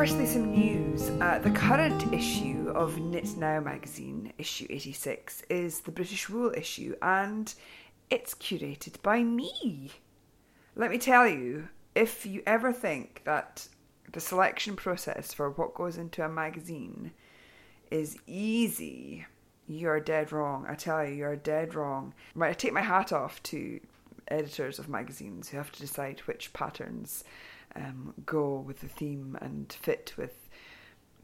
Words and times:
firstly, 0.00 0.24
some 0.24 0.50
news. 0.50 1.10
Uh, 1.20 1.38
the 1.40 1.50
current 1.50 2.10
issue 2.10 2.72
of 2.74 2.98
Knit 2.98 3.36
Now 3.36 3.60
magazine, 3.60 4.32
issue 4.38 4.66
86, 4.70 5.42
is 5.50 5.80
the 5.80 5.90
British 5.90 6.30
Wool 6.30 6.54
issue, 6.56 6.96
and 7.02 7.52
it's 8.08 8.34
curated 8.34 9.02
by 9.02 9.22
me. 9.22 9.90
Let 10.74 10.90
me 10.90 10.96
tell 10.96 11.28
you, 11.28 11.68
if 11.94 12.24
you 12.24 12.42
ever 12.46 12.72
think 12.72 13.20
that 13.24 13.68
the 14.10 14.20
selection 14.20 14.74
process 14.74 15.34
for 15.34 15.50
what 15.50 15.74
goes 15.74 15.98
into 15.98 16.24
a 16.24 16.30
magazine 16.30 17.12
is 17.90 18.16
easy, 18.26 19.26
you're 19.68 20.00
dead 20.00 20.32
wrong. 20.32 20.64
I 20.66 20.76
tell 20.76 21.04
you, 21.04 21.14
you're 21.14 21.36
dead 21.36 21.74
wrong. 21.74 22.14
Right, 22.34 22.48
I 22.48 22.54
take 22.54 22.72
my 22.72 22.80
hat 22.80 23.12
off 23.12 23.42
to 23.42 23.78
editors 24.28 24.78
of 24.78 24.88
magazines 24.88 25.50
who 25.50 25.58
have 25.58 25.72
to 25.72 25.80
decide 25.80 26.20
which 26.20 26.54
patterns 26.54 27.22
um, 27.76 28.14
go 28.26 28.56
with 28.56 28.80
the 28.80 28.88
theme 28.88 29.38
and 29.40 29.72
fit 29.72 30.12
with 30.16 30.48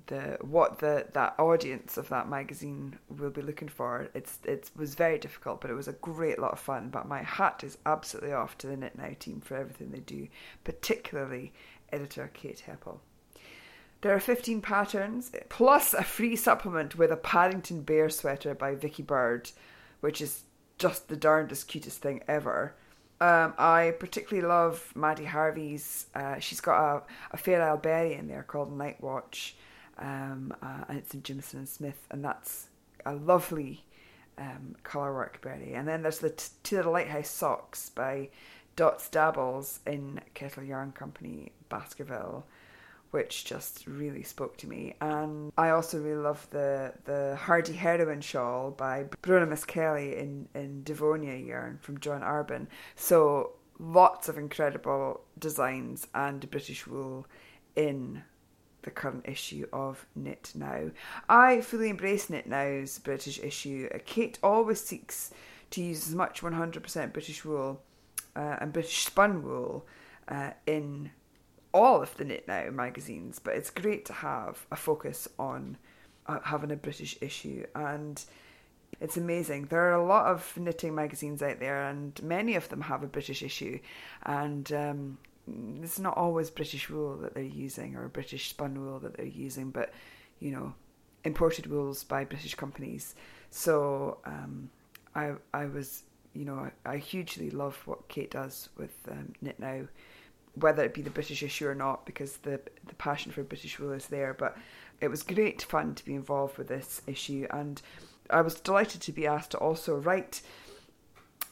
the 0.06 0.38
what 0.40 0.78
the 0.78 1.06
that 1.14 1.34
audience 1.38 1.96
of 1.96 2.08
that 2.08 2.28
magazine 2.28 2.98
will 3.08 3.30
be 3.30 3.42
looking 3.42 3.68
for. 3.68 4.08
It's 4.14 4.38
it 4.44 4.70
was 4.76 4.94
very 4.94 5.18
difficult, 5.18 5.60
but 5.60 5.70
it 5.70 5.74
was 5.74 5.88
a 5.88 5.92
great 5.92 6.38
lot 6.38 6.52
of 6.52 6.58
fun. 6.58 6.90
But 6.90 7.08
my 7.08 7.22
hat 7.22 7.62
is 7.64 7.78
absolutely 7.86 8.32
off 8.32 8.56
to 8.58 8.66
the 8.66 8.76
Knit 8.76 8.96
Now 8.96 9.10
team 9.18 9.40
for 9.40 9.56
everything 9.56 9.90
they 9.90 10.00
do, 10.00 10.28
particularly 10.64 11.52
editor 11.92 12.30
Kate 12.32 12.62
Heppell. 12.66 13.00
There 14.02 14.14
are 14.14 14.20
15 14.20 14.60
patterns, 14.60 15.32
plus 15.48 15.94
a 15.94 16.04
free 16.04 16.36
supplement 16.36 16.96
with 16.96 17.10
a 17.10 17.16
Paddington 17.16 17.82
Bear 17.82 18.10
sweater 18.10 18.54
by 18.54 18.74
Vicky 18.74 19.02
Bird, 19.02 19.50
which 20.00 20.20
is 20.20 20.44
just 20.78 21.08
the 21.08 21.16
darndest 21.16 21.66
cutest 21.66 22.02
thing 22.02 22.22
ever. 22.28 22.74
Um, 23.20 23.54
I 23.56 23.94
particularly 23.98 24.46
love 24.46 24.92
Maddie 24.94 25.24
Harvey's. 25.24 26.06
Uh, 26.14 26.38
she's 26.38 26.60
got 26.60 26.78
a, 26.78 27.02
a 27.32 27.36
Fair 27.36 27.62
Isle 27.62 27.78
Berry 27.78 28.14
in 28.14 28.28
there 28.28 28.42
called 28.42 28.76
Night 28.76 29.00
Watch, 29.00 29.56
um, 29.98 30.54
uh, 30.62 30.84
and 30.88 30.98
it's 30.98 31.14
in 31.14 31.22
Jamieson 31.22 31.60
and 31.60 31.68
Smith, 31.68 32.06
and 32.10 32.22
that's 32.22 32.68
a 33.06 33.14
lovely 33.14 33.84
um, 34.38 34.76
colour 34.82 35.14
work 35.14 35.40
berry. 35.40 35.74
And 35.74 35.88
then 35.88 36.02
there's 36.02 36.18
the 36.18 36.30
t- 36.30 36.48
Two 36.62 36.76
Little 36.76 36.92
Lighthouse 36.92 37.30
Socks 37.30 37.88
by 37.88 38.28
Dots 38.74 39.08
Dabbles 39.08 39.80
in 39.86 40.20
Kettle 40.34 40.64
Yarn 40.64 40.92
Company, 40.92 41.52
Baskerville 41.68 42.44
which 43.16 43.46
just 43.46 43.86
really 43.86 44.22
spoke 44.22 44.58
to 44.58 44.68
me. 44.68 44.94
And 45.00 45.50
I 45.56 45.70
also 45.70 45.98
really 45.98 46.20
love 46.20 46.46
the 46.50 46.92
the 47.06 47.34
Hardy 47.40 47.72
Heroine 47.72 48.20
shawl 48.20 48.72
by 48.72 49.04
Bronagh 49.22 49.48
Miskelly 49.48 50.18
in, 50.18 50.46
in 50.54 50.82
Devonia 50.82 51.34
yarn 51.34 51.78
from 51.80 51.98
John 51.98 52.20
Arbon. 52.20 52.66
So 52.94 53.52
lots 53.78 54.28
of 54.28 54.36
incredible 54.36 55.22
designs 55.38 56.06
and 56.14 56.50
British 56.50 56.86
wool 56.86 57.26
in 57.74 58.22
the 58.82 58.90
current 58.90 59.24
issue 59.26 59.66
of 59.72 60.04
Knit 60.14 60.52
Now. 60.54 60.90
I 61.26 61.62
fully 61.62 61.88
embrace 61.88 62.28
Knit 62.28 62.46
Now's 62.46 62.98
British 62.98 63.38
issue. 63.38 63.88
Kate 64.04 64.38
always 64.42 64.84
seeks 64.84 65.30
to 65.70 65.82
use 65.82 66.06
as 66.06 66.14
much 66.14 66.42
100% 66.42 67.14
British 67.14 67.46
wool 67.46 67.80
uh, 68.36 68.56
and 68.60 68.74
British 68.74 69.06
spun 69.06 69.42
wool 69.42 69.86
uh, 70.28 70.50
in 70.66 71.12
all 71.76 72.02
of 72.02 72.16
the 72.16 72.24
Knit 72.24 72.48
Now 72.48 72.70
magazines, 72.70 73.38
but 73.38 73.54
it's 73.54 73.70
great 73.70 74.06
to 74.06 74.12
have 74.12 74.66
a 74.70 74.76
focus 74.76 75.28
on 75.38 75.76
uh, 76.26 76.40
having 76.42 76.70
a 76.70 76.76
British 76.76 77.18
issue. 77.20 77.66
And 77.74 78.24
it's 79.00 79.18
amazing. 79.18 79.66
There 79.66 79.82
are 79.82 79.94
a 79.94 80.04
lot 80.04 80.26
of 80.26 80.56
knitting 80.56 80.94
magazines 80.94 81.42
out 81.42 81.60
there, 81.60 81.86
and 81.86 82.20
many 82.22 82.54
of 82.54 82.68
them 82.70 82.80
have 82.80 83.02
a 83.02 83.06
British 83.06 83.42
issue. 83.42 83.78
And 84.24 84.72
um, 84.72 85.18
it's 85.82 85.98
not 85.98 86.16
always 86.16 86.48
British 86.48 86.88
wool 86.88 87.18
that 87.18 87.34
they're 87.34 87.42
using 87.42 87.94
or 87.94 88.08
British 88.08 88.48
spun 88.48 88.80
wool 88.80 88.98
that 89.00 89.16
they're 89.16 89.26
using, 89.26 89.70
but 89.70 89.92
you 90.40 90.52
know, 90.52 90.74
imported 91.24 91.66
wools 91.66 92.04
by 92.04 92.24
British 92.24 92.54
companies. 92.54 93.14
So 93.50 94.18
um, 94.24 94.70
I 95.14 95.32
I 95.52 95.66
was 95.66 96.04
you 96.32 96.44
know 96.46 96.70
I, 96.86 96.94
I, 96.94 96.96
hugely 96.98 97.50
love 97.50 97.80
what 97.86 98.08
Kate 98.08 98.30
does 98.30 98.68
with 98.76 98.94
um, 99.10 99.32
Knit 99.40 99.58
Now 99.58 99.88
whether 100.56 100.84
it 100.84 100.94
be 100.94 101.02
the 101.02 101.10
British 101.10 101.42
issue 101.42 101.68
or 101.68 101.74
not, 101.74 102.06
because 102.06 102.38
the 102.38 102.60
the 102.86 102.94
passion 102.94 103.32
for 103.32 103.42
British 103.42 103.78
rule 103.78 103.92
is 103.92 104.06
there. 104.06 104.34
But 104.34 104.56
it 105.00 105.08
was 105.08 105.22
great 105.22 105.62
fun 105.62 105.94
to 105.94 106.04
be 106.04 106.14
involved 106.14 106.58
with 106.58 106.68
this 106.68 107.02
issue, 107.06 107.46
and 107.50 107.80
I 108.30 108.40
was 108.40 108.60
delighted 108.60 109.00
to 109.02 109.12
be 109.12 109.26
asked 109.26 109.52
to 109.52 109.58
also 109.58 109.96
write 109.96 110.42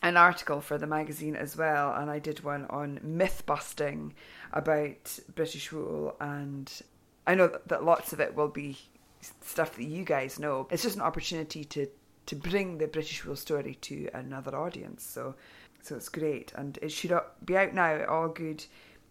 an 0.02 0.16
article 0.16 0.60
for 0.60 0.76
the 0.76 0.86
magazine 0.86 1.36
as 1.36 1.56
well, 1.56 1.94
and 1.94 2.10
I 2.10 2.18
did 2.18 2.44
one 2.44 2.66
on 2.66 3.00
myth 3.02 3.44
busting 3.46 4.14
about 4.52 5.18
British 5.34 5.72
rule, 5.72 6.16
and 6.20 6.70
I 7.26 7.34
know 7.34 7.58
that, 7.66 7.84
lots 7.84 8.12
of 8.12 8.20
it 8.20 8.34
will 8.34 8.48
be 8.48 8.76
stuff 9.40 9.76
that 9.76 9.84
you 9.84 10.04
guys 10.04 10.38
know. 10.38 10.68
It's 10.70 10.82
just 10.82 10.96
an 10.96 11.02
opportunity 11.02 11.64
to 11.64 11.86
to 12.26 12.36
bring 12.36 12.78
the 12.78 12.86
British 12.86 13.24
rule 13.24 13.36
story 13.36 13.76
to 13.82 14.08
another 14.14 14.56
audience. 14.56 15.04
So 15.04 15.34
so 15.82 15.96
it's 15.96 16.08
great, 16.08 16.52
and 16.54 16.78
it 16.82 16.92
should 16.92 17.18
be 17.44 17.56
out 17.56 17.74
now 17.74 18.04
all 18.06 18.28
good 18.28 18.64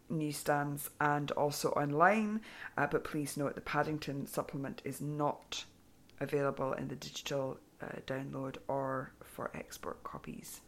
newsstands 0.10 0.90
and 1.00 1.32
also 1.32 1.70
online. 1.72 2.42
Uh, 2.78 2.88
but 2.88 3.04
please 3.04 3.38
note 3.38 3.56
the 3.56 3.62
Paddington 3.62 4.28
supplement 4.28 4.82
is 4.84 5.02
not 5.02 5.66
available 6.20 6.74
in 6.74 6.88
the 6.88 6.96
digital 6.96 7.58
uh, 7.82 7.88
download 8.08 8.58
or 8.68 9.12
for 9.24 9.52
export 9.54 10.04
copies. 10.04 10.62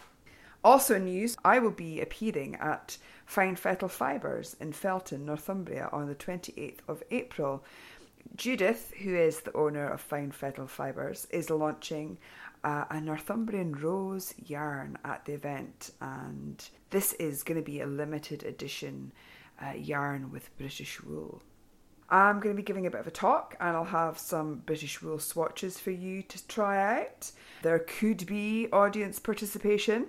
Also, 0.63 0.97
news 0.97 1.37
I 1.45 1.59
will 1.59 1.69
be 1.69 2.01
appearing 2.01 2.55
at 2.55 2.97
Fine 3.25 3.55
Fettle 3.55 3.87
Fibres 3.87 4.55
in 4.59 4.73
Felton, 4.73 5.25
Northumbria 5.25 5.89
on 5.91 6.07
the 6.07 6.15
28th 6.15 6.79
of 6.87 7.03
April. 7.11 7.63
Judith, 8.35 8.91
who 9.03 9.15
is 9.15 9.41
the 9.41 9.55
owner 9.55 9.87
of 9.87 10.01
Fine 10.01 10.31
Fettle 10.31 10.67
Fibres, 10.67 11.27
is 11.29 11.51
launching 11.51 12.17
uh, 12.65 12.85
a 12.89 12.99
Northumbrian 12.99 13.73
rose 13.73 14.33
yarn 14.43 14.97
at 15.05 15.23
the 15.25 15.33
event, 15.33 15.91
and 16.01 16.67
this 16.89 17.13
is 17.13 17.43
going 17.43 17.57
to 17.57 17.63
be 17.63 17.79
a 17.79 17.85
limited 17.85 18.43
edition 18.43 19.13
uh, 19.63 19.73
yarn 19.73 20.31
with 20.31 20.55
British 20.57 21.01
wool. 21.03 21.41
I'm 22.09 22.39
going 22.39 22.55
to 22.55 22.61
be 22.61 22.65
giving 22.65 22.87
a 22.87 22.91
bit 22.91 22.99
of 22.99 23.07
a 23.07 23.11
talk 23.11 23.55
and 23.59 23.75
I'll 23.75 23.83
have 23.83 24.19
some 24.19 24.61
British 24.65 25.01
wool 25.01 25.17
swatches 25.17 25.79
for 25.79 25.89
you 25.89 26.21
to 26.21 26.47
try 26.47 26.99
out. 26.99 27.31
There 27.63 27.79
could 27.79 28.27
be 28.27 28.67
audience 28.71 29.17
participation. 29.17 30.07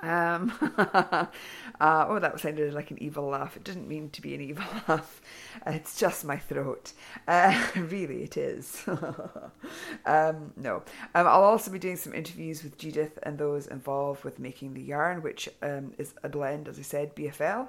Um, 0.00 0.52
uh, 0.78 1.26
oh, 1.80 2.18
that 2.18 2.40
sounded 2.40 2.74
like 2.74 2.90
an 2.90 3.02
evil 3.02 3.28
laugh. 3.28 3.56
It 3.56 3.64
didn't 3.64 3.88
mean 3.88 4.10
to 4.10 4.22
be 4.22 4.34
an 4.34 4.40
evil 4.40 4.64
laugh. 4.88 5.20
It's 5.66 5.98
just 5.98 6.24
my 6.24 6.36
throat. 6.36 6.92
Uh, 7.28 7.60
really, 7.76 8.24
it 8.24 8.36
is. 8.36 8.84
um, 10.06 10.52
no. 10.56 10.82
Um, 11.14 11.26
I'll 11.26 11.44
also 11.44 11.70
be 11.70 11.78
doing 11.78 11.96
some 11.96 12.14
interviews 12.14 12.64
with 12.64 12.78
Judith 12.78 13.18
and 13.22 13.38
those 13.38 13.66
involved 13.66 14.24
with 14.24 14.38
making 14.38 14.74
the 14.74 14.82
yarn, 14.82 15.22
which 15.22 15.48
um, 15.62 15.92
is 15.98 16.14
a 16.22 16.28
blend, 16.28 16.68
as 16.68 16.78
I 16.78 16.82
said, 16.82 17.14
BFL, 17.14 17.68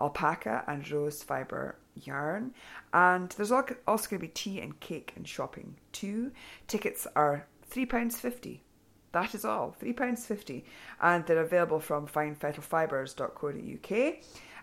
alpaca, 0.00 0.64
and 0.66 0.90
rose 0.90 1.22
fibre 1.22 1.76
yarn. 1.94 2.54
And 2.92 3.30
there's 3.30 3.52
also 3.52 3.74
going 3.86 3.98
to 3.98 4.18
be 4.18 4.28
tea 4.28 4.60
and 4.60 4.78
cake 4.80 5.12
and 5.16 5.28
shopping 5.28 5.76
too. 5.92 6.32
Tickets 6.66 7.06
are 7.14 7.46
£3.50 7.70 8.60
that 9.14 9.34
is 9.34 9.44
all, 9.44 9.74
£3.50. 9.82 10.62
And 11.00 11.26
they're 11.26 11.40
available 11.40 11.80
from 11.80 12.06
finefettlefibres.co.uk. 12.06 14.14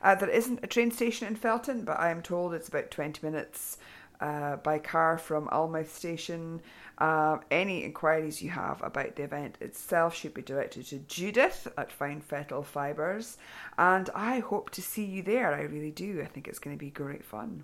Uh, 0.03 0.15
there 0.15 0.29
isn't 0.29 0.63
a 0.63 0.67
train 0.67 0.91
station 0.91 1.27
in 1.27 1.35
Felton, 1.35 1.83
but 1.83 1.99
I 1.99 2.11
am 2.11 2.21
told 2.21 2.53
it's 2.53 2.69
about 2.69 2.91
20 2.91 3.25
minutes 3.25 3.77
uh, 4.21 4.57
by 4.57 4.79
car 4.79 5.17
from 5.17 5.49
Alnmouth 5.49 5.89
Station. 5.89 6.61
Uh, 6.97 7.39
any 7.49 7.83
inquiries 7.83 8.41
you 8.41 8.51
have 8.51 8.81
about 8.83 9.15
the 9.15 9.23
event 9.23 9.57
itself 9.59 10.15
should 10.15 10.33
be 10.33 10.43
directed 10.43 10.85
to 10.85 10.99
Judith 10.99 11.67
at 11.77 11.91
Fine 11.91 12.21
Fibres, 12.21 13.37
and 13.77 14.09
I 14.13 14.39
hope 14.39 14.69
to 14.71 14.81
see 14.81 15.03
you 15.03 15.23
there. 15.23 15.53
I 15.53 15.61
really 15.61 15.91
do. 15.91 16.21
I 16.21 16.27
think 16.27 16.47
it's 16.47 16.59
going 16.59 16.75
to 16.75 16.79
be 16.79 16.91
great 16.91 17.23
fun. 17.23 17.63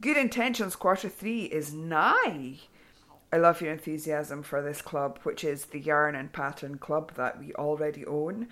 Good 0.00 0.16
Intentions 0.16 0.76
Quarter 0.76 1.08
3 1.08 1.44
is 1.44 1.72
nigh. 1.72 2.58
I 3.36 3.38
love 3.38 3.60
your 3.60 3.70
enthusiasm 3.70 4.42
for 4.42 4.62
this 4.62 4.80
club, 4.80 5.18
which 5.22 5.44
is 5.44 5.66
the 5.66 5.78
Yarn 5.78 6.14
and 6.14 6.32
Pattern 6.32 6.78
Club 6.78 7.12
that 7.16 7.38
we 7.38 7.52
already 7.52 8.02
own. 8.06 8.48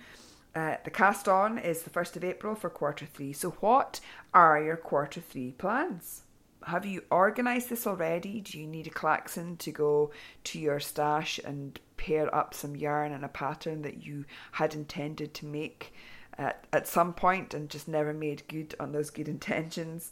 Uh, 0.53 0.75
the 0.83 0.91
cast 0.91 1.27
on 1.27 1.57
is 1.57 1.81
the 1.81 1.89
1st 1.89 2.17
of 2.17 2.23
April 2.23 2.53
for 2.53 2.69
quarter 2.69 3.07
three. 3.07 3.33
So, 3.33 3.49
what 3.61 3.99
are 4.31 4.61
your 4.61 4.77
quarter 4.77 5.21
three 5.21 5.53
plans? 5.53 6.21
Have 6.67 6.85
you 6.85 7.01
organised 7.11 7.71
this 7.71 7.87
already? 7.87 8.41
Do 8.41 8.59
you 8.59 8.67
need 8.67 8.85
a 8.85 8.91
klaxon 8.91 9.57
to 9.57 9.71
go 9.71 10.11
to 10.43 10.59
your 10.59 10.79
stash 10.79 11.39
and 11.43 11.79
pair 11.97 12.33
up 12.33 12.53
some 12.53 12.75
yarn 12.75 13.11
and 13.11 13.25
a 13.25 13.29
pattern 13.29 13.81
that 13.81 14.05
you 14.05 14.25
had 14.51 14.75
intended 14.75 15.33
to 15.33 15.47
make 15.47 15.95
at, 16.37 16.63
at 16.71 16.87
some 16.87 17.11
point 17.11 17.55
and 17.55 17.71
just 17.71 17.87
never 17.87 18.13
made 18.13 18.43
good 18.47 18.75
on 18.79 18.91
those 18.91 19.09
good 19.09 19.27
intentions? 19.27 20.11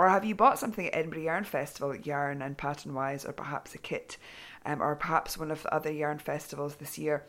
Or 0.00 0.08
have 0.08 0.24
you 0.24 0.34
bought 0.34 0.58
something 0.58 0.86
at 0.86 0.94
Edinburgh 0.94 1.24
Yarn 1.24 1.44
Festival, 1.44 1.94
yarn 1.94 2.40
and 2.40 2.56
pattern 2.56 2.94
wise, 2.94 3.26
or 3.26 3.34
perhaps 3.34 3.74
a 3.74 3.78
kit, 3.78 4.16
um, 4.64 4.80
or 4.80 4.96
perhaps 4.96 5.36
one 5.36 5.50
of 5.50 5.62
the 5.62 5.74
other 5.74 5.92
yarn 5.92 6.18
festivals 6.18 6.76
this 6.76 6.96
year, 6.96 7.26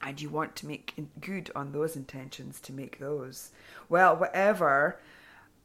and 0.00 0.20
you 0.20 0.28
want 0.28 0.56
to 0.56 0.66
make 0.66 0.94
good 1.20 1.52
on 1.54 1.70
those 1.70 1.94
intentions 1.94 2.58
to 2.62 2.72
make 2.72 2.98
those? 2.98 3.52
Well, 3.88 4.16
whatever 4.16 4.98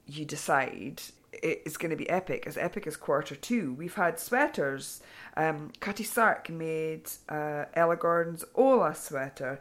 you 0.05 0.25
decide, 0.25 1.01
it's 1.33 1.75
going 1.75 1.89
to 1.89 1.95
be 1.95 2.07
epic, 2.07 2.45
as 2.45 2.55
epic 2.55 2.85
as 2.85 2.97
quarter 2.97 3.35
two. 3.35 3.73
We've 3.73 3.95
had 3.95 4.19
sweaters. 4.19 5.01
Um, 5.35 5.71
Cutty 5.79 6.03
Sark 6.03 6.51
made 6.51 7.09
uh, 7.27 7.65
Ella 7.73 7.95
Gordon's 7.95 8.45
Ola 8.53 8.93
sweater. 8.93 9.59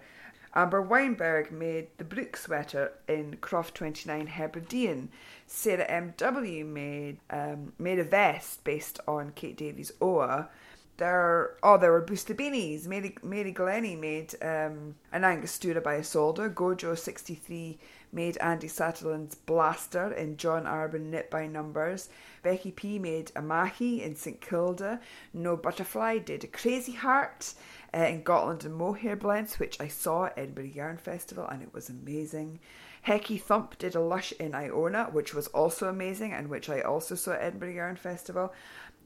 Amber 0.57 0.81
Weinberg 0.81 1.53
made 1.53 1.89
the 1.99 2.05
Brook 2.05 2.35
sweater 2.35 2.95
in 3.07 3.37
Croft 3.43 3.75
29 3.75 4.27
Hebridean. 4.27 5.11
Sarah 5.47 5.85
M.W. 5.85 6.65
made 6.65 7.19
um, 7.29 7.75
made 7.79 7.99
a 7.99 8.05
vest 8.05 8.65
based 8.65 8.99
on 9.07 9.33
Kate 9.33 9.59
Davies' 9.59 9.93
Oa. 10.01 10.49
There, 10.97 11.57
oh, 11.63 11.77
there 11.77 11.93
were 11.93 12.01
Booster 12.01 12.35
Beanies. 12.35 12.87
Mary, 12.87 13.15
Mary 13.23 13.53
Glennie 13.53 13.97
made 13.97 14.35
um, 14.41 14.95
an 15.13 15.25
Angostura 15.25 15.83
by 15.83 15.97
a 15.97 15.99
Isolde. 15.99 16.55
Gojo 16.55 16.97
63 16.97 17.79
made 18.13 18.39
Andy 18.39 18.67
Sutherland's 18.69 19.35
Blaster 19.35 20.11
in 20.11 20.39
John 20.39 20.65
Arbon 20.65 21.11
Knit 21.11 21.31
by 21.31 21.47
Numbers. 21.47 22.09
Becky 22.43 22.71
P 22.71 22.99
made 22.99 23.31
a 23.37 23.43
Mahi 23.43 24.03
in 24.03 24.17
St 24.17 24.41
Kilda. 24.41 25.01
No 25.35 25.55
Butterfly 25.55 26.17
did 26.19 26.45
a 26.45 26.47
Crazy 26.47 26.93
Heart 26.93 27.53
uh, 27.95 27.99
in 27.99 28.23
Gotland 28.23 28.65
and 28.65 28.75
Mohair 28.75 29.17
blends, 29.17 29.59
which 29.59 29.81
I 29.81 29.89
saw 29.89 30.27
at 30.27 30.39
Edinburgh 30.39 30.65
Yarn 30.75 30.97
Festival 30.97 31.47
and 31.47 31.63
it 31.63 31.73
was 31.73 31.89
amazing. 31.89 32.61
Hecky 33.07 33.41
Thump 33.41 33.79
did 33.79 33.95
a 33.95 34.01
Lush 34.01 34.33
in 34.33 34.55
Iona, 34.55 35.05
which 35.13 35.33
was 35.33 35.47
also 35.49 35.89
amazing 35.89 36.33
and 36.33 36.49
which 36.49 36.69
I 36.69 36.81
also 36.81 37.15
saw 37.15 37.33
at 37.33 37.43
Edinburgh 37.43 37.75
Yarn 37.75 37.97
Festival. 37.97 38.53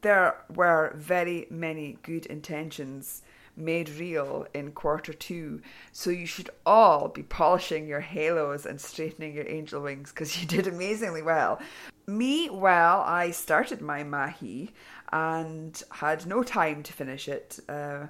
There 0.00 0.36
were 0.54 0.94
very 0.96 1.46
many 1.50 1.98
good 2.02 2.26
intentions 2.26 3.22
made 3.56 3.88
real 3.90 4.46
in 4.54 4.72
quarter 4.72 5.12
two. 5.12 5.60
So 5.92 6.10
you 6.10 6.26
should 6.26 6.50
all 6.64 7.08
be 7.08 7.22
polishing 7.22 7.86
your 7.86 8.00
halos 8.00 8.66
and 8.66 8.80
straightening 8.80 9.34
your 9.34 9.48
angel 9.48 9.82
wings 9.82 10.10
because 10.10 10.40
you 10.40 10.46
did 10.46 10.66
amazingly 10.66 11.22
well. 11.22 11.60
Me, 12.06 12.50
well, 12.50 13.02
I 13.02 13.30
started 13.30 13.80
my 13.80 14.02
Mahi 14.02 14.72
and 15.12 15.80
had 15.90 16.26
no 16.26 16.42
time 16.42 16.82
to 16.82 16.92
finish 16.92 17.28
it. 17.28 17.60
Uh, 17.68 18.06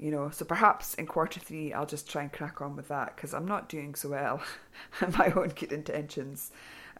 you 0.00 0.10
know, 0.10 0.30
so 0.30 0.44
perhaps 0.44 0.94
in 0.94 1.06
quarter 1.06 1.38
three 1.38 1.72
I'll 1.72 1.86
just 1.86 2.10
try 2.10 2.22
and 2.22 2.32
crack 2.32 2.62
on 2.62 2.74
with 2.74 2.88
that 2.88 3.14
because 3.14 3.34
I'm 3.34 3.46
not 3.46 3.68
doing 3.68 3.94
so 3.94 4.08
well 4.08 4.42
my 5.18 5.32
own 5.36 5.48
good 5.48 5.72
intentions. 5.72 6.50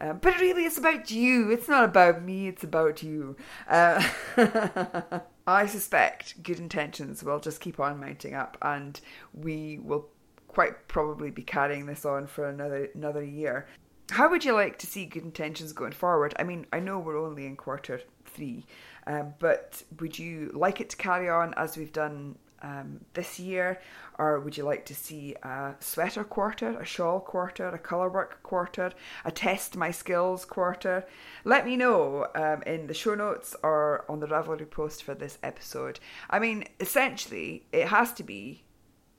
Um, 0.02 0.18
but 0.18 0.40
really, 0.40 0.64
it's 0.64 0.78
about 0.78 1.10
you. 1.10 1.50
It's 1.50 1.68
not 1.68 1.84
about 1.84 2.22
me. 2.22 2.48
It's 2.48 2.64
about 2.64 3.02
you. 3.02 3.36
Uh, 3.68 4.02
I 5.46 5.66
suspect 5.66 6.42
good 6.42 6.58
intentions 6.58 7.22
will 7.22 7.40
just 7.40 7.60
keep 7.60 7.78
on 7.78 8.00
mounting 8.00 8.34
up, 8.34 8.56
and 8.62 8.98
we 9.34 9.78
will 9.78 10.08
quite 10.48 10.88
probably 10.88 11.30
be 11.30 11.42
carrying 11.42 11.86
this 11.86 12.04
on 12.04 12.26
for 12.26 12.48
another 12.48 12.88
another 12.94 13.22
year. 13.22 13.66
How 14.10 14.28
would 14.30 14.44
you 14.44 14.54
like 14.54 14.78
to 14.78 14.86
see 14.86 15.04
good 15.04 15.22
intentions 15.22 15.72
going 15.72 15.92
forward? 15.92 16.34
I 16.38 16.44
mean, 16.44 16.66
I 16.72 16.80
know 16.80 16.98
we're 16.98 17.20
only 17.20 17.46
in 17.46 17.56
quarter 17.56 18.00
three, 18.24 18.64
um, 19.06 19.34
but 19.38 19.82
would 20.00 20.18
you 20.18 20.50
like 20.54 20.80
it 20.80 20.90
to 20.90 20.96
carry 20.96 21.28
on 21.28 21.54
as 21.56 21.76
we've 21.76 21.92
done 21.92 22.36
um, 22.62 23.00
this 23.14 23.38
year, 23.38 23.80
or 24.18 24.40
would 24.40 24.56
you 24.56 24.64
like 24.64 24.84
to 24.86 24.94
see 24.94 25.34
a 25.42 25.74
sweater 25.80 26.24
quarter, 26.24 26.78
a 26.78 26.84
shawl 26.84 27.20
quarter, 27.20 27.68
a 27.68 27.78
colourwork 27.78 28.42
quarter, 28.42 28.92
a 29.24 29.30
test 29.30 29.76
my 29.76 29.90
skills 29.90 30.44
quarter? 30.44 31.06
Let 31.44 31.64
me 31.64 31.76
know 31.76 32.26
um, 32.34 32.62
in 32.66 32.86
the 32.86 32.94
show 32.94 33.14
notes 33.14 33.56
or 33.62 34.04
on 34.08 34.20
the 34.20 34.26
Ravelry 34.26 34.70
post 34.70 35.02
for 35.02 35.14
this 35.14 35.38
episode. 35.42 36.00
I 36.28 36.38
mean, 36.38 36.64
essentially, 36.78 37.64
it 37.72 37.88
has 37.88 38.12
to 38.14 38.22
be 38.22 38.64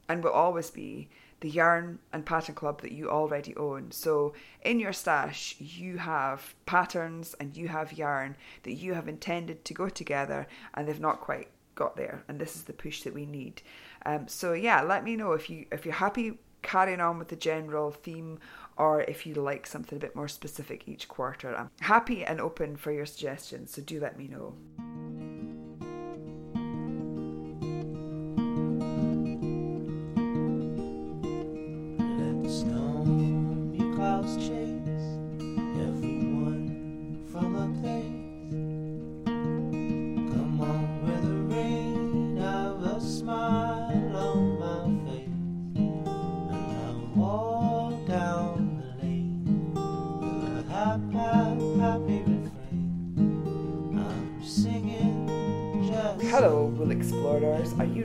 and 0.08 0.24
will 0.24 0.32
always 0.32 0.70
be 0.70 1.10
the 1.40 1.50
yarn 1.50 2.00
and 2.14 2.26
pattern 2.26 2.56
club 2.56 2.82
that 2.82 2.92
you 2.92 3.10
already 3.10 3.56
own. 3.56 3.92
So 3.92 4.34
in 4.62 4.80
your 4.80 4.94
stash, 4.94 5.56
you 5.60 5.98
have 5.98 6.54
patterns 6.66 7.36
and 7.40 7.58
you 7.58 7.68
have 7.68 7.98
yarn 7.98 8.38
that 8.64 8.74
you 8.74 8.94
have 8.94 9.08
intended 9.08 9.66
to 9.66 9.74
go 9.74 9.90
together 9.90 10.48
and 10.74 10.88
they've 10.88 11.00
not 11.00 11.20
quite 11.20 11.50
got 11.82 11.96
there, 11.96 12.24
and 12.28 12.40
this 12.40 12.56
is 12.56 12.64
the 12.64 12.74
push 12.74 13.02
that 13.04 13.14
we 13.14 13.26
need. 13.26 13.62
Um, 14.06 14.28
so 14.28 14.54
yeah, 14.54 14.82
let 14.82 15.04
me 15.04 15.16
know 15.16 15.32
if 15.34 15.50
you 15.50 15.66
if 15.72 15.86
you're 15.86 16.04
happy 16.08 16.38
carrying 16.62 17.02
on 17.02 17.18
with 17.18 17.30
the 17.30 17.36
general 17.36 17.90
theme 17.90 18.38
or 18.78 19.02
if 19.02 19.26
you 19.26 19.34
like 19.34 19.66
something 19.66 19.98
a 19.98 20.00
bit 20.00 20.16
more 20.16 20.28
specific 20.28 20.88
each 20.88 21.08
quarter. 21.08 21.56
I'm 21.56 21.72
happy 21.80 22.24
and 22.24 22.40
open 22.40 22.78
for 22.78 22.92
your 22.92 23.08
suggestions, 23.08 23.72
so 23.74 23.82
do 23.82 24.00
let 24.00 24.18
me 24.18 24.28
know. 24.28 24.54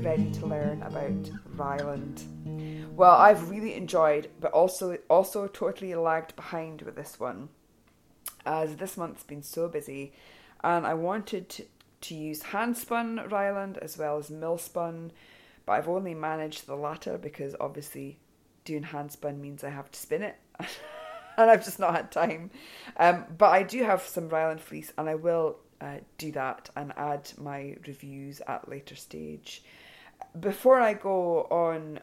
Ready 0.06 0.31
to 0.31 0.47
learn 0.47 0.82
about 0.82 1.29
Ryeland? 1.56 2.23
Well, 2.94 3.17
I've 3.17 3.50
really 3.50 3.75
enjoyed, 3.75 4.31
but 4.41 4.53
also 4.53 4.97
also 5.11 5.49
totally 5.49 5.93
lagged 5.97 6.37
behind 6.37 6.82
with 6.82 6.94
this 6.94 7.19
one, 7.19 7.49
as 8.47 8.76
this 8.76 8.97
month's 8.97 9.25
been 9.25 9.43
so 9.43 9.67
busy, 9.67 10.12
and 10.62 10.87
I 10.87 10.94
wanted 10.94 11.49
to, 11.49 11.64
to 12.03 12.14
use 12.14 12.41
handspun 12.44 13.29
Ryeland 13.32 13.79
as 13.79 13.99
well 13.99 14.17
as 14.19 14.31
millspun, 14.31 15.11
but 15.67 15.73
I've 15.73 15.88
only 15.88 16.14
managed 16.14 16.69
the 16.69 16.76
latter 16.76 17.19
because 17.19 17.56
obviously 17.58 18.20
doing 18.64 18.85
handspun 18.85 19.41
means 19.41 19.64
I 19.64 19.70
have 19.70 19.91
to 19.91 19.99
spin 19.99 20.23
it. 20.23 20.37
and 21.37 21.50
I've 21.50 21.64
just 21.64 21.81
not 21.81 21.97
had 21.97 22.12
time. 22.12 22.53
Um, 22.97 23.25
but 23.37 23.50
I 23.50 23.64
do 23.64 23.82
have 23.82 24.03
some 24.03 24.29
Ryeland 24.29 24.61
fleece, 24.61 24.93
and 24.97 25.08
I 25.08 25.17
will 25.17 25.56
uh, 25.81 25.97
do 26.17 26.31
that 26.31 26.70
and 26.76 26.93
add 26.97 27.32
my 27.38 27.76
reviews 27.85 28.41
at 28.47 28.69
later 28.69 28.94
stage. 28.94 29.64
Before 30.41 30.81
I 30.81 30.94
go 30.94 31.43
on 31.44 32.00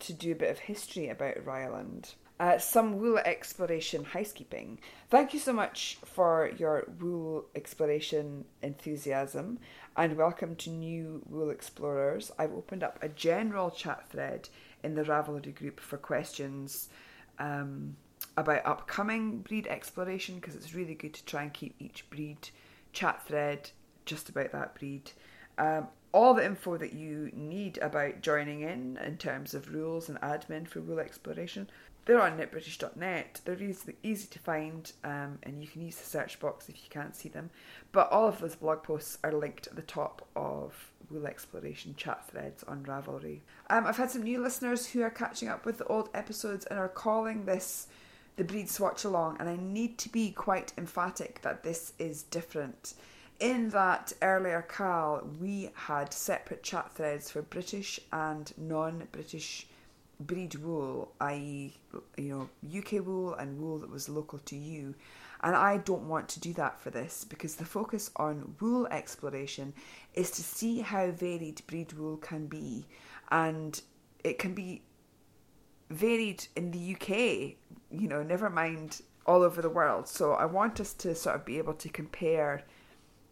to 0.00 0.12
do 0.12 0.32
a 0.32 0.36
bit 0.36 0.50
of 0.50 0.58
history 0.58 1.08
about 1.08 1.44
Ryeland, 1.44 2.14
uh, 2.38 2.58
some 2.58 2.98
wool 2.98 3.18
exploration 3.18 4.04
housekeeping. 4.04 4.78
Thank 5.08 5.32
you 5.32 5.40
so 5.40 5.52
much 5.52 5.98
for 6.04 6.50
your 6.58 6.86
wool 7.00 7.46
exploration 7.54 8.44
enthusiasm 8.62 9.58
and 9.96 10.16
welcome 10.16 10.56
to 10.56 10.70
new 10.70 11.22
wool 11.26 11.50
explorers. 11.50 12.30
I've 12.38 12.52
opened 12.52 12.82
up 12.82 12.98
a 13.02 13.08
general 13.08 13.70
chat 13.70 14.08
thread 14.10 14.48
in 14.82 14.94
the 14.94 15.04
Ravelry 15.04 15.54
group 15.54 15.80
for 15.80 15.96
questions 15.96 16.90
um, 17.38 17.96
about 18.36 18.66
upcoming 18.66 19.38
breed 19.38 19.66
exploration 19.68 20.36
because 20.36 20.54
it's 20.54 20.74
really 20.74 20.94
good 20.94 21.14
to 21.14 21.24
try 21.24 21.42
and 21.42 21.54
keep 21.54 21.74
each 21.78 22.08
breed 22.10 22.50
chat 22.92 23.26
thread 23.26 23.70
just 24.04 24.28
about 24.28 24.52
that 24.52 24.74
breed. 24.74 25.10
Um, 25.56 25.88
all 26.14 26.32
the 26.32 26.44
info 26.44 26.76
that 26.76 26.92
you 26.92 27.28
need 27.34 27.76
about 27.78 28.22
joining 28.22 28.60
in 28.60 28.96
in 29.04 29.18
terms 29.18 29.52
of 29.52 29.74
rules 29.74 30.08
and 30.08 30.18
admin 30.20 30.66
for 30.66 30.80
wool 30.80 31.00
exploration 31.00 31.68
they're 32.04 32.22
on 32.22 32.38
knitbritish.net 32.38 33.40
they're 33.44 33.62
easy, 33.62 33.96
easy 34.02 34.28
to 34.28 34.38
find 34.38 34.92
um, 35.02 35.38
and 35.42 35.60
you 35.60 35.66
can 35.66 35.82
use 35.82 35.96
the 35.96 36.06
search 36.06 36.38
box 36.38 36.68
if 36.68 36.76
you 36.76 36.90
can't 36.90 37.16
see 37.16 37.28
them. 37.28 37.50
But 37.92 38.12
all 38.12 38.28
of 38.28 38.40
those 38.40 38.56
blog 38.56 38.82
posts 38.82 39.18
are 39.24 39.32
linked 39.32 39.66
at 39.66 39.76
the 39.76 39.82
top 39.82 40.26
of 40.36 40.92
wool 41.10 41.26
exploration 41.26 41.94
chat 41.96 42.26
threads 42.28 42.62
on 42.64 42.84
ravelry. 42.84 43.40
Um, 43.68 43.86
i've 43.86 43.96
had 43.96 44.10
some 44.10 44.22
new 44.22 44.40
listeners 44.40 44.86
who 44.86 45.02
are 45.02 45.10
catching 45.10 45.48
up 45.48 45.64
with 45.64 45.78
the 45.78 45.86
old 45.86 46.10
episodes 46.14 46.64
and 46.66 46.78
are 46.78 46.88
calling 46.88 47.44
this 47.44 47.88
the 48.36 48.44
breed 48.44 48.68
swatch 48.68 49.04
along, 49.04 49.36
and 49.38 49.48
I 49.48 49.56
need 49.56 49.96
to 49.98 50.08
be 50.08 50.32
quite 50.32 50.72
emphatic 50.76 51.40
that 51.42 51.62
this 51.62 51.92
is 51.98 52.22
different. 52.24 52.94
In 53.40 53.70
that 53.70 54.12
earlier 54.22 54.62
call, 54.62 55.22
we 55.40 55.70
had 55.74 56.12
separate 56.12 56.62
chat 56.62 56.92
threads 56.94 57.30
for 57.30 57.42
British 57.42 57.98
and 58.12 58.52
non 58.56 59.08
British 59.10 59.66
breed 60.20 60.54
wool, 60.56 61.12
i.e., 61.20 61.74
you 62.16 62.28
know, 62.28 62.78
UK 62.78 63.04
wool 63.04 63.34
and 63.34 63.60
wool 63.60 63.78
that 63.78 63.90
was 63.90 64.08
local 64.08 64.38
to 64.40 64.56
you. 64.56 64.94
And 65.42 65.54
I 65.54 65.78
don't 65.78 66.08
want 66.08 66.28
to 66.30 66.40
do 66.40 66.52
that 66.54 66.80
for 66.80 66.90
this 66.90 67.24
because 67.24 67.56
the 67.56 67.64
focus 67.64 68.10
on 68.16 68.54
wool 68.60 68.86
exploration 68.86 69.74
is 70.14 70.30
to 70.32 70.42
see 70.42 70.80
how 70.80 71.10
varied 71.10 71.60
breed 71.66 71.92
wool 71.92 72.16
can 72.16 72.46
be. 72.46 72.86
And 73.30 73.78
it 74.22 74.38
can 74.38 74.54
be 74.54 74.82
varied 75.90 76.46
in 76.56 76.70
the 76.70 76.94
UK, 76.94 77.56
you 77.90 78.08
know, 78.08 78.22
never 78.22 78.48
mind 78.48 79.02
all 79.26 79.42
over 79.42 79.60
the 79.60 79.68
world. 79.68 80.08
So 80.08 80.32
I 80.32 80.46
want 80.46 80.80
us 80.80 80.94
to 80.94 81.14
sort 81.14 81.36
of 81.36 81.44
be 81.44 81.58
able 81.58 81.74
to 81.74 81.88
compare 81.88 82.62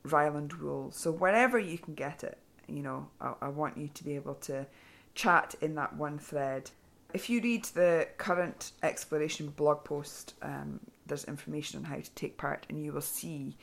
Ryeland 0.04 0.54
wool. 0.54 0.90
So 0.90 1.10
wherever 1.10 1.58
you 1.58 1.78
can 1.78 1.94
get 1.94 2.24
it, 2.24 2.38
you 2.66 2.82
know, 2.82 3.08
I, 3.20 3.34
I 3.42 3.48
want 3.48 3.76
you 3.76 3.88
to 3.88 4.04
be 4.04 4.14
able 4.14 4.34
to 4.34 4.66
chat 5.14 5.54
in 5.60 5.74
that 5.76 5.96
one 5.96 6.18
thread. 6.18 6.70
If 7.12 7.28
you 7.28 7.40
read 7.40 7.64
the 7.66 8.08
current 8.16 8.72
exploration 8.82 9.48
blog 9.48 9.84
post, 9.84 10.34
um, 10.42 10.80
there's 11.06 11.24
information 11.24 11.78
on 11.78 11.84
how 11.84 11.96
to 11.96 12.10
take 12.12 12.38
part, 12.38 12.66
and 12.68 12.82
you 12.82 12.92
will 12.92 13.02
see 13.02 13.56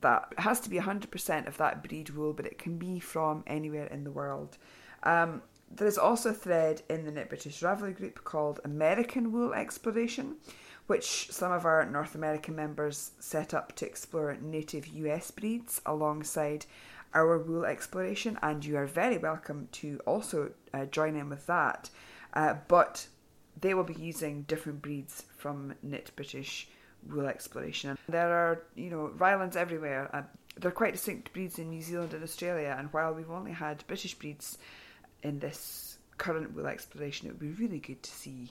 that 0.00 0.28
it 0.32 0.40
has 0.40 0.60
to 0.60 0.70
be 0.70 0.78
100% 0.78 1.46
of 1.46 1.58
that 1.58 1.82
breed 1.82 2.10
wool, 2.10 2.32
but 2.32 2.46
it 2.46 2.58
can 2.58 2.78
be 2.78 2.98
from 2.98 3.44
anywhere 3.46 3.86
in 3.86 4.04
the 4.04 4.10
world. 4.10 4.56
Um, 5.02 5.42
there 5.70 5.88
is 5.88 5.98
also 5.98 6.30
a 6.30 6.34
thread 6.34 6.82
in 6.88 7.04
the 7.04 7.10
Knit 7.10 7.28
British 7.28 7.60
Ravelry 7.60 7.96
group 7.96 8.24
called 8.24 8.60
American 8.64 9.32
Wool 9.32 9.52
Exploration, 9.54 10.36
which 10.86 11.30
some 11.30 11.52
of 11.52 11.64
our 11.64 11.84
North 11.84 12.14
American 12.14 12.56
members 12.56 13.12
set 13.18 13.54
up 13.54 13.74
to 13.76 13.86
explore 13.86 14.36
native 14.40 14.86
US 14.88 15.30
breeds 15.30 15.80
alongside 15.86 16.66
our 17.14 17.38
wool 17.38 17.64
exploration. 17.64 18.38
And 18.42 18.64
you 18.64 18.76
are 18.76 18.86
very 18.86 19.18
welcome 19.18 19.68
to 19.72 20.00
also 20.06 20.52
uh, 20.72 20.86
join 20.86 21.16
in 21.16 21.28
with 21.28 21.46
that. 21.46 21.90
Uh, 22.34 22.54
but 22.68 23.06
they 23.60 23.74
will 23.74 23.84
be 23.84 23.94
using 23.94 24.42
different 24.42 24.82
breeds 24.82 25.24
from 25.36 25.74
Knit 25.82 26.10
British 26.16 26.68
wool 27.08 27.26
exploration. 27.26 27.98
There 28.08 28.30
are, 28.30 28.62
you 28.74 28.90
know, 28.90 29.12
Ryelands 29.16 29.56
everywhere. 29.56 30.10
And 30.12 30.26
they're 30.56 30.70
quite 30.70 30.92
distinct 30.92 31.32
breeds 31.32 31.58
in 31.58 31.70
New 31.70 31.82
Zealand 31.82 32.14
and 32.14 32.22
Australia. 32.22 32.74
And 32.78 32.92
while 32.92 33.12
we've 33.12 33.30
only 33.30 33.52
had 33.52 33.84
British 33.86 34.14
breeds 34.14 34.58
in 35.22 35.38
this 35.38 35.98
current 36.18 36.54
wool 36.54 36.66
exploration, 36.66 37.28
it 37.28 37.32
would 37.32 37.40
be 37.40 37.62
really 37.62 37.78
good 37.78 38.02
to 38.02 38.10
see, 38.10 38.50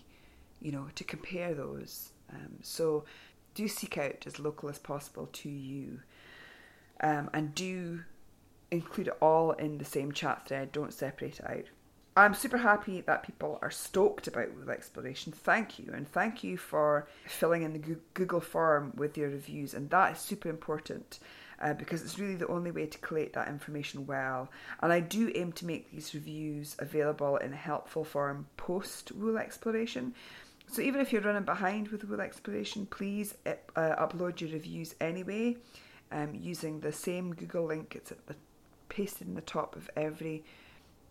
you 0.59 0.71
know, 0.71 0.87
to 0.95 1.03
compare 1.03 1.53
those. 1.53 2.11
Um, 2.33 2.57
so 2.61 3.05
do 3.53 3.67
seek 3.67 3.97
out 3.97 4.23
as 4.25 4.39
local 4.39 4.69
as 4.69 4.79
possible 4.79 5.29
to 5.33 5.49
you. 5.49 5.99
Um, 7.01 7.29
and 7.33 7.55
do 7.55 8.03
include 8.69 9.07
it 9.07 9.17
all 9.21 9.51
in 9.51 9.77
the 9.77 9.85
same 9.85 10.11
chat 10.11 10.47
thread. 10.47 10.71
Don't 10.71 10.93
separate 10.93 11.39
it 11.39 11.49
out. 11.49 11.65
I'm 12.15 12.33
super 12.33 12.57
happy 12.57 13.01
that 13.01 13.23
people 13.23 13.57
are 13.61 13.71
stoked 13.71 14.27
about 14.27 14.53
wool 14.53 14.69
exploration. 14.69 15.31
Thank 15.31 15.79
you, 15.79 15.91
and 15.93 16.07
thank 16.11 16.43
you 16.43 16.57
for 16.57 17.07
filling 17.25 17.63
in 17.63 17.71
the 17.71 17.97
Google 18.13 18.41
form 18.41 18.91
with 18.97 19.17
your 19.17 19.29
reviews, 19.29 19.73
and 19.73 19.89
that 19.91 20.13
is 20.13 20.19
super 20.19 20.49
important. 20.49 21.19
Uh, 21.61 21.73
because 21.75 22.01
it's 22.01 22.17
really 22.17 22.35
the 22.35 22.47
only 22.47 22.71
way 22.71 22.87
to 22.87 22.97
collate 22.97 23.33
that 23.33 23.47
information 23.47 24.07
well. 24.07 24.49
And 24.81 24.91
I 24.91 24.99
do 24.99 25.31
aim 25.35 25.51
to 25.53 25.65
make 25.67 25.91
these 25.91 26.15
reviews 26.15 26.75
available 26.79 27.37
in 27.37 27.53
a 27.53 27.55
helpful 27.55 28.03
form 28.03 28.47
post 28.57 29.11
wool 29.11 29.37
exploration. 29.37 30.15
So 30.71 30.81
even 30.81 31.01
if 31.01 31.11
you're 31.11 31.21
running 31.21 31.43
behind 31.43 31.89
with 31.89 32.05
wool 32.05 32.21
exploration, 32.21 32.85
please 32.85 33.35
uh, 33.45 33.55
upload 33.75 34.39
your 34.39 34.51
reviews 34.51 34.95
anyway 35.01 35.57
um, 36.13 36.33
using 36.33 36.79
the 36.79 36.93
same 36.93 37.35
Google 37.35 37.65
link. 37.65 37.93
It's 37.97 38.13
the, 38.27 38.35
pasted 38.87 39.27
in 39.27 39.35
the 39.35 39.41
top 39.41 39.75
of 39.75 39.89
every 39.97 40.45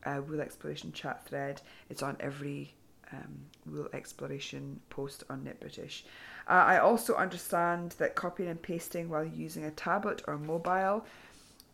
uh, 0.07 0.23
wool 0.27 0.41
exploration 0.41 0.93
chat 0.93 1.27
thread. 1.27 1.61
It's 1.91 2.03
on 2.03 2.17
every 2.21 2.73
um, 3.13 3.41
wool 3.67 3.89
exploration 3.93 4.81
post 4.89 5.25
on 5.29 5.45
Knit 5.45 5.61
British. 5.61 6.07
Uh, 6.49 6.53
I 6.53 6.79
also 6.79 7.15
understand 7.17 7.97
that 7.99 8.15
copying 8.15 8.49
and 8.49 8.63
pasting 8.63 9.11
while 9.11 9.27
using 9.27 9.67
a 9.67 9.71
tablet 9.71 10.23
or 10.27 10.39
mobile 10.39 11.05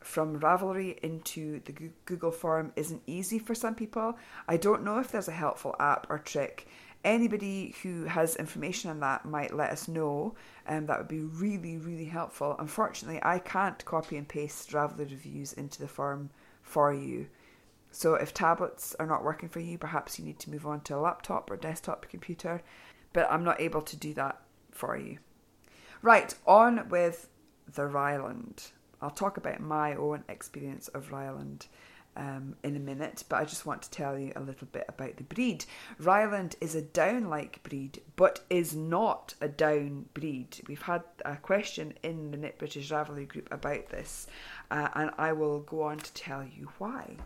from 0.00 0.40
Ravelry 0.40 0.98
into 0.98 1.60
the 1.64 1.90
Google 2.04 2.30
form 2.30 2.72
isn't 2.76 3.02
easy 3.06 3.38
for 3.38 3.54
some 3.54 3.74
people. 3.74 4.18
I 4.48 4.56
don't 4.56 4.84
know 4.84 4.98
if 4.98 5.12
there's 5.12 5.28
a 5.28 5.32
helpful 5.32 5.74
app 5.78 6.06
or 6.08 6.18
trick. 6.18 6.66
Anybody 7.06 7.72
who 7.84 8.06
has 8.06 8.34
information 8.34 8.90
on 8.90 8.98
that 8.98 9.24
might 9.24 9.54
let 9.54 9.70
us 9.70 9.86
know, 9.86 10.34
and 10.66 10.78
um, 10.78 10.86
that 10.86 10.98
would 10.98 11.06
be 11.06 11.20
really, 11.20 11.78
really 11.78 12.06
helpful. 12.06 12.56
Unfortunately, 12.58 13.20
I 13.22 13.38
can't 13.38 13.84
copy 13.84 14.16
and 14.16 14.26
paste 14.26 14.72
Ravelry 14.72 15.08
reviews 15.08 15.52
into 15.52 15.78
the 15.78 15.86
form 15.86 16.30
for 16.62 16.92
you. 16.92 17.28
So 17.92 18.14
if 18.14 18.34
tablets 18.34 18.96
are 18.98 19.06
not 19.06 19.22
working 19.22 19.48
for 19.48 19.60
you, 19.60 19.78
perhaps 19.78 20.18
you 20.18 20.24
need 20.24 20.40
to 20.40 20.50
move 20.50 20.66
on 20.66 20.80
to 20.80 20.96
a 20.96 20.98
laptop 20.98 21.48
or 21.48 21.56
desktop 21.56 22.08
computer. 22.08 22.60
But 23.12 23.30
I'm 23.30 23.44
not 23.44 23.60
able 23.60 23.82
to 23.82 23.96
do 23.96 24.12
that 24.14 24.42
for 24.72 24.96
you. 24.96 25.18
Right, 26.02 26.34
on 26.44 26.88
with 26.88 27.28
the 27.72 27.86
Ryeland. 27.86 28.72
I'll 29.00 29.10
talk 29.10 29.36
about 29.36 29.60
my 29.60 29.94
own 29.94 30.24
experience 30.28 30.88
of 30.88 31.12
Ryeland 31.12 31.68
um, 32.16 32.56
in 32.62 32.76
a 32.76 32.80
minute, 32.80 33.24
but 33.28 33.36
I 33.36 33.44
just 33.44 33.66
want 33.66 33.82
to 33.82 33.90
tell 33.90 34.18
you 34.18 34.32
a 34.36 34.40
little 34.40 34.66
bit 34.72 34.86
about 34.88 35.16
the 35.16 35.22
breed. 35.22 35.64
Ryeland 35.98 36.56
is 36.60 36.74
a 36.74 36.82
down 36.82 37.28
like 37.28 37.62
breed, 37.62 38.00
but 38.16 38.40
is 38.50 38.74
not 38.74 39.34
a 39.40 39.48
down 39.48 40.06
breed. 40.14 40.60
We've 40.66 40.82
had 40.82 41.02
a 41.24 41.36
question 41.36 41.94
in 42.02 42.30
the 42.30 42.36
Knit 42.36 42.58
British 42.58 42.90
Ravelry 42.90 43.28
group 43.28 43.48
about 43.52 43.88
this, 43.90 44.26
uh, 44.70 44.88
and 44.94 45.10
I 45.18 45.32
will 45.32 45.60
go 45.60 45.82
on 45.82 45.98
to 45.98 46.12
tell 46.12 46.44
you 46.44 46.70
why 46.78 47.16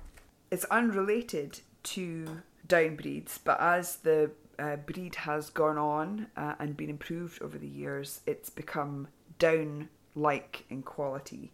it's 0.50 0.64
unrelated 0.66 1.60
to 1.82 2.42
down 2.66 2.96
breeds, 2.96 3.38
but 3.38 3.60
as 3.60 3.96
the 3.96 4.30
uh, 4.58 4.76
breed 4.76 5.14
has 5.14 5.50
gone 5.50 5.78
on 5.78 6.26
uh, 6.36 6.54
and 6.58 6.76
been 6.76 6.90
improved 6.90 7.40
over 7.42 7.56
the 7.56 7.68
years, 7.68 8.20
it's 8.26 8.50
become 8.50 9.08
down 9.38 9.88
like 10.14 10.64
in 10.68 10.82
quality. 10.82 11.52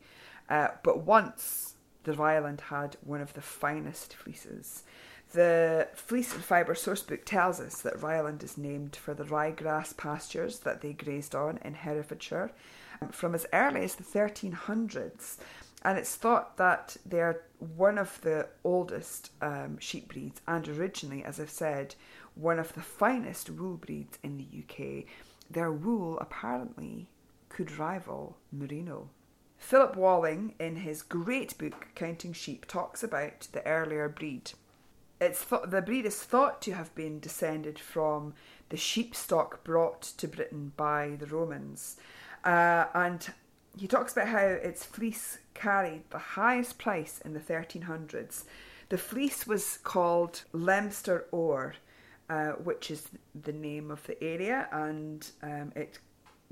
Uh, 0.49 0.69
but 0.83 1.01
once 1.05 1.75
the 2.07 2.15
Ryeland 2.15 2.61
had 2.63 2.97
one 3.03 3.21
of 3.21 3.35
the 3.35 3.43
finest 3.43 4.15
fleeces. 4.15 4.85
The 5.33 5.89
Fleece 5.97 6.33
and 6.33 6.43
Fibre 6.43 6.75
Sourcebook 6.75 7.25
tells 7.25 7.59
us 7.59 7.83
that 7.83 8.01
Ryeland 8.01 8.45
is 8.45 8.57
named 8.57 8.95
for 8.95 9.13
the 9.13 9.25
ryegrass 9.25 9.97
pastures 9.97 10.61
that 10.61 10.81
they 10.81 10.93
grazed 10.93 11.35
on 11.35 11.59
in 11.65 11.75
Herefordshire 11.75 12.53
um, 13.03 13.09
from 13.09 13.35
as 13.35 13.45
early 13.53 13.83
as 13.83 13.97
the 13.97 14.05
1300s 14.05 15.39
and 15.83 15.99
it's 15.99 16.15
thought 16.15 16.57
that 16.59 16.97
they're 17.05 17.43
one 17.59 17.99
of 17.99 18.21
the 18.21 18.49
oldest 18.63 19.33
um, 19.43 19.79
sheep 19.79 20.13
breeds 20.13 20.41
and 20.47 20.69
originally, 20.69 21.25
as 21.25 21.41
I've 21.41 21.51
said, 21.51 21.97
one 22.37 22.61
of 22.61 22.73
the 22.75 22.81
finest 22.81 23.51
wool 23.51 23.77
breeds 23.77 24.19
in 24.23 24.37
the 24.37 24.47
UK. 24.63 25.05
Their 25.51 25.73
wool 25.73 26.19
apparently 26.21 27.09
could 27.49 27.79
rival 27.79 28.37
merino. 28.53 29.11
Philip 29.59 29.97
Walling, 29.97 30.55
in 30.59 30.77
his 30.77 31.03
great 31.03 31.57
book 31.59 31.89
Counting 31.95 32.33
Sheep, 32.33 32.67
talks 32.67 33.03
about 33.03 33.49
the 33.53 33.67
earlier 33.67 34.09
breed. 34.09 34.53
It's 35.21 35.45
th- 35.45 35.63
the 35.67 35.83
breed 35.83 36.05
is 36.05 36.23
thought 36.23 36.61
to 36.63 36.73
have 36.73 36.95
been 36.95 37.21
descended 37.21 37.79
from 37.79 38.35
the 38.69 38.77
sheep 38.77 39.15
stock 39.15 39.65
brought 39.65 40.03
to 40.03 40.29
Britain 40.29 40.73
by 40.77 41.17
the 41.19 41.27
Romans, 41.27 41.97
uh, 42.45 42.87
and 42.95 43.33
he 43.77 43.87
talks 43.87 44.13
about 44.13 44.29
how 44.29 44.39
its 44.39 44.85
fleece 44.85 45.39
carried 45.55 46.03
the 46.11 46.19
highest 46.19 46.79
price 46.79 47.21
in 47.25 47.33
the 47.33 47.41
1300s. 47.41 48.45
The 48.89 48.99
fleece 48.99 49.47
was 49.47 49.79
called 49.79 50.45
Leominster 50.53 51.27
Ore, 51.33 51.75
uh, 52.29 52.53
which 52.53 52.91
is 52.91 53.09
the 53.35 53.53
name 53.53 53.91
of 53.91 54.07
the 54.07 54.23
area, 54.23 54.69
and 54.73 55.31
um, 55.43 55.73
it 55.75 55.99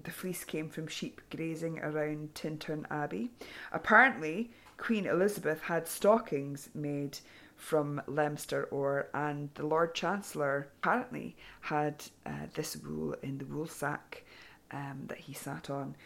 the 0.02 0.10
fleece 0.10 0.44
came 0.44 0.68
from 0.68 0.86
sheep 0.86 1.20
grazing 1.30 1.78
around 1.78 2.34
Tintern 2.34 2.84
Abbey. 2.90 3.30
Apparently, 3.72 4.50
Queen 4.76 5.06
Elizabeth 5.06 5.62
had 5.62 5.86
stockings 5.86 6.68
made 6.74 7.18
from 7.56 8.02
Leominster 8.06 8.64
ore, 8.64 9.08
and 9.14 9.50
the 9.54 9.66
Lord 9.66 9.94
Chancellor 9.94 10.68
apparently 10.78 11.36
had 11.60 12.04
uh, 12.26 12.46
this 12.54 12.76
wool 12.76 13.14
in 13.22 13.38
the 13.38 13.44
wool 13.44 13.66
sack 13.66 14.24
um, 14.70 15.04
that 15.06 15.18
he 15.18 15.32
sat 15.32 15.70
on. 15.70 15.96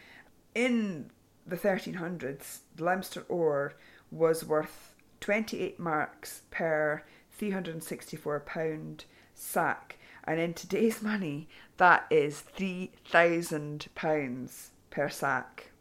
In 0.53 1.09
the 1.45 1.57
1300s, 1.57 2.59
Leominster 2.77 3.25
ore 3.27 3.73
was 4.11 4.45
worth 4.45 4.93
28 5.19 5.79
marks 5.79 6.43
per 6.51 7.03
364 7.31 8.39
pound 8.41 9.05
sack, 9.33 9.97
and 10.29 10.39
in 10.39 10.53
today's 10.53 11.01
money, 11.01 11.47
that 11.77 12.05
is 12.11 12.41
3,000 12.41 13.87
pounds 13.95 14.69
per 14.91 15.09
sack. 15.09 15.71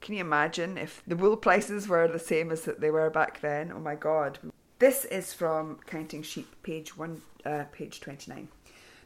Can 0.00 0.16
you 0.16 0.20
imagine 0.20 0.76
if 0.76 1.00
the 1.06 1.14
wool 1.14 1.36
prices 1.36 1.86
were 1.86 2.08
the 2.08 2.18
same 2.18 2.50
as 2.50 2.62
that 2.62 2.80
they 2.80 2.90
were 2.90 3.08
back 3.08 3.40
then? 3.40 3.70
Oh 3.70 3.78
my 3.78 3.94
god. 3.94 4.40
This 4.80 5.04
is 5.04 5.32
from 5.32 5.78
Counting 5.86 6.24
Sheep, 6.24 6.60
page 6.64 6.96
one, 6.96 7.22
uh, 7.46 7.66
page 7.70 8.00
29. 8.00 8.48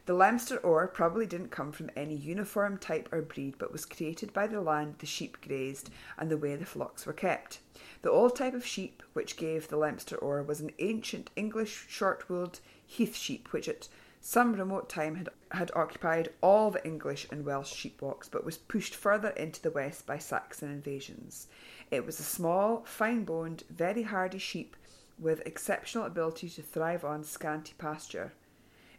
The 0.07 0.15
Leominster 0.15 0.57
ore 0.57 0.87
probably 0.87 1.27
didn't 1.27 1.51
come 1.51 1.71
from 1.71 1.91
any 1.95 2.15
uniform 2.15 2.79
type 2.79 3.07
or 3.11 3.21
breed, 3.21 3.59
but 3.59 3.71
was 3.71 3.85
created 3.85 4.33
by 4.33 4.47
the 4.47 4.59
land 4.59 4.95
the 4.97 5.05
sheep 5.05 5.37
grazed 5.47 5.91
and 6.17 6.31
the 6.31 6.37
way 6.37 6.55
the 6.55 6.65
flocks 6.65 7.05
were 7.05 7.13
kept. 7.13 7.59
The 8.01 8.09
old 8.09 8.35
type 8.35 8.55
of 8.55 8.65
sheep 8.65 9.03
which 9.13 9.37
gave 9.37 9.67
the 9.67 9.77
Leominster 9.77 10.17
ore 10.17 10.41
was 10.41 10.61
an 10.61 10.71
ancient 10.79 11.29
English 11.35 11.85
short-wooled 11.89 12.59
heath 12.85 13.15
sheep, 13.15 13.53
which 13.53 13.69
at 13.69 13.87
some 14.25 14.53
remote 14.53 14.87
time 14.87 15.15
had, 15.15 15.27
had 15.51 15.69
occupied 15.75 16.29
all 16.39 16.71
the 16.71 16.83
English 16.85 17.27
and 17.29 17.43
Welsh 17.43 17.73
sheep 17.73 18.01
walks, 18.01 18.29
but 18.29 18.45
was 18.45 18.57
pushed 18.57 18.95
further 18.95 19.31
into 19.31 19.61
the 19.61 19.69
west 19.69 20.07
by 20.07 20.17
Saxon 20.17 20.71
invasions. 20.71 21.47
It 21.91 22.05
was 22.05 22.21
a 22.21 22.23
small, 22.23 22.85
fine 22.85 23.25
boned, 23.25 23.65
very 23.69 24.03
hardy 24.03 24.37
sheep 24.37 24.77
with 25.19 25.45
exceptional 25.45 26.05
ability 26.05 26.47
to 26.51 26.61
thrive 26.61 27.03
on 27.03 27.25
scanty 27.25 27.73
pasture. 27.77 28.31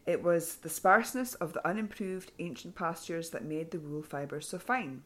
It 0.04 0.22
was 0.22 0.56
the 0.56 0.68
sparseness 0.68 1.32
of 1.36 1.54
the 1.54 1.66
unimproved 1.66 2.32
ancient 2.38 2.74
pastures 2.74 3.30
that 3.30 3.46
made 3.46 3.70
the 3.70 3.80
wool 3.80 4.02
fibres 4.02 4.46
so 4.46 4.58
fine. 4.58 5.04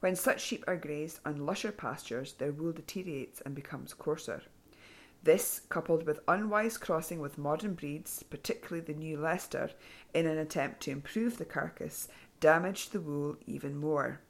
When 0.00 0.16
such 0.16 0.40
sheep 0.40 0.64
are 0.66 0.76
grazed 0.78 1.20
on 1.26 1.44
lusher 1.44 1.70
pastures, 1.70 2.32
their 2.32 2.50
wool 2.50 2.72
deteriorates 2.72 3.42
and 3.42 3.54
becomes 3.54 3.92
coarser. 3.92 4.40
This, 5.22 5.60
coupled 5.68 6.06
with 6.06 6.20
unwise 6.26 6.78
crossing 6.78 7.20
with 7.20 7.36
modern 7.36 7.74
breeds, 7.74 8.22
particularly 8.22 8.80
the 8.80 8.98
new 8.98 9.18
Leicester, 9.18 9.70
in 10.14 10.26
an 10.26 10.38
attempt 10.38 10.80
to 10.82 10.90
improve 10.90 11.36
the 11.36 11.44
carcass, 11.44 12.08
damaged 12.40 12.92
the 12.92 13.02
wool 13.02 13.36
even 13.46 13.76
more. 13.76 14.20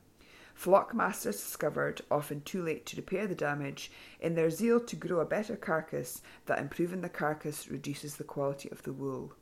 Flock 0.53 0.93
masters 0.93 1.37
discovered, 1.37 2.03
often 2.11 2.41
too 2.41 2.63
late 2.63 2.85
to 2.87 2.97
repair 2.97 3.27
the 3.27 3.37
damage, 3.37 3.91
in 4.21 4.35
their 4.35 4.51
zeal 4.51 4.81
to 4.81 4.97
grow 4.97 5.21
a 5.21 5.25
better 5.25 5.57
carcass, 5.57 6.23
that 6.47 6.59
improving 6.59 7.03
the 7.03 7.09
carcass 7.09 7.69
reduces 7.69 8.17
the 8.17 8.25
quality 8.25 8.69
of 8.71 8.83
the 8.83 8.93
wool. 8.93 9.33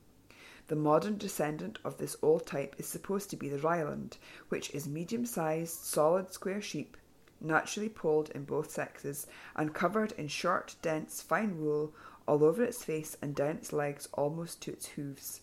The 0.68 0.76
modern 0.76 1.16
descendant 1.16 1.78
of 1.82 1.96
this 1.96 2.14
old 2.20 2.46
type 2.46 2.76
is 2.78 2.86
supposed 2.86 3.30
to 3.30 3.36
be 3.36 3.48
the 3.48 3.58
Ryeland, 3.58 4.18
which 4.50 4.70
is 4.74 4.86
medium 4.86 5.24
sized, 5.24 5.82
solid 5.82 6.30
square 6.30 6.60
sheep, 6.60 6.96
naturally 7.40 7.88
polled 7.88 8.30
in 8.30 8.44
both 8.44 8.70
sexes, 8.70 9.26
and 9.54 9.74
covered 9.74 10.12
in 10.12 10.28
short, 10.28 10.76
dense, 10.82 11.20
fine 11.22 11.60
wool 11.60 11.94
all 12.26 12.44
over 12.44 12.62
its 12.62 12.84
face 12.84 13.16
and 13.22 13.34
down 13.34 13.56
its 13.56 13.72
legs 13.72 14.08
almost 14.12 14.60
to 14.62 14.72
its 14.72 14.86
hooves 14.86 15.40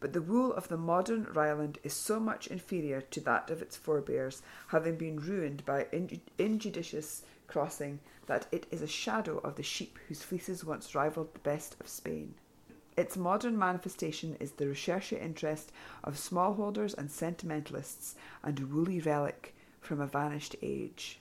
but 0.00 0.12
the 0.12 0.22
wool 0.22 0.52
of 0.52 0.68
the 0.68 0.76
modern 0.76 1.24
Ryeland 1.24 1.78
is 1.82 1.92
so 1.92 2.20
much 2.20 2.46
inferior 2.46 3.00
to 3.00 3.20
that 3.22 3.50
of 3.50 3.60
its 3.60 3.76
forebears, 3.76 4.42
having 4.68 4.96
been 4.96 5.18
ruined 5.18 5.64
by 5.66 5.86
injudicious 6.38 7.24
crossing, 7.48 7.98
that 8.26 8.46
it 8.52 8.66
is 8.70 8.80
a 8.80 8.86
shadow 8.86 9.38
of 9.38 9.56
the 9.56 9.62
sheep 9.62 9.98
whose 10.06 10.22
fleeces 10.22 10.64
once 10.64 10.94
rivalled 10.94 11.34
the 11.34 11.40
best 11.40 11.74
of 11.80 11.88
Spain. 11.88 12.34
Its 12.96 13.16
modern 13.16 13.58
manifestation 13.58 14.36
is 14.38 14.52
the 14.52 14.68
recherche 14.68 15.12
interest 15.12 15.72
of 16.04 16.14
smallholders 16.14 16.96
and 16.96 17.10
sentimentalists, 17.10 18.14
and 18.42 18.60
a 18.60 18.66
woolly 18.66 19.00
relic 19.00 19.54
from 19.88 20.00
a 20.02 20.06
vanished 20.06 20.54
age. 20.62 21.18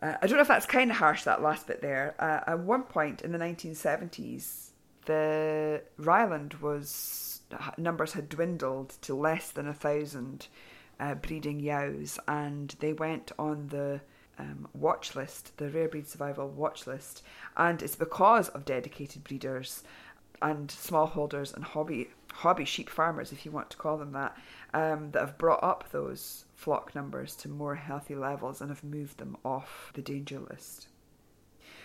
Uh, 0.00 0.14
I 0.22 0.26
don't 0.26 0.36
know 0.36 0.42
if 0.42 0.48
that's 0.48 0.66
kind 0.66 0.90
of 0.90 0.96
harsh, 0.96 1.24
that 1.24 1.42
last 1.42 1.66
bit 1.66 1.82
there. 1.82 2.14
Uh, 2.18 2.52
at 2.52 2.60
one 2.60 2.84
point 2.84 3.22
in 3.22 3.32
the 3.32 3.38
1970s, 3.38 4.70
the 5.06 5.82
Ryeland 5.98 6.60
was 6.60 7.40
numbers 7.76 8.12
had 8.12 8.28
dwindled 8.28 8.90
to 9.00 9.14
less 9.14 9.50
than 9.50 9.66
a 9.66 9.74
thousand 9.74 10.46
uh, 11.00 11.14
breeding 11.14 11.58
yows, 11.60 12.18
and 12.28 12.76
they 12.78 12.92
went 12.92 13.32
on 13.38 13.68
the 13.68 14.00
um, 14.38 14.68
watch 14.74 15.16
list, 15.16 15.56
the 15.56 15.68
rare 15.70 15.88
breed 15.88 16.06
survival 16.06 16.48
watch 16.48 16.86
list, 16.86 17.24
and 17.56 17.82
it's 17.82 17.96
because 17.96 18.48
of 18.50 18.64
dedicated 18.64 19.24
breeders 19.24 19.82
and 20.40 20.68
smallholders 20.68 21.52
and 21.52 21.64
hobby 21.64 22.10
hobby 22.32 22.64
sheep 22.64 22.88
farmers, 22.88 23.32
if 23.32 23.44
you 23.44 23.50
want 23.50 23.70
to 23.70 23.76
call 23.76 23.96
them 23.96 24.12
that, 24.12 24.36
um, 24.74 25.10
that 25.12 25.20
have 25.20 25.38
brought 25.38 25.62
up 25.62 25.90
those 25.90 26.44
flock 26.54 26.94
numbers 26.94 27.34
to 27.36 27.48
more 27.48 27.76
healthy 27.76 28.14
levels 28.14 28.60
and 28.60 28.70
have 28.70 28.84
moved 28.84 29.18
them 29.18 29.36
off 29.44 29.90
the 29.94 30.02
danger 30.02 30.38
list. 30.38 30.88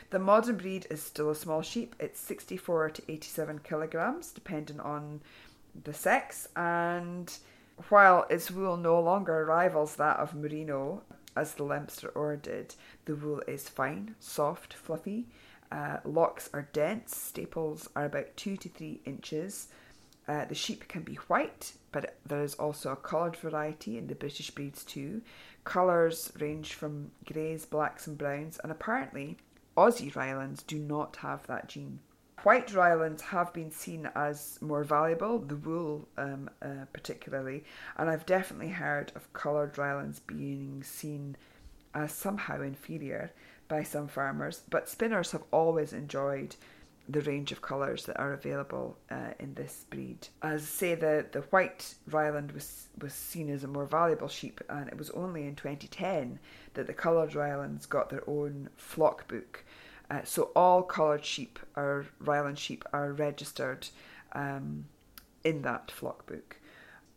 The 0.09 0.19
modern 0.19 0.57
breed 0.57 0.85
is 0.89 1.01
still 1.01 1.31
a 1.31 1.35
small 1.35 1.61
sheep. 1.61 1.95
It's 1.99 2.19
64 2.19 2.91
to 2.91 3.03
87 3.11 3.59
kilograms, 3.59 4.31
depending 4.31 4.79
on 4.79 5.21
the 5.83 5.93
sex, 5.93 6.47
and 6.55 7.35
while 7.89 8.27
its 8.29 8.51
wool 8.51 8.77
no 8.77 8.99
longer 8.99 9.43
rivals 9.45 9.95
that 9.95 10.17
of 10.17 10.35
merino, 10.35 11.01
as 11.35 11.55
the 11.55 11.63
Leominster 11.63 12.09
Ore 12.09 12.35
did, 12.35 12.75
the 13.05 13.15
wool 13.15 13.41
is 13.47 13.67
fine, 13.67 14.15
soft, 14.19 14.73
fluffy. 14.73 15.25
Uh, 15.71 15.97
locks 16.05 16.49
are 16.53 16.69
dense, 16.73 17.17
staples 17.17 17.89
are 17.95 18.05
about 18.05 18.37
two 18.37 18.55
to 18.57 18.69
three 18.69 19.01
inches. 19.05 19.69
Uh, 20.27 20.45
the 20.45 20.55
sheep 20.55 20.87
can 20.87 21.01
be 21.03 21.15
white, 21.15 21.73
but 21.91 22.15
there 22.25 22.43
is 22.43 22.55
also 22.55 22.91
a 22.91 22.95
coloured 22.95 23.35
variety 23.35 23.97
in 23.97 24.07
the 24.07 24.15
British 24.15 24.51
breeds 24.51 24.83
too. 24.83 25.21
Colours 25.63 26.31
range 26.39 26.73
from 26.73 27.11
greys, 27.25 27.65
blacks, 27.65 28.07
and 28.07 28.17
browns, 28.17 28.59
and 28.63 28.71
apparently 28.71 29.37
Aussie 29.75 30.13
Ryelands 30.13 30.65
do 30.65 30.77
not 30.77 31.17
have 31.17 31.45
that 31.47 31.67
gene. 31.67 31.99
White 32.43 32.67
Ryelands 32.67 33.21
have 33.21 33.53
been 33.53 33.71
seen 33.71 34.09
as 34.15 34.57
more 34.61 34.83
valuable, 34.83 35.39
the 35.39 35.55
wool 35.55 36.07
um, 36.17 36.49
uh, 36.61 36.85
particularly, 36.91 37.63
and 37.97 38.09
I've 38.09 38.25
definitely 38.25 38.69
heard 38.69 39.13
of 39.15 39.31
coloured 39.33 39.75
Ryelands 39.75 40.19
being 40.27 40.83
seen 40.83 41.37
as 41.93 42.11
somehow 42.11 42.61
inferior 42.61 43.31
by 43.67 43.83
some 43.83 44.07
farmers, 44.07 44.61
but 44.69 44.89
spinners 44.89 45.31
have 45.31 45.43
always 45.51 45.93
enjoyed 45.93 46.55
the 47.09 47.21
range 47.21 47.51
of 47.51 47.61
colours 47.61 48.05
that 48.05 48.19
are 48.19 48.33
available 48.33 48.97
uh, 49.11 49.31
in 49.39 49.53
this 49.55 49.85
breed. 49.89 50.27
As 50.41 50.61
I 50.61 50.65
say, 50.65 50.95
the, 50.95 51.25
the 51.31 51.41
white 51.41 51.95
Ryeland 52.09 52.53
was, 52.53 52.87
was 53.01 53.13
seen 53.13 53.49
as 53.49 53.63
a 53.63 53.67
more 53.67 53.85
valuable 53.85 54.29
sheep, 54.29 54.61
and 54.69 54.87
it 54.87 54.97
was 54.97 55.09
only 55.11 55.45
in 55.45 55.55
2010 55.55 56.39
that 56.75 56.87
the 56.87 56.93
coloured 56.93 57.31
Ryelands 57.31 57.87
got 57.87 58.09
their 58.09 58.27
own 58.27 58.69
flock 58.77 59.27
book 59.27 59.65
uh, 60.09 60.21
so 60.23 60.51
all 60.55 60.83
coloured 60.83 61.25
sheep 61.25 61.59
or 61.75 62.05
Ryeland 62.19 62.59
sheep 62.59 62.83
are 62.93 63.13
registered 63.13 63.87
um, 64.33 64.85
in 65.43 65.61
that 65.63 65.91
flock 65.91 66.25
book. 66.25 66.57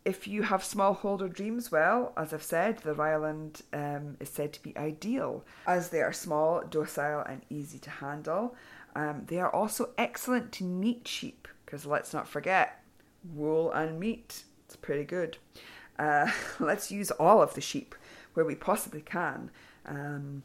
If 0.05 0.25
you 0.27 0.43
have 0.43 0.63
smallholder 0.63 1.31
dreams, 1.31 1.69
well, 1.69 2.13
as 2.15 2.33
I've 2.33 2.41
said, 2.41 2.79
the 2.79 2.93
Ryeland 2.93 3.61
um, 3.73 4.15
is 4.19 4.29
said 4.29 4.53
to 4.53 4.63
be 4.63 4.75
ideal 4.77 5.43
as 5.67 5.89
they 5.89 6.01
are 6.01 6.13
small, 6.13 6.63
docile, 6.63 7.21
and 7.27 7.41
easy 7.49 7.77
to 7.79 7.89
handle. 7.89 8.55
Um, 8.97 9.25
they 9.27 9.39
are 9.39 9.53
also 9.53 9.91
excellent 9.95 10.51
to 10.53 10.63
meat 10.63 11.07
sheep 11.07 11.47
because 11.63 11.85
let's 11.85 12.15
not 12.15 12.27
forget, 12.27 12.83
wool 13.35 13.71
and 13.71 13.99
meat. 13.99 14.43
It's 14.65 14.75
pretty 14.75 15.03
good. 15.03 15.37
Uh, 15.99 16.31
let's 16.59 16.91
use 16.91 17.11
all 17.11 17.43
of 17.43 17.53
the 17.53 17.61
sheep 17.61 17.93
where 18.33 18.43
we 18.45 18.55
possibly 18.55 19.01
can. 19.01 19.51
Um, 19.85 20.41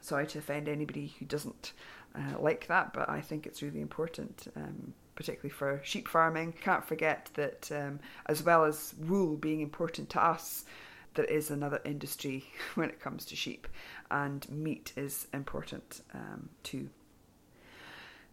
sorry 0.00 0.26
to 0.26 0.40
offend 0.40 0.68
anybody 0.68 1.14
who 1.18 1.24
doesn't 1.24 1.72
uh, 2.16 2.40
like 2.40 2.66
that, 2.66 2.92
but 2.92 3.08
I 3.08 3.20
think 3.20 3.46
it's 3.46 3.62
really 3.62 3.80
important. 3.80 4.48
Um, 4.56 4.92
particularly 5.14 5.50
for 5.50 5.80
sheep 5.84 6.08
farming. 6.08 6.54
Can't 6.60 6.84
forget 6.84 7.30
that 7.34 7.70
um, 7.70 8.00
as 8.26 8.42
well 8.42 8.64
as 8.64 8.94
wool 8.98 9.36
being 9.36 9.60
important 9.60 10.08
to 10.10 10.24
us, 10.24 10.64
there 11.14 11.26
is 11.26 11.50
another 11.50 11.80
industry 11.84 12.46
when 12.74 12.88
it 12.88 12.98
comes 12.98 13.24
to 13.26 13.36
sheep, 13.36 13.68
and 14.10 14.48
meat 14.50 14.92
is 14.96 15.28
important 15.32 16.00
um, 16.14 16.48
too. 16.64 16.88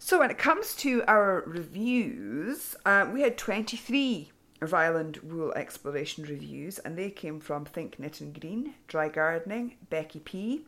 So, 0.01 0.19
when 0.19 0.31
it 0.31 0.37
comes 0.37 0.75
to 0.77 1.03
our 1.09 1.43
reviews, 1.45 2.73
uh, 2.85 3.09
we 3.11 3.21
had 3.21 3.37
23 3.37 4.31
Ryeland 4.61 5.17
wool 5.23 5.51
exploration 5.53 6.23
reviews, 6.23 6.79
and 6.79 6.97
they 6.97 7.09
came 7.09 7.41
from 7.41 7.65
Think 7.65 7.99
Knit 7.99 8.21
and 8.21 8.39
Green, 8.39 8.75
Dry 8.87 9.09
Gardening, 9.09 9.75
Becky 9.89 10.19
P, 10.19 10.61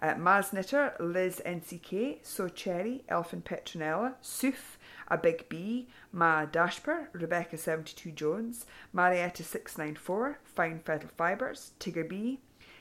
uh, 0.00 0.14
Knitter, 0.14 0.94
Liz 0.98 1.40
NCK, 1.46 2.18
So 2.22 2.48
Cherry, 2.48 3.04
Elfin 3.08 3.42
Petronella, 3.42 4.14
Soof, 4.20 4.76
A 5.06 5.16
Big 5.16 5.48
B, 5.48 5.86
Ma 6.10 6.44
Dashper, 6.44 7.06
Rebecca 7.12 7.56
72 7.56 8.10
Jones, 8.10 8.66
Marietta 8.92 9.44
694, 9.44 10.40
Fine 10.42 10.80
Fettle 10.80 11.10
Fibres, 11.16 11.70
Tigger 11.78 12.08
B, 12.08 12.40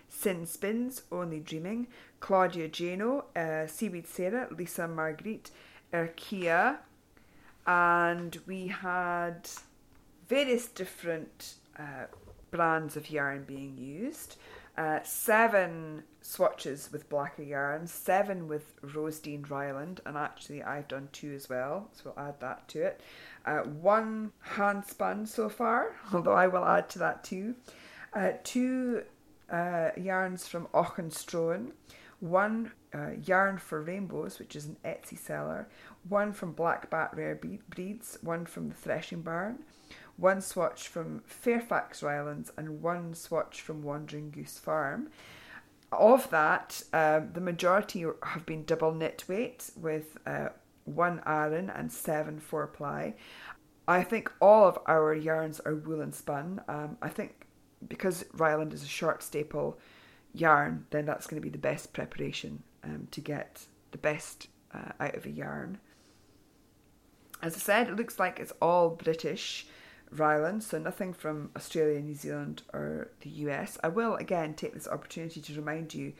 Sin 0.10 0.48
Spins, 0.48 1.04
Only 1.12 1.40
Dreaming, 1.40 1.88
Claudia 2.20 2.68
Jano, 2.68 3.26
uh, 3.36 3.68
Seaweed 3.68 4.08
Sarah, 4.08 4.48
Lisa 4.50 4.88
Marguerite, 4.88 5.52
Erkia, 5.94 6.78
and 7.68 8.38
we 8.48 8.68
had 8.68 9.50
various 10.28 10.68
different 10.68 11.56
uh, 11.78 12.06
brands 12.52 12.96
of 12.96 13.10
yarn 13.10 13.44
being 13.44 13.78
used. 13.78 14.38
Uh, 14.78 15.00
seven 15.04 16.04
swatches 16.22 16.90
with 16.92 17.10
blacker 17.10 17.44
yarn, 17.44 17.86
seven 17.86 18.48
with 18.48 18.80
Rosedean 18.82 19.50
Ryeland, 19.50 20.00
and 20.06 20.18
actually 20.18 20.64
I've 20.64 20.88
done 20.88 21.10
two 21.12 21.34
as 21.34 21.50
well, 21.50 21.90
so 21.92 22.14
we'll 22.16 22.26
add 22.26 22.40
that 22.40 22.68
to 22.70 22.84
it. 22.84 23.02
Uh, 23.46 23.60
one 23.60 24.32
hand 24.40 24.86
spun 24.86 25.26
so 25.26 25.50
far, 25.50 25.96
although 26.14 26.34
I 26.34 26.48
will 26.48 26.64
add 26.64 26.90
to 26.92 27.00
that 27.00 27.24
too. 27.24 27.56
Uh, 28.14 28.32
two 28.44 29.04
uh, 29.52 29.90
yarns 29.98 30.48
from 30.48 30.68
Auchenstrauen, 30.74 31.72
one 32.20 32.72
uh, 32.94 33.12
yarn 33.24 33.58
for 33.58 33.82
rainbows, 33.82 34.40
which 34.40 34.56
is 34.56 34.66
an 34.66 34.78
Etsy 34.84 35.18
seller, 35.18 35.68
one 36.08 36.34
from 36.34 36.54
Black 36.54 36.90
Bat 36.90 37.12
Rare 37.16 37.40
Breeds, 37.70 38.18
one 38.22 38.46
from 38.46 38.70
the 38.70 38.76
Threshing 38.76 39.22
Barn, 39.22 39.60
one 40.18 40.42
swatch 40.42 40.88
from 40.88 41.22
Fairfax 41.26 42.02
Ryelands, 42.02 42.52
and 42.58 42.82
one 42.82 43.14
swatch 43.14 43.62
from 43.62 43.84
Wandering 43.84 44.32
Goose 44.32 44.60
Farm. 44.60 45.10
Of 45.92 46.30
that, 46.30 46.84
uh, 46.94 47.22
the 47.34 47.42
majority 47.42 48.06
have 48.24 48.46
been 48.46 48.64
double 48.64 48.94
knit 48.94 49.26
weight 49.28 49.70
with 49.76 50.18
uh, 50.26 50.50
one 50.86 51.22
iron 51.26 51.70
and 51.70 51.92
seven 51.92 52.40
four 52.40 52.68
ply. 52.68 53.16
I 53.88 54.04
think 54.04 54.32
all 54.40 54.68
of 54.68 54.80
our 54.86 55.14
yarns 55.14 55.60
are 55.62 55.76
wool 55.76 56.02
and 56.02 56.16
spun. 56.16 56.62
Um, 56.68 56.98
I 57.02 57.10
think 57.10 57.46
because 57.88 58.24
Ryeland 58.34 58.74
is 58.74 58.84
a 58.84 58.88
short 58.88 59.24
staple 59.24 59.80
yarn, 60.34 60.86
then 60.92 61.06
that's 61.06 61.28
going 61.28 61.42
to 61.42 61.46
be 61.46 61.52
the 61.52 61.58
best 61.58 61.92
preparation 61.92 62.64
um, 62.84 63.08
to 63.12 63.22
get 63.22 63.66
the 63.92 63.98
best 63.98 64.48
uh, 64.74 64.92
out 65.00 65.16
of 65.16 65.26
a 65.26 65.30
yarn. 65.30 65.80
As 67.42 67.56
I 67.56 67.60
said, 67.60 67.88
it 67.88 67.96
looks 67.96 68.20
like 68.20 68.40
it's 68.40 68.54
all 68.62 68.90
British. 68.90 69.68
Ryeland, 70.12 70.62
so 70.62 70.78
nothing 70.78 71.14
from 71.14 71.52
Australia, 71.56 72.02
New 72.02 72.14
Zealand, 72.14 72.64
or 72.74 73.12
the 73.22 73.30
US. 73.30 73.78
I 73.82 73.88
will 73.88 74.16
again 74.16 74.54
take 74.54 74.74
this 74.74 74.88
opportunity 74.88 75.40
to 75.40 75.54
remind 75.54 75.94
you 75.94 76.14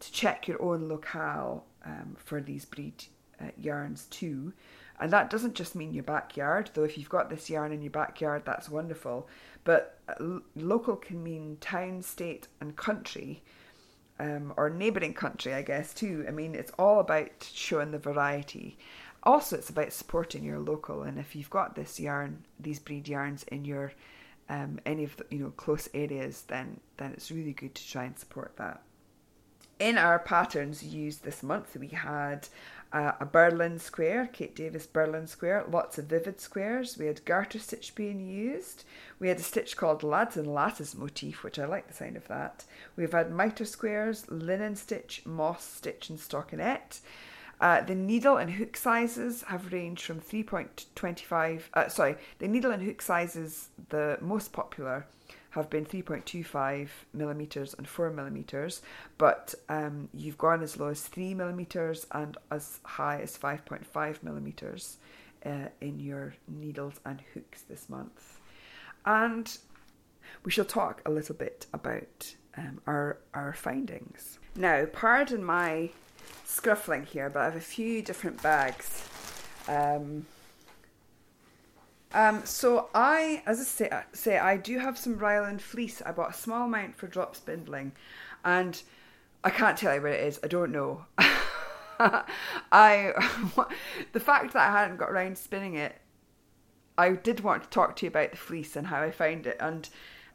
to 0.00 0.12
check 0.12 0.46
your 0.46 0.60
own 0.60 0.88
locale 0.88 1.64
um, 1.84 2.16
for 2.18 2.40
these 2.40 2.64
breed 2.64 3.04
uh, 3.40 3.46
yarns 3.58 4.04
too. 4.06 4.52
And 5.00 5.10
that 5.12 5.30
doesn't 5.30 5.54
just 5.54 5.74
mean 5.74 5.94
your 5.94 6.04
backyard, 6.04 6.70
though 6.74 6.84
if 6.84 6.98
you've 6.98 7.08
got 7.08 7.30
this 7.30 7.48
yarn 7.48 7.72
in 7.72 7.82
your 7.82 7.90
backyard, 7.90 8.42
that's 8.44 8.68
wonderful. 8.68 9.28
But 9.64 9.98
uh, 10.08 10.40
local 10.54 10.96
can 10.96 11.22
mean 11.22 11.56
town, 11.60 12.02
state, 12.02 12.48
and 12.60 12.76
country. 12.76 13.42
Um, 14.22 14.54
or 14.56 14.70
neighbouring 14.70 15.14
country, 15.14 15.52
I 15.52 15.62
guess, 15.62 15.92
too. 15.92 16.24
I 16.28 16.30
mean, 16.30 16.54
it's 16.54 16.70
all 16.78 17.00
about 17.00 17.50
showing 17.52 17.90
the 17.90 17.98
variety. 17.98 18.78
Also, 19.24 19.56
it's 19.56 19.68
about 19.68 19.92
supporting 19.92 20.44
your 20.44 20.60
local, 20.60 21.02
and 21.02 21.18
if 21.18 21.34
you've 21.34 21.50
got 21.50 21.74
this 21.74 21.98
yarn, 21.98 22.44
these 22.60 22.78
breed 22.78 23.08
yarns 23.08 23.42
in 23.44 23.64
your 23.64 23.92
um, 24.48 24.78
any 24.84 25.04
of 25.04 25.16
the 25.16 25.24
you 25.30 25.38
know 25.38 25.50
close 25.50 25.88
areas, 25.94 26.42
then 26.48 26.80
then 26.98 27.12
it's 27.12 27.30
really 27.30 27.52
good 27.52 27.74
to 27.74 27.88
try 27.88 28.04
and 28.04 28.18
support 28.18 28.56
that. 28.56 28.82
In 29.78 29.98
our 29.98 30.18
patterns 30.18 30.82
used 30.82 31.24
this 31.24 31.42
month, 31.42 31.76
we 31.76 31.88
had 31.88 32.48
uh, 32.92 33.12
a 33.20 33.24
Berlin 33.24 33.78
square, 33.78 34.28
Kate 34.32 34.54
Davies 34.54 34.86
Berlin 34.86 35.26
square, 35.26 35.64
lots 35.70 35.98
of 35.98 36.06
vivid 36.06 36.40
squares. 36.40 36.98
We 36.98 37.06
had 37.06 37.24
garter 37.24 37.58
stitch 37.58 37.94
being 37.94 38.20
used. 38.20 38.84
We 39.18 39.28
had 39.28 39.38
a 39.38 39.42
stitch 39.42 39.76
called 39.76 40.02
Lads 40.02 40.36
and 40.36 40.52
Lattice 40.52 40.94
motif, 40.94 41.42
which 41.42 41.58
I 41.58 41.64
like 41.64 41.88
the 41.88 41.94
sound 41.94 42.16
of 42.16 42.28
that. 42.28 42.64
We've 42.96 43.12
had 43.12 43.32
mitre 43.32 43.64
squares, 43.64 44.30
linen 44.30 44.76
stitch, 44.76 45.22
moss 45.24 45.64
stitch, 45.64 46.10
and 46.10 46.18
stockinette. 46.18 47.00
Uh, 47.60 47.80
the 47.80 47.94
needle 47.94 48.36
and 48.36 48.50
hook 48.50 48.76
sizes 48.76 49.42
have 49.42 49.72
ranged 49.72 50.02
from 50.02 50.20
3.25, 50.20 51.62
uh, 51.74 51.88
sorry, 51.88 52.16
the 52.40 52.48
needle 52.48 52.72
and 52.72 52.82
hook 52.82 53.00
sizes, 53.00 53.68
the 53.90 54.18
most 54.20 54.52
popular, 54.52 55.06
have 55.52 55.68
been 55.68 55.84
3.25 55.84 56.88
millimeters 57.12 57.74
and 57.74 57.86
4 57.86 58.10
millimeters, 58.10 58.80
but 59.18 59.54
um, 59.68 60.08
you've 60.14 60.38
gone 60.38 60.62
as 60.62 60.78
low 60.78 60.88
as 60.88 61.02
3 61.02 61.34
millimeters 61.34 62.06
and 62.12 62.38
as 62.50 62.80
high 62.84 63.20
as 63.20 63.36
5.5 63.36 64.22
millimeters 64.22 64.96
uh, 65.44 65.68
in 65.82 66.00
your 66.00 66.34
needles 66.48 67.00
and 67.04 67.22
hooks 67.34 67.62
this 67.62 67.90
month. 67.90 68.40
And 69.04 69.56
we 70.42 70.50
shall 70.50 70.64
talk 70.64 71.02
a 71.04 71.10
little 71.10 71.34
bit 71.34 71.66
about 71.74 72.34
um, 72.56 72.80
our, 72.86 73.18
our 73.34 73.52
findings. 73.52 74.38
Now, 74.56 74.86
pardon 74.86 75.44
my 75.44 75.90
scruffling 76.46 77.04
here, 77.04 77.28
but 77.28 77.40
I 77.40 77.44
have 77.44 77.56
a 77.56 77.60
few 77.60 78.00
different 78.00 78.42
bags. 78.42 79.06
Um, 79.68 80.24
um, 82.14 82.44
so 82.44 82.88
I, 82.94 83.42
as 83.46 83.60
I 83.60 83.64
say, 83.64 83.90
say, 84.12 84.38
I 84.38 84.56
do 84.56 84.78
have 84.78 84.98
some 84.98 85.18
Ryeland 85.18 85.62
fleece. 85.62 86.02
I 86.04 86.12
bought 86.12 86.34
a 86.34 86.38
small 86.38 86.66
amount 86.66 86.96
for 86.96 87.06
drop 87.06 87.36
spindling, 87.36 87.92
and 88.44 88.82
I 89.44 89.50
can't 89.50 89.76
tell 89.76 89.94
you 89.94 90.02
where 90.02 90.12
it 90.12 90.26
is. 90.26 90.38
I 90.42 90.48
don't 90.48 90.72
know. 90.72 91.04
I, 91.98 93.12
the 94.12 94.20
fact 94.20 94.52
that 94.52 94.68
I 94.68 94.78
hadn't 94.78 94.98
got 94.98 95.10
around 95.10 95.38
spinning 95.38 95.74
it, 95.74 95.96
I 96.98 97.10
did 97.10 97.40
want 97.40 97.64
to 97.64 97.68
talk 97.70 97.96
to 97.96 98.06
you 98.06 98.10
about 98.10 98.32
the 98.32 98.36
fleece 98.36 98.76
and 98.76 98.86
how 98.86 99.02
I 99.02 99.10
found 99.10 99.46
it. 99.46 99.56
And 99.60 99.88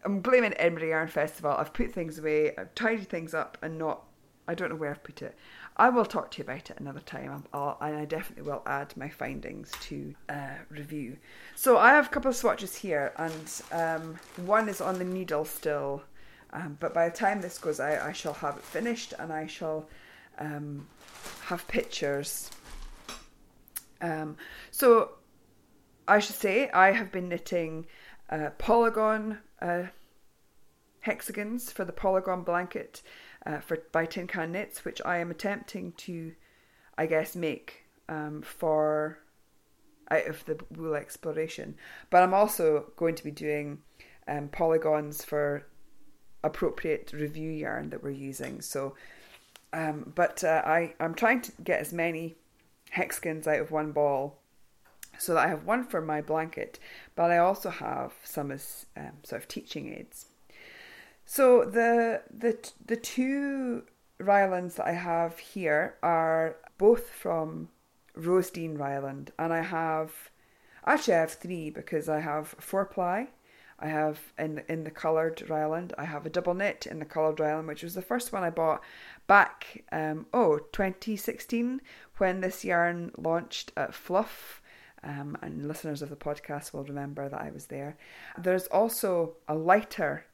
I'm 0.04 0.22
blaming 0.22 0.54
Edinburgh 0.58 0.90
Yarn 0.90 1.08
Festival. 1.08 1.52
I've 1.52 1.74
put 1.74 1.92
things 1.92 2.20
away, 2.20 2.56
I've 2.58 2.74
tidied 2.76 3.10
things 3.10 3.34
up, 3.34 3.58
and 3.62 3.78
not. 3.78 4.04
I 4.48 4.56
don't 4.56 4.70
know 4.70 4.76
where 4.76 4.92
I've 4.92 5.04
put 5.04 5.22
it. 5.22 5.38
I 5.80 5.90
will 5.90 6.06
talk 6.06 6.32
to 6.32 6.38
you 6.40 6.44
about 6.44 6.72
it 6.72 6.80
another 6.80 7.00
time, 7.02 7.46
I'll, 7.54 7.78
and 7.80 7.96
I 7.96 8.06
definitely 8.06 8.50
will 8.50 8.64
add 8.66 8.98
my 8.98 9.10
findings 9.10 9.72
to 9.82 10.16
uh, 10.28 10.56
review. 10.70 11.18
So 11.56 11.78
I 11.78 11.92
have 11.92 12.08
a 12.08 12.10
couple 12.10 12.30
of 12.30 12.36
swatches 12.36 12.76
here, 12.76 13.14
and 13.18 13.62
um, 13.72 14.20
one 14.48 14.70
is 14.70 14.82
on 14.82 14.98
the 14.98 15.06
needle 15.06 15.46
still, 15.46 16.02
um, 16.52 16.78
but 16.80 16.96
by 16.96 17.08
the 17.08 17.16
time 17.16 17.42
this 17.42 17.60
goes 17.60 17.80
out, 17.80 18.02
I 18.02 18.12
shall 18.12 18.34
have 18.34 18.58
it 18.58 18.64
finished, 18.64 19.14
and 19.20 19.32
I 19.32 19.46
shall 19.46 19.88
um, 20.40 20.88
have 21.46 21.68
pictures. 21.68 22.50
Um, 24.02 24.36
so 24.72 25.12
I 26.08 26.18
should 26.20 26.38
say 26.38 26.70
I 26.72 26.92
have 26.92 27.12
been 27.12 27.30
knitting 27.30 27.86
uh, 28.32 28.50
polygon 28.58 29.40
uh, 29.62 29.84
hexagons 31.02 31.72
for 31.72 31.86
the 31.86 31.94
polygon 31.94 32.42
blanket 32.42 33.02
uh, 33.48 33.60
for 33.60 33.78
by 33.92 34.06
Tin 34.06 34.28
Can 34.28 34.52
Knits, 34.52 34.84
which 34.84 35.02
I 35.06 35.18
am 35.18 35.32
attempting 35.32 35.94
to, 35.94 36.34
I 36.98 37.06
guess, 37.06 37.36
make 37.36 37.86
um, 38.10 38.42
for 38.42 39.20
out 40.12 40.28
of 40.28 40.46
the 40.46 40.60
wool 40.76 40.96
exploration. 40.96 41.76
But 42.10 42.24
I'm 42.24 42.34
also 42.34 42.92
going 42.96 43.16
to 43.16 43.24
be 43.24 43.32
doing 43.32 43.80
um, 44.28 44.50
polygons 44.50 45.24
for 45.24 45.66
appropriate 46.44 47.14
review 47.14 47.50
yarn 47.50 47.90
that 47.90 48.04
we're 48.04 48.12
using. 48.12 48.62
So, 48.62 48.96
um, 49.74 50.12
but 50.14 50.44
uh, 50.44 50.64
I 50.66 50.94
I'm 51.00 51.16
trying 51.16 51.42
to 51.42 51.52
get 51.64 51.80
as 51.80 51.94
many 51.94 52.36
hexagons 52.90 53.48
out 53.48 53.62
of 53.62 53.72
one 53.72 53.92
ball 53.92 54.40
so 55.20 55.34
that 55.34 55.46
I 55.46 55.50
have 55.50 55.64
one 55.64 55.84
for 55.84 56.02
my 56.02 56.22
blanket, 56.22 56.80
but 57.16 57.32
I 57.32 57.38
also 57.38 57.70
have 57.70 58.14
some 58.24 58.52
as 58.52 58.86
um, 58.96 59.14
sort 59.24 59.42
of 59.42 59.48
teaching 59.48 59.94
aids. 59.94 60.28
So 61.30 61.66
the 61.66 62.22
the 62.32 62.58
the 62.84 62.96
two 62.96 63.84
Ryelands 64.18 64.76
that 64.76 64.88
I 64.88 64.94
have 64.94 65.38
here 65.38 65.98
are 66.02 66.56
both 66.78 67.10
from 67.10 67.68
Rosedean 68.18 68.78
Ryeland, 68.78 69.32
and 69.38 69.52
I 69.52 69.62
have 69.62 70.32
actually 70.86 71.16
I 71.16 71.20
have 71.20 71.34
three 71.34 71.70
because 71.70 72.08
I 72.08 72.22
have 72.22 72.56
four 72.60 72.86
ply. 72.86 73.28
I 73.78 73.90
have 73.90 74.32
in 74.40 74.56
the, 74.56 74.72
in 74.72 74.86
the 74.86 74.90
coloured 74.90 75.44
Ryeland. 75.50 75.94
I 75.98 76.06
have 76.06 76.26
a 76.26 76.30
double 76.30 76.54
knit 76.54 76.88
in 76.88 77.00
the 77.00 77.06
coloured 77.06 77.42
Ryeland, 77.42 77.68
which 77.68 77.84
was 77.84 77.94
the 77.94 78.02
first 78.02 78.32
one 78.32 78.46
I 78.46 78.50
bought 78.50 78.82
back 79.28 79.84
um, 79.92 80.28
oh 80.34 80.60
2016 80.72 81.82
when 82.20 82.40
this 82.40 82.64
yarn 82.64 83.12
launched 83.18 83.74
at 83.76 83.94
Fluff. 83.94 84.62
Um, 85.04 85.38
and 85.42 85.68
listeners 85.68 86.02
of 86.02 86.10
the 86.10 86.16
podcast 86.16 86.72
will 86.72 86.86
remember 86.86 87.28
that 87.28 87.42
I 87.42 87.52
was 87.52 87.66
there. 87.66 87.98
There's 88.38 88.68
also 88.68 89.36
a 89.48 89.56
lighter 89.56 90.26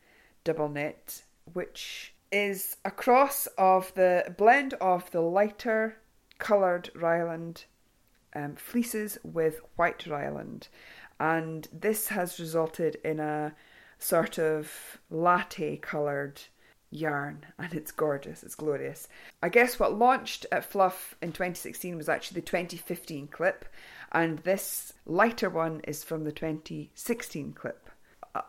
double 0.44 0.70
knit, 0.70 1.24
which 1.52 2.14
is 2.32 2.78
a 2.84 2.92
cross 2.92 3.48
of 3.58 3.94
the 3.94 4.34
blend 4.38 4.74
of 4.76 5.10
the 5.12 5.22
lighter 5.22 5.98
coloured 6.40 6.90
Ryeland 6.96 7.66
um, 8.36 8.56
fleeces 8.56 9.18
with 9.24 9.62
white 9.76 10.06
Ryeland. 10.08 10.68
And 11.20 11.68
this 11.72 12.08
has 12.10 12.40
resulted 12.40 12.98
in 13.04 13.20
a 13.20 13.54
sort 14.00 14.38
of 14.38 15.00
latte 15.10 15.78
coloured 15.78 16.42
yarn 16.94 17.46
and 17.58 17.74
it's 17.74 17.92
gorgeous, 17.92 18.44
it's 18.44 18.56
glorious. 18.56 19.08
I 19.42 19.50
guess 19.50 19.80
what 19.80 19.98
launched 19.98 20.46
at 20.52 20.66
Fluff 20.66 21.16
in 21.22 21.30
2016 21.30 21.98
was 21.98 22.10
actually 22.10 22.42
the 22.42 22.46
2015 22.46 23.28
clip, 23.28 23.66
and 24.12 24.40
this 24.40 24.94
lighter 25.06 25.50
one 25.50 25.82
is 25.88 26.04
from 26.04 26.24
the 26.24 26.32
2016 26.32 27.54
clip. 27.54 27.83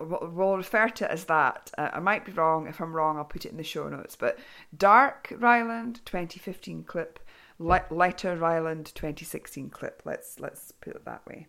We'll 0.00 0.56
refer 0.56 0.88
to 0.88 1.04
it 1.04 1.10
as 1.10 1.24
that. 1.24 1.70
Uh, 1.76 1.90
I 1.92 2.00
might 2.00 2.24
be 2.24 2.32
wrong. 2.32 2.66
If 2.66 2.80
I'm 2.80 2.94
wrong, 2.94 3.18
I'll 3.18 3.24
put 3.24 3.44
it 3.44 3.50
in 3.50 3.58
the 3.58 3.62
show 3.62 3.88
notes. 3.88 4.16
But 4.16 4.38
Dark 4.76 5.32
Ryeland 5.38 6.00
2015 6.06 6.84
clip, 6.84 7.18
light, 7.58 7.92
lighter 7.92 8.34
Ryeland 8.34 8.92
2016 8.94 9.70
clip. 9.70 10.02
Let's 10.04 10.40
let's 10.40 10.72
put 10.72 10.96
it 10.96 11.04
that 11.04 11.26
way. 11.26 11.46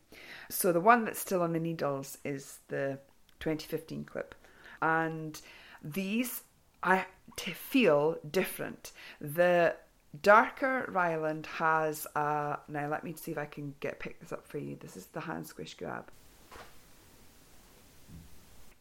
So 0.49 0.73
the 0.73 0.81
one 0.81 1.05
that's 1.05 1.19
still 1.19 1.41
on 1.41 1.53
the 1.53 1.59
needles 1.59 2.17
is 2.25 2.59
the 2.67 2.99
2015 3.39 4.03
clip, 4.03 4.35
and 4.81 5.39
these 5.81 6.43
I 6.83 7.05
feel 7.37 8.17
different. 8.29 8.91
The 9.21 9.75
darker 10.21 10.85
Ryeland 10.89 11.45
has 11.45 12.05
a 12.15 12.59
now. 12.67 12.89
Let 12.89 13.03
me 13.03 13.13
see 13.13 13.31
if 13.31 13.37
I 13.37 13.45
can 13.45 13.75
get 13.79 13.99
pick 13.99 14.19
this 14.19 14.31
up 14.31 14.47
for 14.47 14.57
you. 14.57 14.77
This 14.79 14.97
is 14.97 15.07
the 15.07 15.21
hand 15.21 15.47
squish 15.47 15.73
grab. 15.75 16.11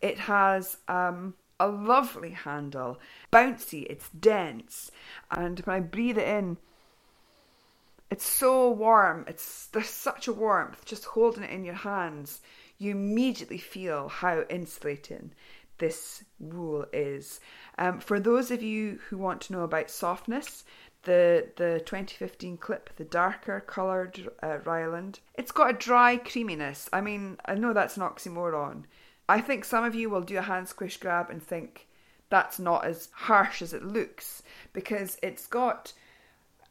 It 0.05 0.19
has 0.19 0.77
um, 0.87 1.33
a 1.59 1.67
lovely 1.67 2.33
handle, 2.33 3.01
bouncy, 3.33 3.87
it's 3.89 4.11
dense, 4.11 4.91
and 5.31 5.61
when 5.61 5.77
I 5.77 5.81
breathe 5.81 6.19
it 6.19 6.29
in, 6.29 6.59
it's 8.11 8.27
so 8.27 8.71
warm. 8.71 9.25
It's 9.27 9.69
there's 9.69 9.89
such 9.89 10.29
a 10.29 10.33
warmth 10.35 10.85
just 10.85 11.07
holding 11.07 11.43
it 11.43 11.49
in 11.49 11.65
your 11.65 11.75
hands. 11.75 12.43
You 12.77 12.91
immediately 12.91 13.57
feel 13.57 14.09
how 14.09 14.45
insulating 14.51 15.33
this 15.79 16.23
wool 16.39 16.85
is. 16.93 17.41
Um, 17.79 17.99
for 17.99 18.21
those 18.21 18.51
of 18.51 18.63
you 18.63 18.99
who 19.09 19.17
want 19.17 19.41
to 19.43 19.55
know 19.55 19.63
about 19.63 19.89
softness, 19.89 20.65
the 21.05 21.49
the 21.57 21.81
2015 21.87 22.59
clip, 22.59 22.91
the 22.97 23.05
darker 23.05 23.59
coloured 23.61 24.29
uh, 24.43 24.59
Ryeland, 24.67 25.21
it's 25.33 25.51
got 25.51 25.71
a 25.71 25.79
dry 25.79 26.19
creaminess. 26.19 26.91
I 26.93 27.01
mean, 27.01 27.39
I 27.47 27.55
know 27.55 27.73
that's 27.73 27.97
an 27.97 28.03
oxymoron, 28.03 28.85
I 29.29 29.41
think 29.41 29.65
some 29.65 29.85
of 29.85 29.95
you 29.95 30.11
will 30.11 30.23
do 30.23 30.39
a 30.39 30.43
hand 30.43 30.69
squish 30.69 30.97
grab 30.99 31.31
and 31.31 31.43
think 31.43 31.87
that's 32.31 32.59
not 32.59 32.85
as 32.85 33.09
harsh 33.13 33.63
as 33.63 33.73
it 33.73 33.85
looks 33.85 34.43
because 34.73 35.19
it's 35.23 35.47
got 35.47 35.93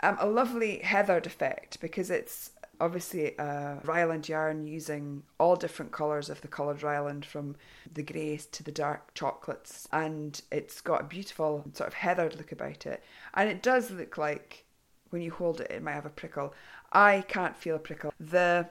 um, 0.02 0.18
a 0.20 0.28
lovely 0.28 0.80
heathered 0.80 1.26
effect 1.26 1.80
because 1.80 2.10
it's 2.10 2.52
obviously 2.82 3.36
a 3.38 3.80
Ryeland 3.84 4.28
yarn 4.28 4.68
using 4.68 5.24
all 5.40 5.56
different 5.56 5.92
colours 5.92 6.30
of 6.30 6.42
the 6.42 6.48
coloured 6.48 6.84
Ryeland 6.84 7.26
from 7.26 7.56
the 7.92 8.04
greys 8.04 8.46
to 8.48 8.64
the 8.64 8.72
dark 8.72 9.14
chocolates 9.14 9.88
and 9.92 10.42
it's 10.52 10.82
got 10.82 11.02
a 11.02 11.06
beautiful 11.06 11.64
sort 11.74 11.88
of 11.88 11.94
heathered 11.94 12.36
look 12.36 12.52
about 12.52 12.86
it 12.86 13.04
and 13.36 13.50
it 13.50 13.62
does 13.62 13.92
look 13.92 14.18
like 14.18 14.66
when 15.12 15.22
you 15.22 15.32
hold 15.32 15.62
it 15.62 15.72
it 15.72 15.84
might 15.84 15.94
have 15.94 16.06
a 16.06 16.10
prickle 16.10 16.54
I 16.94 17.24
can't 17.28 17.58
feel 17.58 17.76
a 17.76 17.80
prickle. 17.80 18.14
The 18.20 18.70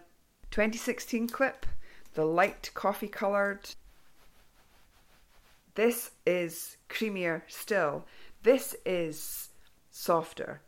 2016 0.53 1.29
clip, 1.29 1.66
the 2.14 2.25
light 2.25 2.70
coffee 2.75 3.09
coloured, 3.09 3.70
this 5.75 6.11
is 6.27 6.77
creamier 6.88 7.42
still. 7.48 8.05
This 8.42 8.75
is 8.85 9.48
softer. 9.90 10.61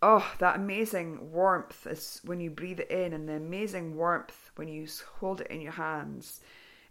Oh, 0.00 0.34
that 0.38 0.56
amazing 0.56 1.32
warmth 1.32 1.86
is 1.86 2.20
when 2.24 2.40
you 2.40 2.50
breathe 2.50 2.80
it 2.80 2.90
in, 2.90 3.12
and 3.12 3.28
the 3.28 3.34
amazing 3.34 3.96
warmth 3.96 4.50
when 4.56 4.68
you 4.68 4.86
hold 5.18 5.40
it 5.40 5.46
in 5.48 5.60
your 5.60 5.72
hands. 5.72 6.40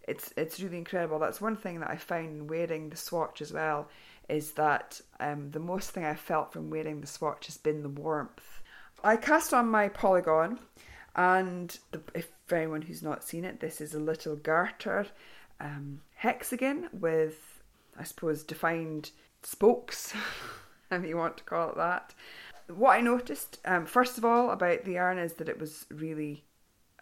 It's 0.06 0.34
it's 0.36 0.60
really 0.60 0.78
incredible. 0.78 1.18
That's 1.18 1.40
one 1.40 1.56
thing 1.56 1.80
that 1.80 1.90
I 1.90 1.96
found 1.96 2.50
wearing 2.50 2.90
the 2.90 2.96
swatch 2.96 3.40
as 3.40 3.52
well 3.52 3.88
is 4.28 4.52
that 4.52 5.00
um, 5.20 5.50
the 5.50 5.60
most 5.60 5.90
thing 5.90 6.04
I 6.04 6.14
felt 6.14 6.52
from 6.52 6.70
wearing 6.70 7.00
the 7.00 7.06
swatch 7.06 7.46
has 7.46 7.56
been 7.56 7.82
the 7.82 7.88
warmth. 7.88 8.62
I 9.02 9.16
cast 9.16 9.54
on 9.54 9.68
my 9.68 9.88
polygon, 9.88 10.58
and 11.14 11.78
the, 11.92 12.00
if 12.14 12.28
for 12.46 12.56
anyone 12.56 12.82
who's 12.82 13.02
not 13.02 13.24
seen 13.24 13.44
it, 13.44 13.60
this 13.60 13.80
is 13.80 13.94
a 13.94 13.98
little 14.00 14.36
garter 14.36 15.06
um, 15.60 16.00
hexagon 16.16 16.88
with, 16.92 17.62
I 17.98 18.04
suppose, 18.04 18.42
defined 18.42 19.10
spokes, 19.42 20.14
if 20.90 21.04
you 21.04 21.16
want 21.16 21.38
to 21.38 21.44
call 21.44 21.70
it 21.70 21.76
that. 21.76 22.14
What 22.68 22.96
I 22.96 23.00
noticed, 23.00 23.58
um, 23.64 23.86
first 23.86 24.18
of 24.18 24.24
all, 24.24 24.50
about 24.50 24.84
the 24.84 24.92
yarn 24.92 25.18
is 25.18 25.34
that 25.34 25.48
it 25.48 25.60
was 25.60 25.86
really 25.90 26.44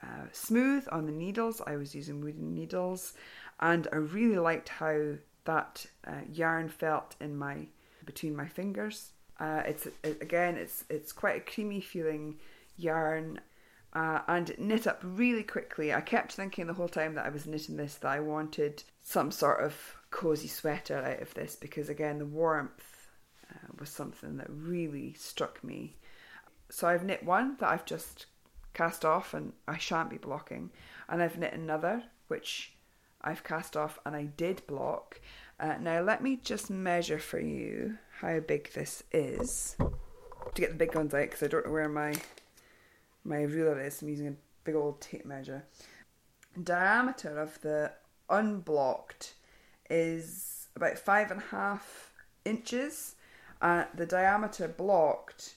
uh, 0.03 0.27
smooth 0.33 0.87
on 0.91 1.07
the 1.07 1.13
needles. 1.13 1.63
I 1.67 1.77
was 1.77 1.95
using 1.95 2.21
wooden 2.21 2.55
needles, 2.55 3.15
and 3.61 3.87
I 3.93 3.97
really 3.97 4.39
liked 4.39 4.69
how 4.69 5.15
that 5.45 5.87
uh, 6.07 6.23
yarn 6.33 6.69
felt 6.69 7.15
in 7.21 7.37
my 7.37 7.67
between 8.05 8.35
my 8.35 8.49
fingers. 8.49 9.13
Uh, 9.39 9.63
it's 9.65 9.87
it, 9.87 10.19
again, 10.21 10.57
it's 10.57 10.85
it's 10.89 11.13
quite 11.13 11.37
a 11.37 11.53
creamy 11.53 11.81
feeling 11.81 12.39
yarn, 12.77 13.41
uh, 13.95 14.21
and 14.27 14.55
knit 14.59 14.87
up 14.87 15.01
really 15.03 15.43
quickly. 15.43 15.93
I 15.93 16.01
kept 16.01 16.33
thinking 16.33 16.67
the 16.67 16.75
whole 16.75 16.89
time 16.89 17.15
that 17.15 17.27
I 17.27 17.31
was 17.31 17.47
knitting 17.47 17.77
this 17.77 17.97
that 17.97 18.09
I 18.11 18.21
wanted 18.21 18.83
some 19.03 19.31
sort 19.31 19.63
of 19.63 19.97
cozy 20.11 20.49
sweater 20.49 20.99
out 20.99 21.21
of 21.21 21.35
this 21.35 21.57
because 21.57 21.89
again, 21.89 22.19
the 22.19 22.27
warmth 22.27 23.09
uh, 23.51 23.69
was 23.79 23.91
something 23.91 24.37
that 24.39 24.49
really 24.49 25.15
struck 25.15 25.63
me. 25.63 25.97
So 26.71 26.89
I've 26.89 27.05
knit 27.05 27.23
one 27.23 27.57
that 27.61 27.69
I've 27.69 27.85
just 27.85 28.27
cast 28.73 29.05
off 29.05 29.35
and 29.35 29.53
I 29.69 29.77
shan't 29.77 30.11
be 30.11 30.17
blocking, 30.17 30.71
and 31.09 31.23
I've 31.23 31.39
knit 31.39 31.53
another 31.53 32.05
which 32.29 32.73
I've 33.21 33.45
cast 33.45 33.77
off 33.77 33.99
and 34.07 34.17
I 34.17 34.25
did 34.25 34.67
block. 34.67 35.21
Uh, 35.61 35.77
now 35.81 36.01
let 36.01 36.23
me 36.23 36.37
just 36.37 36.71
measure 36.71 37.19
for 37.19 37.39
you 37.39 37.99
how 38.21 38.41
big 38.41 38.73
this 38.73 39.03
is 39.13 39.77
to 39.79 40.61
get 40.61 40.71
the 40.71 40.77
big 40.77 40.95
ones 40.95 41.15
out 41.15 41.23
because 41.23 41.43
I 41.43 41.47
don't 41.49 41.67
know 41.67 41.73
where 41.73 41.89
my 41.89 42.15
my 43.25 43.43
ruler 43.43 43.81
is. 43.81 44.03
I'm 44.03 44.09
using 44.09 44.29
a 44.29 44.35
big 44.65 44.75
old 44.75 45.01
tape 45.01 45.27
measure. 45.27 45.65
Diameter 46.63 47.39
of 47.39 47.61
the 47.61 47.93
unblocked 48.29 49.35
is 49.89 50.69
about 50.77 50.99
five 50.99 51.31
and 51.31 51.41
a 51.41 51.45
half 51.45 52.13
inches. 52.45 53.15
Uh, 53.61 53.85
the 53.95 54.07
diameter 54.07 54.69
blocked 54.69 55.57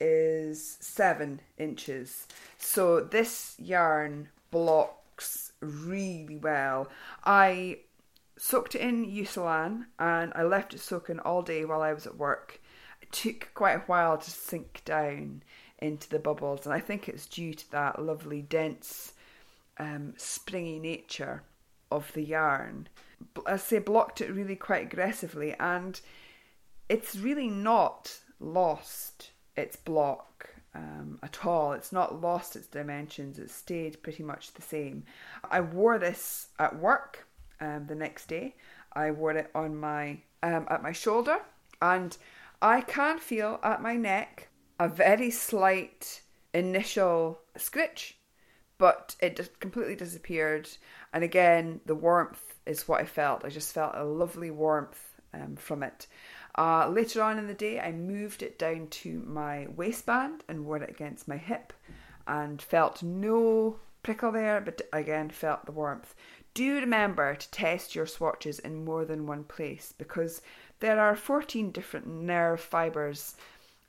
is 0.00 0.76
seven 0.80 1.40
inches. 1.58 2.26
So 2.58 3.00
this 3.00 3.54
yarn 3.58 4.28
blocks 4.50 5.52
really 5.60 6.36
well. 6.36 6.88
I 7.24 7.78
soaked 8.38 8.74
it 8.74 8.82
in 8.82 9.04
Eucalan 9.04 9.86
and 9.98 10.32
I 10.34 10.42
left 10.42 10.74
it 10.74 10.80
soaking 10.80 11.20
all 11.20 11.42
day 11.42 11.64
while 11.64 11.82
I 11.82 11.92
was 11.92 12.06
at 12.06 12.16
work. 12.16 12.60
It 13.00 13.12
took 13.12 13.50
quite 13.54 13.76
a 13.76 13.84
while 13.86 14.18
to 14.18 14.30
sink 14.30 14.82
down 14.84 15.42
into 15.78 16.08
the 16.08 16.18
bubbles, 16.18 16.64
and 16.64 16.74
I 16.74 16.80
think 16.80 17.08
it's 17.08 17.26
due 17.26 17.54
to 17.54 17.70
that 17.72 18.02
lovely, 18.02 18.42
dense, 18.42 19.12
um, 19.78 20.14
springy 20.16 20.78
nature 20.78 21.42
of 21.90 22.12
the 22.14 22.22
yarn. 22.22 22.88
I 23.46 23.56
say 23.56 23.78
blocked 23.78 24.20
it 24.20 24.32
really 24.32 24.56
quite 24.56 24.86
aggressively, 24.92 25.54
and 25.58 26.00
it's 26.88 27.16
really 27.16 27.48
not 27.48 28.18
lost 28.40 29.30
its 29.56 29.76
block 29.76 30.50
um, 30.74 31.18
at 31.22 31.44
all. 31.44 31.72
It's 31.72 31.92
not 31.92 32.20
lost 32.20 32.56
its 32.56 32.66
dimensions. 32.66 33.38
It 33.38 33.50
stayed 33.50 34.02
pretty 34.02 34.22
much 34.22 34.52
the 34.52 34.62
same. 34.62 35.04
I 35.50 35.60
wore 35.60 35.98
this 35.98 36.48
at 36.58 36.78
work 36.78 37.26
um, 37.60 37.86
the 37.86 37.94
next 37.94 38.26
day. 38.26 38.54
I 38.92 39.10
wore 39.10 39.32
it 39.32 39.50
on 39.54 39.76
my 39.76 40.18
um, 40.42 40.66
at 40.70 40.82
my 40.82 40.92
shoulder, 40.92 41.38
and 41.82 42.16
I 42.62 42.80
can 42.80 43.18
feel 43.18 43.58
at 43.62 43.82
my 43.82 43.96
neck 43.96 44.48
a 44.78 44.88
very 44.88 45.30
slight 45.30 46.22
initial 46.52 47.40
scritch, 47.56 48.14
but 48.78 49.16
it 49.20 49.36
just 49.36 49.58
completely 49.60 49.96
disappeared. 49.96 50.68
And 51.12 51.24
again, 51.24 51.80
the 51.86 51.94
warmth 51.94 52.54
is 52.66 52.88
what 52.88 53.00
I 53.00 53.04
felt. 53.04 53.44
I 53.44 53.48
just 53.48 53.72
felt 53.72 53.94
a 53.94 54.04
lovely 54.04 54.50
warmth 54.50 55.14
um, 55.32 55.56
from 55.56 55.82
it. 55.82 56.06
Uh, 56.58 56.88
later 56.88 57.22
on 57.22 57.38
in 57.38 57.46
the 57.46 57.54
day, 57.54 57.80
I 57.80 57.92
moved 57.92 58.42
it 58.42 58.58
down 58.58 58.88
to 58.88 59.22
my 59.26 59.66
waistband 59.76 60.44
and 60.48 60.64
wore 60.64 60.78
it 60.78 60.90
against 60.90 61.28
my 61.28 61.36
hip 61.36 61.72
and 62.26 62.60
felt 62.60 63.02
no 63.02 63.76
prickle 64.02 64.32
there, 64.32 64.60
but 64.60 64.82
again, 64.92 65.28
felt 65.30 65.66
the 65.66 65.72
warmth. 65.72 66.14
Do 66.54 66.76
remember 66.76 67.34
to 67.34 67.50
test 67.50 67.94
your 67.94 68.06
swatches 68.06 68.58
in 68.60 68.84
more 68.84 69.04
than 69.04 69.26
one 69.26 69.44
place 69.44 69.92
because 69.98 70.40
there 70.80 70.98
are 70.98 71.14
14 71.14 71.70
different 71.70 72.06
nerve 72.06 72.60
fibres 72.60 73.36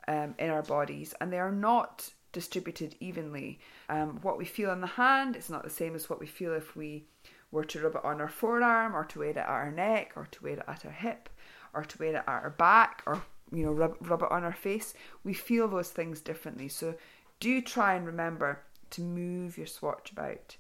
um, 0.08 0.36
in 0.38 0.50
our 0.50 0.64
bodies 0.64 1.14
and 1.20 1.32
they 1.32 1.40
are 1.40 1.52
not 1.52 2.12
distributed 2.32 2.96
evenly. 3.00 3.60
Um, 3.90 4.20
what 4.22 4.38
we 4.38 4.46
feel 4.46 4.72
in 4.72 4.82
the 4.82 4.88
hand 4.88 5.36
is 5.36 5.50
not 5.50 5.64
the 5.64 5.70
same 5.70 5.96
as 5.96 6.10
what 6.10 6.20
we 6.20 6.28
feel 6.28 6.54
if 6.54 6.76
we 6.76 7.06
were 7.52 7.64
to 7.66 7.80
rub 7.80 7.96
it 7.96 8.06
on 8.06 8.22
our 8.22 8.28
forearm 8.28 8.96
or 8.96 9.06
to 9.06 9.20
wear 9.20 9.30
it 9.30 9.38
at 9.38 9.48
our 9.48 9.72
neck 9.72 10.12
or 10.16 10.28
to 10.32 10.44
wear 10.44 10.54
it 10.54 10.64
at 10.68 10.86
our 10.86 10.92
hip 10.92 11.30
or 11.74 11.84
to 11.84 11.98
wear 11.98 12.10
it 12.10 12.16
at 12.16 12.28
our 12.28 12.50
back 12.50 13.04
or 13.06 13.24
you 13.52 13.66
know 13.66 13.72
rub, 13.72 13.96
rub 14.02 14.22
it 14.22 14.32
on 14.32 14.44
our 14.44 14.54
face. 14.54 14.94
We 15.24 15.34
feel 15.34 15.68
those 15.68 15.90
things 15.90 16.22
differently. 16.22 16.68
So 16.68 16.96
do 17.40 17.62
try 17.62 17.96
and 17.96 18.06
remember 18.06 18.62
to 18.92 19.02
move 19.02 19.58
your 19.58 19.68
swatch 19.68 20.12
about. 20.12 20.58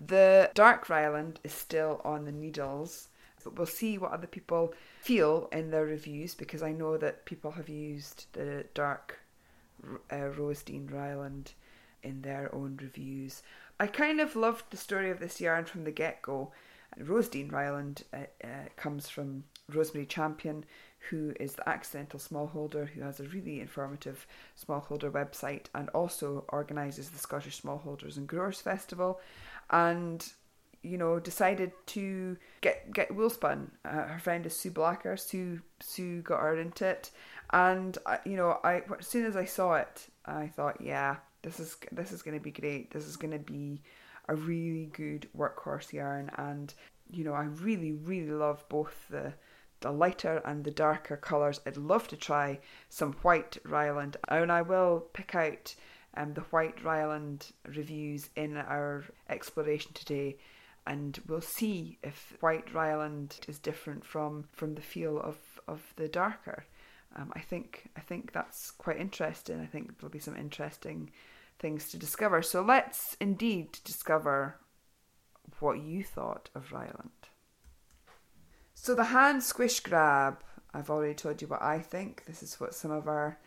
The 0.00 0.50
dark 0.54 0.88
Ryeland 0.88 1.40
is 1.42 1.52
still 1.52 2.00
on 2.04 2.24
the 2.24 2.32
needles 2.32 3.08
but 3.46 3.56
we'll 3.56 3.66
see 3.66 3.96
what 3.96 4.10
other 4.10 4.26
people 4.26 4.74
feel 5.00 5.48
in 5.52 5.70
their 5.70 5.84
reviews 5.84 6.34
because 6.34 6.62
I 6.62 6.72
know 6.72 6.96
that 6.96 7.24
people 7.24 7.52
have 7.52 7.68
used 7.68 8.26
the 8.32 8.66
dark 8.74 9.20
uh, 10.10 10.30
Rosedean 10.36 10.90
Ryeland 10.90 11.52
in 12.02 12.22
their 12.22 12.52
own 12.52 12.78
reviews. 12.82 13.42
I 13.78 13.86
kind 13.86 14.20
of 14.20 14.34
loved 14.34 14.64
the 14.70 14.76
story 14.76 15.10
of 15.10 15.20
this 15.20 15.40
yarn 15.40 15.64
from 15.64 15.84
the 15.84 15.92
get 15.92 16.22
go. 16.22 16.52
Rosedean 16.98 17.52
Ryeland 17.52 18.02
uh, 18.12 18.18
uh, 18.42 18.68
comes 18.76 19.08
from 19.08 19.44
Rosemary 19.72 20.06
Champion, 20.06 20.64
who 21.10 21.34
is 21.38 21.54
the 21.54 21.68
accidental 21.68 22.18
smallholder, 22.18 22.88
who 22.88 23.02
has 23.02 23.20
a 23.20 23.24
really 23.28 23.60
informative 23.60 24.26
smallholder 24.60 25.10
website 25.10 25.66
and 25.74 25.88
also 25.90 26.44
organises 26.48 27.10
the 27.10 27.18
Scottish 27.18 27.60
Smallholders 27.60 28.16
and 28.16 28.26
Growers 28.26 28.60
Festival. 28.60 29.20
And 29.70 30.26
you 30.86 30.98
know, 30.98 31.18
decided 31.18 31.72
to 31.86 32.36
get 32.60 32.92
get 32.92 33.14
wool 33.14 33.30
spun. 33.30 33.72
Uh, 33.84 34.04
her 34.04 34.18
friend 34.18 34.46
is 34.46 34.56
Sue 34.56 34.70
Blacker. 34.70 35.16
Sue 35.16 35.60
Sue 35.80 36.22
got 36.22 36.40
her 36.40 36.58
into 36.58 36.86
it, 36.86 37.10
and 37.52 37.98
I, 38.06 38.18
you 38.24 38.36
know, 38.36 38.58
I 38.62 38.82
as 38.98 39.06
soon 39.06 39.26
as 39.26 39.36
I 39.36 39.44
saw 39.44 39.74
it, 39.74 40.08
I 40.24 40.48
thought, 40.48 40.80
yeah, 40.80 41.16
this 41.42 41.60
is 41.60 41.76
this 41.92 42.12
is 42.12 42.22
going 42.22 42.36
to 42.36 42.42
be 42.42 42.52
great. 42.52 42.92
This 42.92 43.06
is 43.06 43.16
going 43.16 43.32
to 43.32 43.38
be 43.38 43.82
a 44.28 44.34
really 44.34 44.86
good 44.86 45.28
workhorse 45.36 45.92
yarn, 45.92 46.30
and 46.36 46.72
you 47.10 47.24
know, 47.24 47.34
I 47.34 47.44
really 47.44 47.92
really 47.92 48.32
love 48.32 48.64
both 48.68 48.94
the 49.10 49.34
the 49.80 49.92
lighter 49.92 50.40
and 50.44 50.64
the 50.64 50.70
darker 50.70 51.16
colours. 51.16 51.60
I'd 51.66 51.76
love 51.76 52.08
to 52.08 52.16
try 52.16 52.60
some 52.88 53.12
white 53.22 53.58
Ryeland, 53.64 54.16
and 54.28 54.50
I 54.50 54.62
will 54.62 55.06
pick 55.12 55.34
out 55.34 55.74
um, 56.16 56.34
the 56.34 56.40
white 56.42 56.82
Ryeland 56.82 57.52
reviews 57.66 58.30
in 58.36 58.56
our 58.56 59.04
exploration 59.28 59.92
today. 59.92 60.38
And 60.86 61.18
we'll 61.26 61.40
see 61.40 61.98
if 62.02 62.36
white 62.40 62.72
Ryeland 62.72 63.40
is 63.48 63.58
different 63.58 64.04
from, 64.04 64.44
from 64.52 64.74
the 64.74 64.82
feel 64.82 65.18
of, 65.20 65.36
of 65.66 65.92
the 65.96 66.08
darker. 66.08 66.64
Um, 67.16 67.32
I 67.34 67.40
think 67.40 67.90
I 67.96 68.00
think 68.00 68.32
that's 68.32 68.70
quite 68.70 68.98
interesting. 68.98 69.60
I 69.60 69.66
think 69.66 69.98
there'll 69.98 70.12
be 70.12 70.18
some 70.18 70.36
interesting 70.36 71.10
things 71.58 71.88
to 71.90 71.98
discover. 71.98 72.42
So 72.42 72.62
let's 72.62 73.16
indeed 73.20 73.78
discover 73.84 74.56
what 75.60 75.80
you 75.80 76.04
thought 76.04 76.50
of 76.54 76.72
Ryeland. 76.72 77.10
So 78.74 78.94
the 78.94 79.04
hand 79.04 79.42
squish 79.42 79.80
grab, 79.80 80.42
I've 80.74 80.90
already 80.90 81.14
told 81.14 81.40
you 81.40 81.48
what 81.48 81.62
I 81.62 81.78
think. 81.78 82.24
This 82.26 82.42
is 82.42 82.60
what 82.60 82.74
some 82.74 82.90
of 82.90 83.08
our 83.08 83.38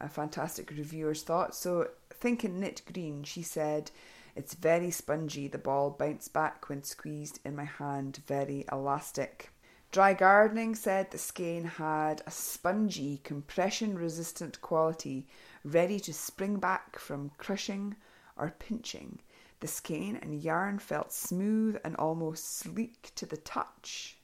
uh, 0.00 0.08
fantastic 0.08 0.70
reviewers 0.70 1.22
thought. 1.22 1.54
So 1.54 1.88
thinking 2.10 2.58
knit 2.58 2.82
green, 2.90 3.22
she 3.24 3.42
said, 3.42 3.90
it's 4.38 4.54
very 4.54 4.92
spongy. 4.92 5.48
The 5.48 5.58
ball 5.58 5.90
bounced 5.90 6.32
back 6.32 6.68
when 6.68 6.84
squeezed 6.84 7.40
in 7.44 7.56
my 7.56 7.64
hand, 7.64 8.22
very 8.28 8.64
elastic. 8.70 9.50
Dry 9.90 10.14
Gardening 10.14 10.76
said 10.76 11.10
the 11.10 11.18
skein 11.18 11.64
had 11.64 12.22
a 12.24 12.30
spongy, 12.30 13.20
compression 13.24 13.98
resistant 13.98 14.60
quality, 14.60 15.26
ready 15.64 15.98
to 15.98 16.14
spring 16.14 16.60
back 16.60 17.00
from 17.00 17.32
crushing 17.36 17.96
or 18.36 18.54
pinching. 18.60 19.18
The 19.58 19.66
skein 19.66 20.14
and 20.14 20.40
yarn 20.40 20.78
felt 20.78 21.12
smooth 21.12 21.76
and 21.82 21.96
almost 21.96 22.58
sleek 22.58 23.10
to 23.16 23.26
the 23.26 23.38
touch. 23.38 24.18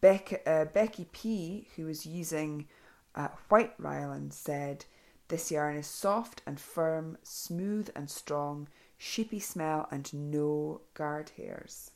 Beck, 0.00 0.40
uh, 0.46 0.66
Becky 0.66 1.06
P, 1.10 1.66
who 1.74 1.86
was 1.86 2.06
using 2.06 2.68
uh, 3.16 3.28
White 3.48 3.74
Ryeland, 3.76 4.32
said, 4.34 4.84
This 5.26 5.50
yarn 5.50 5.76
is 5.76 5.88
soft 5.88 6.42
and 6.46 6.60
firm, 6.60 7.18
smooth 7.24 7.90
and 7.96 8.08
strong, 8.08 8.68
sheepy 9.02 9.40
smell, 9.40 9.88
and 9.90 10.14
no 10.14 10.80
guard 10.94 11.32
hairs. 11.36 11.90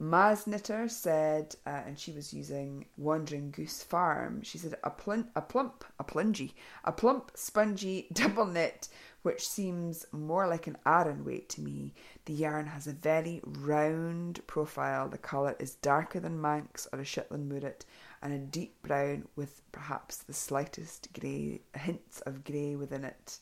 Maz 0.00 0.46
Knitter 0.46 0.88
said, 0.88 1.56
uh, 1.66 1.82
and 1.86 1.98
she 1.98 2.12
was 2.12 2.32
using 2.32 2.86
Wandering 2.96 3.50
Goose 3.50 3.82
Farm, 3.82 4.42
she 4.42 4.56
said, 4.56 4.76
a, 4.84 4.90
plun- 4.90 5.30
a 5.34 5.40
plump, 5.40 5.84
a 5.98 6.04
plungy, 6.04 6.52
a 6.84 6.92
plump, 6.92 7.32
spongy 7.34 8.06
double 8.12 8.46
knit, 8.46 8.88
which 9.22 9.48
seems 9.48 10.06
more 10.12 10.46
like 10.46 10.68
an 10.68 10.76
Aran 10.86 11.24
weight 11.24 11.48
to 11.48 11.62
me. 11.62 11.94
The 12.26 12.34
yarn 12.34 12.66
has 12.66 12.86
a 12.86 12.92
very 12.92 13.40
round 13.42 14.46
profile. 14.46 15.08
The 15.08 15.18
colour 15.18 15.56
is 15.58 15.74
darker 15.74 16.20
than 16.20 16.40
Manx 16.40 16.86
or 16.92 17.00
a 17.00 17.04
Shetland 17.04 17.50
Murret, 17.50 17.84
and 18.22 18.32
a 18.32 18.38
deep 18.38 18.80
brown 18.82 19.26
with 19.34 19.62
perhaps 19.72 20.18
the 20.18 20.32
slightest 20.32 21.12
grey, 21.12 21.62
hints 21.74 22.20
of 22.20 22.44
grey 22.44 22.76
within 22.76 23.02
it. 23.02 23.40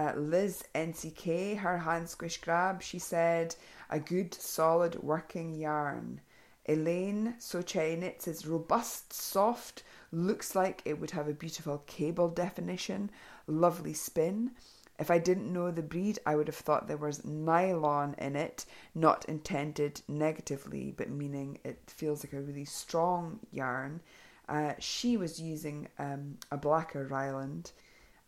Uh, 0.00 0.14
Liz 0.16 0.64
NCK, 0.74 1.58
her 1.58 1.76
hand 1.76 2.08
squish 2.08 2.40
grab, 2.40 2.80
she 2.80 2.98
said, 2.98 3.54
a 3.90 4.00
good 4.00 4.32
solid 4.32 4.94
working 5.02 5.54
yarn. 5.54 6.22
Elaine 6.66 7.34
So 7.38 7.60
Cherry 7.60 7.96
Knits 7.96 8.26
is 8.26 8.46
robust, 8.46 9.12
soft, 9.12 9.82
looks 10.10 10.54
like 10.54 10.80
it 10.86 10.98
would 10.98 11.10
have 11.10 11.28
a 11.28 11.34
beautiful 11.34 11.82
cable 11.86 12.30
definition, 12.30 13.10
lovely 13.46 13.92
spin. 13.92 14.52
If 14.98 15.10
I 15.10 15.18
didn't 15.18 15.52
know 15.52 15.70
the 15.70 15.82
breed, 15.82 16.18
I 16.24 16.34
would 16.34 16.48
have 16.48 16.56
thought 16.56 16.88
there 16.88 16.96
was 16.96 17.22
nylon 17.26 18.14
in 18.16 18.36
it, 18.36 18.64
not 18.94 19.26
intended 19.26 20.00
negatively, 20.08 20.94
but 20.96 21.10
meaning 21.10 21.58
it 21.62 21.78
feels 21.88 22.24
like 22.24 22.32
a 22.32 22.40
really 22.40 22.64
strong 22.64 23.40
yarn. 23.50 24.00
Uh, 24.48 24.72
she 24.78 25.18
was 25.18 25.38
using 25.38 25.88
um, 25.98 26.38
a 26.50 26.56
blacker 26.56 27.06
Ryeland. 27.06 27.72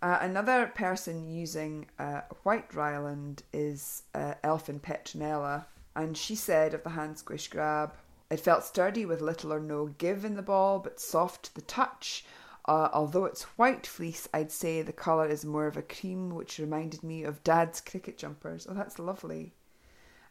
Uh, 0.03 0.19
another 0.21 0.67
person 0.75 1.31
using 1.31 1.87
uh, 2.01 2.23
white 2.43 2.69
Ryeland 2.75 3.45
is 3.53 4.03
uh, 4.17 4.35
Elfin 4.43 4.81
Petronella, 4.81 5.65
and 5.95 6.17
she 6.17 6.35
said 6.35 6.75
of 6.75 6.83
the 6.83 6.91
hand 6.91 7.19
squish 7.19 7.47
grab, 7.47 7.95
it 8.29 8.41
felt 8.41 8.65
sturdy 8.65 9.07
with 9.07 9.21
little 9.21 9.53
or 9.53 9.61
no 9.61 9.87
give 9.99 10.25
in 10.25 10.35
the 10.35 10.43
ball, 10.43 10.81
but 10.81 10.99
soft 10.99 11.45
to 11.45 11.55
the 11.55 11.63
touch. 11.63 12.25
Uh, 12.65 12.89
although 12.93 13.27
it's 13.27 13.43
white 13.59 13.87
fleece, 13.87 14.29
I'd 14.35 14.51
say 14.51 14.83
the 14.83 14.93
colour 14.93 15.29
is 15.29 15.45
more 15.45 15.67
of 15.67 15.77
a 15.77 15.83
cream, 15.83 16.35
which 16.35 16.59
reminded 16.59 17.03
me 17.03 17.25
of 17.25 17.45
Dad's 17.45 17.81
cricket 17.81 18.19
jumpers. 18.19 18.67
Oh, 18.69 18.75
that's 18.75 18.99
lovely. 18.99 19.53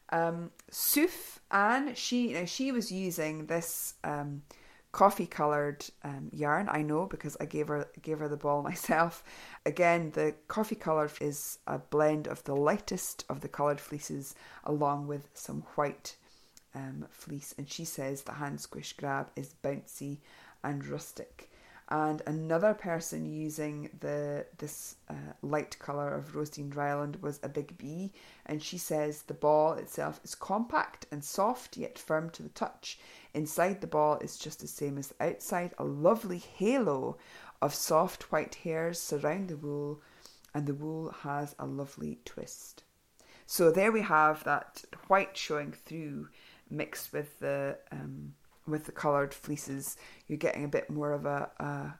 Um, 0.09 0.51
Suf 0.69 1.39
Anne, 1.51 1.95
she 1.95 2.33
now 2.33 2.45
she 2.45 2.71
was 2.71 2.91
using 2.91 3.45
this 3.45 3.93
um, 4.03 4.41
coffee 4.91 5.25
coloured 5.25 5.85
um, 6.03 6.29
yarn. 6.31 6.67
I 6.69 6.81
know 6.81 7.05
because 7.05 7.37
I 7.39 7.45
gave 7.45 7.67
her 7.67 7.87
gave 8.01 8.19
her 8.19 8.27
the 8.27 8.37
ball 8.37 8.61
myself. 8.71 9.23
Again, 9.65 10.11
the 10.11 10.35
coffee 10.47 10.75
colour 10.75 11.09
is 11.19 11.59
a 11.67 11.77
blend 11.79 12.27
of 12.27 12.43
the 12.43 12.55
lightest 12.55 13.25
of 13.29 13.41
the 13.41 13.47
coloured 13.47 13.79
fleeces 13.79 14.35
along 14.63 15.07
with 15.07 15.29
some 15.33 15.63
white 15.75 16.15
um, 16.73 17.05
fleece, 17.11 17.53
and 17.57 17.69
she 17.69 17.85
says 17.85 18.23
the 18.23 18.33
hand 18.33 18.59
squish 18.59 18.93
grab 18.93 19.29
is 19.35 19.55
bouncy 19.63 20.19
and 20.63 20.85
rustic 20.85 21.50
and 21.91 22.21
another 22.25 22.73
person 22.73 23.25
using 23.25 23.89
the 23.99 24.45
this 24.57 24.95
uh, 25.09 25.33
light 25.41 25.77
color 25.77 26.13
of 26.13 26.33
Rosedean 26.33 26.73
Ryeland 26.73 27.21
was 27.21 27.39
a 27.43 27.49
big 27.49 27.77
B, 27.77 28.13
and 28.45 28.63
she 28.63 28.77
says 28.77 29.23
the 29.23 29.33
ball 29.33 29.73
itself 29.73 30.21
is 30.23 30.33
compact 30.33 31.05
and 31.11 31.21
soft 31.21 31.75
yet 31.75 31.99
firm 31.99 32.29
to 32.31 32.43
the 32.43 32.49
touch. 32.49 32.97
Inside 33.33 33.81
the 33.81 33.87
ball 33.87 34.17
is 34.19 34.37
just 34.37 34.61
the 34.61 34.67
same 34.67 34.97
as 34.97 35.09
the 35.09 35.23
outside, 35.23 35.73
a 35.77 35.83
lovely 35.83 36.37
halo 36.37 37.17
of 37.61 37.75
soft 37.75 38.31
white 38.31 38.55
hairs 38.55 38.97
surround 38.97 39.49
the 39.49 39.57
wool, 39.57 40.01
and 40.53 40.67
the 40.67 40.73
wool 40.73 41.13
has 41.23 41.55
a 41.59 41.65
lovely 41.65 42.19
twist. 42.23 42.83
So 43.45 43.69
there 43.69 43.91
we 43.91 44.01
have 44.03 44.45
that 44.45 44.85
white 45.07 45.35
showing 45.35 45.73
through, 45.73 46.29
mixed 46.69 47.11
with 47.11 47.39
the 47.39 47.77
um, 47.91 48.33
with 48.67 48.85
the 48.85 48.91
coloured 48.91 49.33
fleeces, 49.33 49.97
you're 50.27 50.37
getting 50.37 50.63
a 50.63 50.69
bit 50.69 50.89
more 50.89 51.13
of 51.13 51.25
a, 51.25 51.49
a 51.57 51.93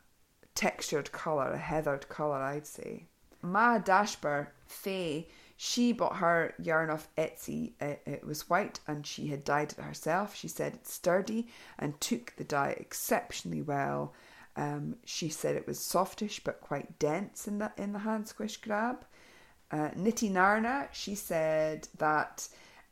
textured 0.56 1.12
colour, 1.12 1.52
a 1.52 1.58
heathered 1.58 2.08
colour, 2.10 2.38
I'd 2.38 2.68
say. 2.68 3.08
Ma 3.42 3.80
Dashber, 3.80 4.48
Faye, 4.68 5.28
she 5.58 5.92
bought 5.92 6.18
her 6.18 6.56
yarn 6.60 6.90
off 6.90 7.08
Etsy. 7.18 7.74
It, 7.80 8.02
it, 8.06 8.26
was 8.26 8.50
white 8.50 8.80
and 8.88 9.06
she 9.06 9.28
had 9.28 9.44
dyed 9.44 9.74
it 9.74 9.84
herself. 9.84 10.36
She 10.36 10.48
said 10.48 10.74
it's 10.74 10.94
sturdy 10.94 11.50
and 11.78 12.02
took 12.02 12.34
the 12.36 12.44
dye 12.44 12.76
exceptionally 12.80 13.62
well. 13.62 14.14
Um, 14.56 14.96
she 15.06 15.30
said 15.30 15.56
it 15.56 15.68
was 15.68 15.80
softish 15.80 16.44
but 16.44 16.62
quite 16.62 16.98
dense 16.98 17.48
in 17.48 17.60
the 17.60 17.72
in 17.78 17.94
the 17.94 18.00
hand 18.00 18.28
squish 18.28 18.58
grab. 18.58 19.06
Uh, 19.70 19.90
Nitty 19.92 20.32
Narna, 20.32 20.90
she 20.92 21.14
said 21.14 21.88
that 22.00 22.48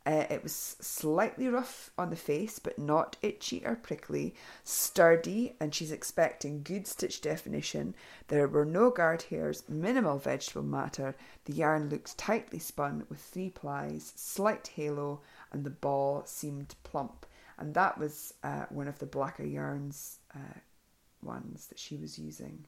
uh, 0.06 0.24
it 0.30 0.42
was 0.42 0.76
slightly 0.80 1.46
rough 1.48 1.90
on 1.98 2.08
the 2.08 2.16
face, 2.16 2.58
but 2.58 2.78
not 2.78 3.16
itchy 3.20 3.62
or 3.64 3.76
prickly, 3.76 4.34
sturdy, 4.64 5.54
and 5.60 5.74
she's 5.74 5.92
expecting 5.92 6.62
good 6.62 6.86
stitch 6.86 7.20
definition. 7.20 7.94
There 8.28 8.48
were 8.48 8.64
no 8.64 8.90
guard 8.90 9.22
hairs, 9.22 9.62
minimal 9.68 10.18
vegetable 10.18 10.62
matter. 10.62 11.14
The 11.44 11.52
yarn 11.52 11.90
looked 11.90 12.16
tightly 12.16 12.58
spun 12.58 13.04
with 13.10 13.20
three 13.20 13.50
plies, 13.50 14.12
slight 14.16 14.68
halo, 14.68 15.20
and 15.52 15.64
the 15.64 15.70
ball 15.70 16.22
seemed 16.24 16.74
plump. 16.82 17.26
And 17.58 17.74
that 17.74 17.98
was 17.98 18.32
uh, 18.42 18.64
one 18.70 18.88
of 18.88 18.98
the 19.00 19.06
blacker 19.06 19.44
yarns 19.44 20.18
uh, 20.34 20.60
ones 21.22 21.66
that 21.66 21.78
she 21.78 21.98
was 21.98 22.18
using. 22.18 22.64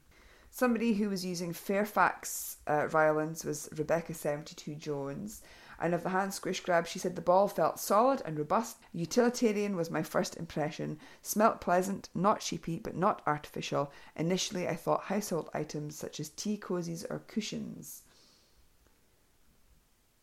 Somebody 0.51 0.93
who 0.93 1.09
was 1.09 1.25
using 1.25 1.51
Fairfax 1.51 2.57
uh, 2.67 2.83
Ryelands 2.83 3.43
was 3.43 3.69
Rebecca72 3.73 4.77
Jones 4.77 5.41
and 5.83 5.93
of 5.93 6.01
the 6.01 6.09
hand 6.09 6.33
squish 6.33 6.61
grab, 6.61 6.87
she 6.87 6.97
said 6.97 7.17
the 7.17 7.21
ball 7.21 7.49
felt 7.49 7.77
solid 7.77 8.21
and 8.23 8.39
robust. 8.39 8.77
Utilitarian 8.93 9.75
was 9.75 9.91
my 9.91 10.01
first 10.01 10.37
impression. 10.37 10.97
Smelt 11.21 11.59
pleasant, 11.59 12.07
not 12.15 12.41
sheepy, 12.41 12.79
but 12.79 12.95
not 12.95 13.21
artificial. 13.27 13.91
Initially, 14.15 14.65
I 14.65 14.77
thought 14.77 15.03
household 15.03 15.49
items 15.53 15.97
such 15.97 16.21
as 16.21 16.29
tea 16.29 16.57
cozies 16.57 17.05
or 17.09 17.19
cushions. 17.27 18.03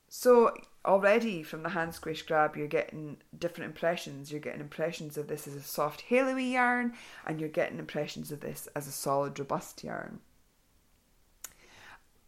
So 0.08 0.54
already 0.86 1.42
from 1.42 1.62
the 1.62 1.68
hand 1.68 1.94
squish 1.94 2.22
grab, 2.22 2.56
you're 2.56 2.66
getting 2.66 3.18
different 3.38 3.68
impressions. 3.68 4.32
You're 4.32 4.40
getting 4.40 4.62
impressions 4.62 5.18
of 5.18 5.28
this 5.28 5.46
as 5.46 5.54
a 5.54 5.60
soft, 5.60 6.04
haloey 6.08 6.52
yarn, 6.52 6.94
and 7.26 7.38
you're 7.38 7.50
getting 7.50 7.78
impressions 7.78 8.32
of 8.32 8.40
this 8.40 8.66
as 8.74 8.86
a 8.86 8.92
solid, 8.92 9.38
robust 9.38 9.84
yarn 9.84 10.20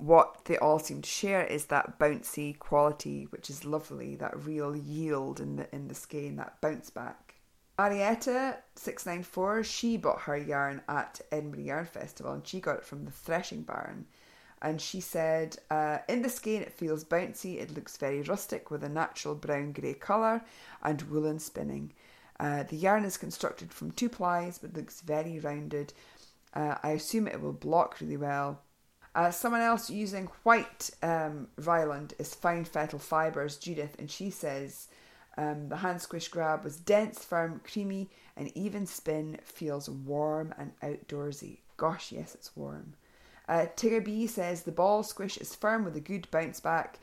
what 0.03 0.47
they 0.47 0.59
all 0.59 0.81
seem 0.81 1.01
to 1.01 1.09
share 1.09 1.45
is 1.45 1.67
that 1.67 1.97
bouncy 1.97 2.59
quality, 2.59 3.29
which 3.31 3.49
is 3.49 3.65
lovely, 3.65 4.17
that 4.17 4.45
real 4.45 4.75
yield 4.75 5.39
in 5.39 5.57
the 5.57 5.73
in 5.73 5.87
the 5.87 5.95
skein, 5.95 6.37
that 6.37 6.61
bounce 6.61 6.91
back. 6.91 7.37
Arietta 7.79 8.57
six 8.75 9.07
nine 9.07 9.23
four, 9.23 9.63
she 9.63 9.97
bought 9.97 10.23
her 10.23 10.37
yarn 10.37 10.83
at 10.89 11.21
Edinburgh 11.31 11.63
Yarn 11.63 11.87
Festival 11.87 12.33
and 12.33 12.47
she 12.47 12.61
got 12.61 12.79
it 12.79 12.85
from 12.85 13.05
the 13.05 13.13
threshing 13.13 13.63
barn. 13.63 14.07
And 14.61 14.81
she 14.81 15.01
said, 15.01 15.57
uh, 15.71 15.99
in 16.09 16.23
the 16.23 16.29
skein 16.29 16.63
it 16.63 16.73
feels 16.73 17.05
bouncy, 17.05 17.61
it 17.61 17.75
looks 17.75 17.97
very 17.97 18.23
rustic 18.23 18.71
with 18.71 18.83
a 18.83 18.89
natural 18.89 19.37
brown 19.37 19.71
grey 19.73 19.95
colour 19.95 20.45
and 20.83 21.03
woolen 21.03 21.39
spinning. 21.39 21.93
Uh, 22.41 22.65
the 22.65 22.77
yarn 22.77 23.05
is 23.05 23.17
constructed 23.17 23.73
from 23.73 23.93
two 23.93 24.09
plies 24.09 24.59
but 24.59 24.75
looks 24.75 25.01
very 25.01 25.39
rounded. 25.39 25.93
Uh, 26.55 26.75
I 26.83 26.91
assume 26.91 27.29
it 27.29 27.41
will 27.41 27.53
block 27.53 28.01
really 28.01 28.17
well 28.17 28.61
uh, 29.15 29.31
someone 29.31 29.61
else 29.61 29.91
using 29.91 30.29
white 30.43 30.91
um, 31.03 31.49
is 32.19 32.35
Fine 32.35 32.65
Fettle 32.65 32.99
Fibres, 32.99 33.57
Judith, 33.59 33.97
and 33.99 34.11
she 34.11 34.31
says 34.31 34.89
um, 35.37 35.69
the 35.69 35.77
hand 35.77 36.01
squish 36.01 36.29
grab 36.29 36.65
was 36.65 36.77
dense, 36.77 37.25
firm, 37.25 37.61
creamy, 37.65 38.11
and 38.37 38.51
even 38.57 38.87
spin 38.87 39.39
feels 39.45 39.89
warm 39.89 40.55
and 40.59 40.73
outdoorsy. 40.81 41.59
Gosh, 41.77 42.13
yes, 42.13 42.35
it's 42.35 42.57
warm. 42.57 42.95
Uh, 43.49 43.67
Tigger 43.77 44.05
B 44.05 44.27
says 44.27 44.63
the 44.63 44.73
ball 44.73 45.03
squish 45.03 45.37
is 45.37 45.55
firm 45.55 45.85
with 45.85 45.97
a 45.97 46.01
good 46.01 46.31
bounce 46.31 46.61
back. 46.61 46.99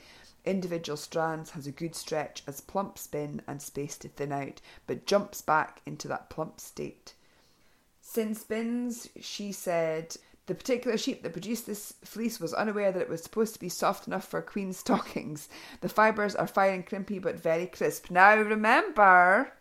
Individual 0.46 0.98
strands 0.98 1.52
has 1.52 1.68
a 1.68 1.72
good 1.72 1.96
stretch 1.96 2.44
as 2.48 2.62
plump 2.62 2.98
spin 2.98 3.42
and 3.48 3.62
space 3.62 3.98
to 3.98 4.08
thin 4.08 4.32
out, 4.32 4.62
but 4.88 5.06
jumps 5.06 5.42
back 5.42 5.82
into 5.86 6.08
that 6.08 6.30
plump 6.30 6.60
state. 6.60 7.14
Sin 8.02 8.34
Spins, 8.34 9.10
she 9.20 9.52
said 9.52 10.16
the 10.50 10.56
particular 10.56 10.98
sheep 10.98 11.22
that 11.22 11.32
produced 11.32 11.68
this 11.68 11.94
fleece 12.04 12.40
was 12.40 12.56
unaware 12.56 12.92
that 12.92 13.04
it 13.04 13.10
was 13.10 13.24
supposed 13.24 13.54
to 13.54 13.60
be 13.60 13.70
soft 13.70 14.08
enough 14.08 14.28
for 14.28 14.42
queen 14.42 14.74
stockings. 14.84 15.48
The 15.82 15.90
fibres 15.90 16.36
are 16.36 16.48
fine 16.48 16.74
and 16.74 16.86
crimpy 16.86 17.20
but 17.20 17.40
very 17.40 17.68
crisp. 17.68 18.10
Now 18.10 18.36
remember, 18.36 19.54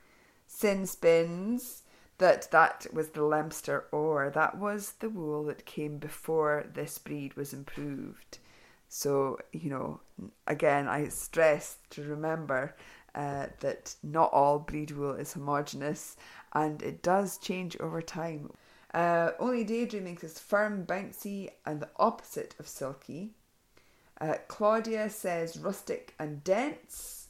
Sin 0.47 0.87
Spins, 0.87 1.83
that 2.17 2.51
that 2.51 2.87
was 2.91 3.11
the 3.11 3.23
Leominster 3.23 3.85
Ore. 3.93 4.31
That 4.31 4.57
was 4.57 4.95
the 5.01 5.11
wool 5.11 5.45
that 5.45 5.67
came 5.67 5.99
before 5.99 6.65
this 6.73 6.97
breed 6.97 7.35
was 7.37 7.53
improved. 7.53 8.39
So, 8.89 9.39
you 9.53 9.69
know, 9.69 10.01
again, 10.47 10.89
I 10.89 11.09
stress 11.09 11.77
to 11.91 12.03
remember 12.03 12.75
uh, 13.15 13.49
that 13.61 13.95
not 14.03 14.33
all 14.33 14.59
breed 14.59 14.93
wool 14.93 15.13
is 15.13 15.35
homogenous 15.35 16.17
and 16.55 16.83
it 16.83 17.03
does 17.03 17.37
change 17.37 17.77
over 17.79 18.01
time. 18.01 18.51
Uh, 18.95 19.33
only 19.39 19.65
daydreaming 19.65 20.19
is 20.23 20.39
firm, 20.39 20.87
bouncy, 20.87 21.51
and 21.67 21.81
the 21.81 21.91
opposite 21.97 22.55
of 22.59 22.67
silky. 22.67 23.33
Uh, 24.21 24.35
Claudia 24.49 25.11
says 25.11 25.57
rustic 25.57 26.15
and 26.19 26.43
dense. 26.43 27.29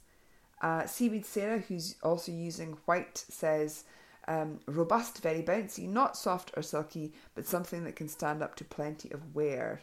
Uh, 0.62 0.86
Seaweed 0.86 1.26
Sarah, 1.26 1.58
who's 1.58 1.96
also 2.02 2.32
using 2.32 2.78
white, 2.84 3.24
says 3.28 3.84
um, 4.26 4.60
robust, 4.66 5.22
very 5.22 5.42
bouncy, 5.42 5.88
not 5.88 6.16
soft 6.16 6.52
or 6.56 6.62
silky, 6.62 7.12
but 7.34 7.46
something 7.46 7.84
that 7.84 7.96
can 7.96 8.08
stand 8.08 8.42
up 8.42 8.54
to 8.56 8.64
plenty 8.64 9.10
of 9.10 9.34
wear. 9.34 9.80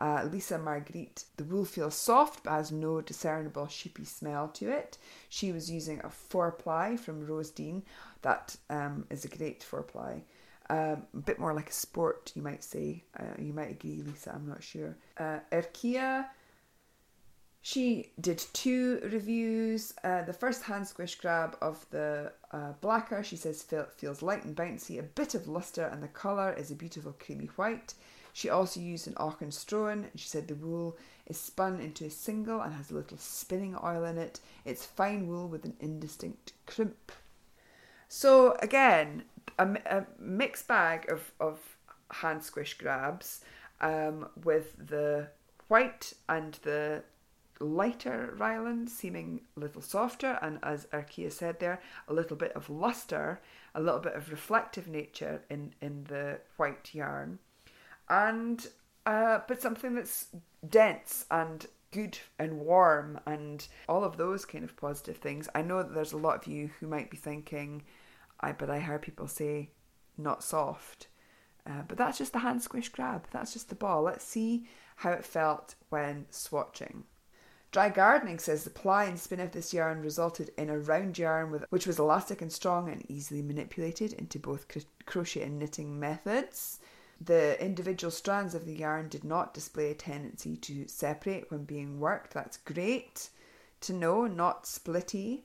Uh, 0.00 0.28
Lisa 0.30 0.58
Marguerite, 0.58 1.24
the 1.36 1.44
wool 1.44 1.64
feels 1.64 1.94
soft 1.94 2.42
but 2.42 2.50
has 2.50 2.72
no 2.72 3.00
discernible 3.00 3.68
sheepy 3.68 4.04
smell 4.04 4.48
to 4.48 4.68
it. 4.68 4.98
She 5.28 5.52
was 5.52 5.70
using 5.70 6.00
a 6.02 6.10
four 6.10 6.50
ply 6.50 6.96
from 6.96 7.26
Rosedean. 7.26 7.82
That 8.22 8.56
um, 8.68 9.06
is 9.08 9.24
a 9.24 9.28
great 9.28 9.62
four 9.62 9.82
ply. 9.82 10.22
Um, 10.70 11.02
a 11.12 11.18
bit 11.18 11.38
more 11.38 11.52
like 11.52 11.68
a 11.68 11.74
sport, 11.74 12.32
you 12.34 12.42
might 12.42 12.64
say. 12.64 13.04
Uh, 13.18 13.34
you 13.38 13.52
might 13.52 13.70
agree, 13.70 14.02
Lisa, 14.02 14.32
I'm 14.34 14.48
not 14.48 14.62
sure. 14.62 14.96
Uh, 15.18 15.40
Erkia, 15.52 16.26
she 17.60 18.12
did 18.20 18.42
two 18.52 19.00
reviews. 19.04 19.92
Uh, 20.02 20.22
the 20.22 20.32
first 20.32 20.62
hand 20.62 20.86
squish 20.86 21.16
grab 21.16 21.56
of 21.60 21.86
the 21.90 22.32
uh, 22.52 22.72
blacker, 22.80 23.22
she 23.22 23.36
says, 23.36 23.62
feel, 23.62 23.86
feels 23.96 24.22
light 24.22 24.44
and 24.44 24.56
bouncy, 24.56 24.98
a 24.98 25.02
bit 25.02 25.34
of 25.34 25.48
luster, 25.48 25.84
and 25.84 26.02
the 26.02 26.08
colour 26.08 26.52
is 26.54 26.70
a 26.70 26.74
beautiful 26.74 27.14
creamy 27.18 27.46
white. 27.56 27.94
She 28.32 28.50
also 28.50 28.80
used 28.80 29.06
an 29.06 29.14
Auchenstrauern, 29.14 30.10
and 30.10 30.20
she 30.20 30.28
said 30.28 30.48
the 30.48 30.56
wool 30.56 30.96
is 31.26 31.38
spun 31.38 31.80
into 31.80 32.04
a 32.04 32.10
single 32.10 32.60
and 32.60 32.74
has 32.74 32.90
a 32.90 32.94
little 32.94 33.16
spinning 33.16 33.76
oil 33.82 34.04
in 34.04 34.18
it. 34.18 34.40
It's 34.64 34.84
fine 34.84 35.28
wool 35.28 35.48
with 35.48 35.64
an 35.64 35.76
indistinct 35.78 36.52
crimp. 36.66 37.12
So 38.08 38.56
again, 38.60 39.24
a, 39.58 39.68
a 39.86 40.06
mixed 40.18 40.68
bag 40.68 41.10
of, 41.10 41.32
of 41.40 41.58
hand 42.10 42.42
squish 42.42 42.74
grabs 42.78 43.44
um, 43.80 44.28
with 44.44 44.74
the 44.88 45.28
white 45.68 46.12
and 46.28 46.54
the 46.62 47.02
lighter 47.60 48.34
Ryeland 48.36 48.90
seeming 48.90 49.40
a 49.56 49.60
little 49.60 49.80
softer 49.80 50.38
and 50.42 50.58
as 50.62 50.86
Archaea 50.86 51.30
said 51.30 51.60
there 51.60 51.80
a 52.08 52.12
little 52.12 52.36
bit 52.36 52.52
of 52.52 52.68
luster 52.68 53.40
a 53.74 53.80
little 53.80 54.00
bit 54.00 54.14
of 54.14 54.30
reflective 54.30 54.88
nature 54.88 55.40
in 55.48 55.72
in 55.80 56.04
the 56.04 56.40
white 56.56 56.90
yarn 56.92 57.38
and 58.08 58.66
uh, 59.06 59.40
but 59.46 59.62
something 59.62 59.94
that's 59.94 60.28
dense 60.68 61.26
and 61.30 61.66
good 61.92 62.18
and 62.38 62.58
warm 62.58 63.20
and 63.26 63.68
all 63.88 64.02
of 64.02 64.16
those 64.16 64.44
kind 64.44 64.64
of 64.64 64.76
positive 64.76 65.18
things. 65.18 65.48
I 65.54 65.62
know 65.62 65.78
that 65.82 65.94
there's 65.94 66.12
a 66.12 66.18
lot 66.18 66.36
of 66.36 66.52
you 66.52 66.70
who 66.80 66.88
might 66.88 67.10
be 67.10 67.16
thinking, 67.16 67.82
I 68.40 68.52
but 68.52 68.70
I 68.70 68.80
heard 68.80 69.02
people 69.02 69.28
say 69.28 69.70
not 70.16 70.42
soft. 70.42 71.08
Uh, 71.66 71.82
but 71.88 71.96
that's 71.96 72.18
just 72.18 72.32
the 72.32 72.40
hand 72.40 72.62
squish 72.62 72.90
grab. 72.90 73.26
That's 73.30 73.52
just 73.52 73.68
the 73.68 73.74
ball. 73.74 74.02
Let's 74.02 74.24
see 74.24 74.66
how 74.96 75.12
it 75.12 75.24
felt 75.24 75.74
when 75.88 76.26
swatching. 76.30 77.04
Dry 77.72 77.88
Gardening 77.88 78.38
says 78.38 78.62
the 78.62 78.70
ply 78.70 79.06
and 79.06 79.18
spin 79.18 79.40
of 79.40 79.50
this 79.50 79.74
yarn 79.74 80.00
resulted 80.00 80.50
in 80.56 80.70
a 80.70 80.78
round 80.78 81.18
yarn 81.18 81.50
with, 81.50 81.64
which 81.70 81.88
was 81.88 81.98
elastic 81.98 82.40
and 82.40 82.52
strong 82.52 82.88
and 82.88 83.04
easily 83.10 83.42
manipulated 83.42 84.12
into 84.12 84.38
both 84.38 84.66
crochet 85.06 85.42
and 85.42 85.58
knitting 85.58 85.98
methods. 85.98 86.78
The 87.20 87.60
individual 87.60 88.12
strands 88.12 88.54
of 88.54 88.66
the 88.66 88.76
yarn 88.76 89.08
did 89.08 89.24
not 89.24 89.54
display 89.54 89.90
a 89.90 89.94
tendency 89.94 90.56
to 90.58 90.86
separate 90.86 91.50
when 91.50 91.64
being 91.64 91.98
worked. 91.98 92.34
That's 92.34 92.58
great 92.58 93.30
to 93.80 93.92
know, 93.92 94.26
not 94.26 94.64
splitty. 94.64 95.42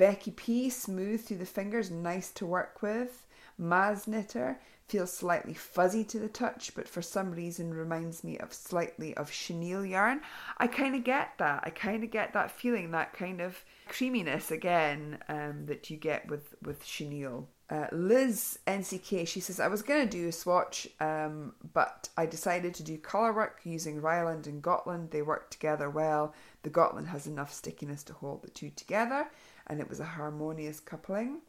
Becky 0.00 0.30
P, 0.30 0.70
smooth 0.70 1.22
through 1.22 1.36
the 1.36 1.44
fingers, 1.44 1.90
nice 1.90 2.30
to 2.30 2.46
work 2.46 2.80
with. 2.80 3.26
Maz 3.60 4.08
Knitter 4.08 4.58
feels 4.88 5.12
slightly 5.12 5.52
fuzzy 5.52 6.04
to 6.04 6.18
the 6.18 6.26
touch, 6.26 6.74
but 6.74 6.88
for 6.88 7.02
some 7.02 7.32
reason 7.32 7.74
reminds 7.74 8.24
me 8.24 8.38
of 8.38 8.54
slightly 8.54 9.14
of 9.18 9.30
chenille 9.30 9.84
yarn. 9.84 10.22
I 10.56 10.68
kind 10.68 10.94
of 10.94 11.04
get 11.04 11.36
that. 11.36 11.64
I 11.66 11.68
kind 11.68 12.02
of 12.02 12.10
get 12.10 12.32
that 12.32 12.50
feeling, 12.50 12.92
that 12.92 13.12
kind 13.12 13.42
of 13.42 13.62
creaminess 13.88 14.50
again 14.50 15.18
um, 15.28 15.66
that 15.66 15.90
you 15.90 15.98
get 15.98 16.30
with 16.30 16.54
with 16.62 16.82
chenille. 16.82 17.48
Uh, 17.70 17.86
Liz 17.92 18.58
NCK, 18.66 19.28
she 19.28 19.38
says, 19.38 19.60
I 19.60 19.68
was 19.68 19.82
going 19.82 20.08
to 20.08 20.10
do 20.10 20.26
a 20.26 20.32
swatch, 20.32 20.88
um, 20.98 21.54
but 21.72 22.08
I 22.16 22.26
decided 22.26 22.74
to 22.74 22.82
do 22.82 22.98
colour 22.98 23.32
work 23.32 23.60
using 23.62 24.00
Ryeland 24.00 24.48
and 24.48 24.60
Gotland. 24.60 25.12
They 25.12 25.22
work 25.22 25.50
together 25.50 25.88
well. 25.88 26.34
The 26.62 26.70
Gotland 26.70 27.08
has 27.08 27.28
enough 27.28 27.52
stickiness 27.52 28.02
to 28.04 28.12
hold 28.12 28.42
the 28.42 28.50
two 28.50 28.70
together, 28.70 29.28
and 29.70 29.80
it 29.80 29.88
was 29.88 30.00
a 30.00 30.04
harmonious 30.04 30.80
coupling. 30.80 31.42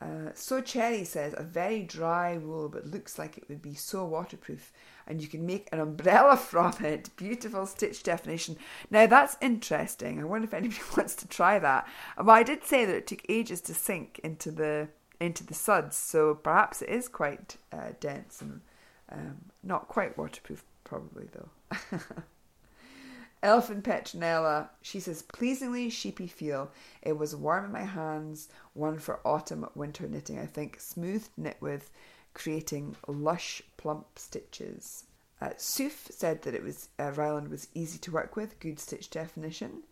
Uh, 0.00 0.30
so 0.34 0.60
Cherry 0.60 1.04
says, 1.04 1.34
a 1.38 1.44
very 1.44 1.84
dry 1.84 2.36
wool, 2.36 2.68
but 2.68 2.84
looks 2.84 3.16
like 3.16 3.38
it 3.38 3.48
would 3.48 3.62
be 3.62 3.74
so 3.74 4.04
waterproof, 4.04 4.72
and 5.06 5.22
you 5.22 5.28
can 5.28 5.46
make 5.46 5.68
an 5.70 5.78
umbrella 5.78 6.36
from 6.50 6.74
it. 6.84 7.10
Beautiful 7.16 7.64
stitch 7.64 8.02
definition. 8.02 8.56
Now 8.90 9.06
that's 9.06 9.36
interesting. 9.40 10.20
I 10.20 10.24
wonder 10.24 10.46
if 10.46 10.52
anybody 10.52 10.80
wants 10.96 11.14
to 11.16 11.28
try 11.28 11.60
that. 11.60 11.86
Well, 12.18 12.30
I 12.30 12.42
did 12.42 12.64
say 12.64 12.84
that 12.84 12.96
it 12.96 13.06
took 13.06 13.24
ages 13.28 13.60
to 13.62 13.74
sink 13.74 14.20
into 14.24 14.50
the 14.50 14.88
into 15.20 15.46
the 15.46 15.54
suds, 15.54 15.96
so 15.96 16.34
perhaps 16.34 16.82
it 16.82 16.88
is 16.88 17.06
quite 17.08 17.56
uh, 17.72 17.92
dense 18.00 18.42
and 18.42 18.60
um, 19.12 19.36
not 19.62 19.86
quite 19.86 20.18
waterproof, 20.18 20.64
probably 20.82 21.28
though. 21.32 22.00
Elfin 23.44 23.82
Petronella, 23.82 24.70
she 24.80 24.98
says, 24.98 25.20
pleasingly 25.20 25.90
sheepy 25.90 26.26
feel. 26.26 26.72
It 27.02 27.18
was 27.18 27.36
warm 27.36 27.66
in 27.66 27.72
my 27.72 27.84
hands, 27.84 28.48
one 28.72 28.98
for 28.98 29.20
autumn 29.22 29.68
winter 29.74 30.08
knitting, 30.08 30.38
I 30.38 30.46
think. 30.46 30.80
Smooth 30.80 31.28
knit 31.36 31.58
with, 31.60 31.90
creating 32.32 32.96
lush, 33.06 33.60
plump 33.76 34.18
stitches. 34.18 35.04
Uh, 35.42 35.50
said 35.58 36.40
that 36.40 36.54
it 36.54 36.62
was 36.62 36.88
uh, 36.98 37.10
Ryeland 37.10 37.48
was 37.48 37.68
easy 37.74 37.98
to 37.98 38.10
work 38.10 38.34
with, 38.34 38.58
good 38.60 38.80
stitch 38.80 39.10
definition. 39.10 39.82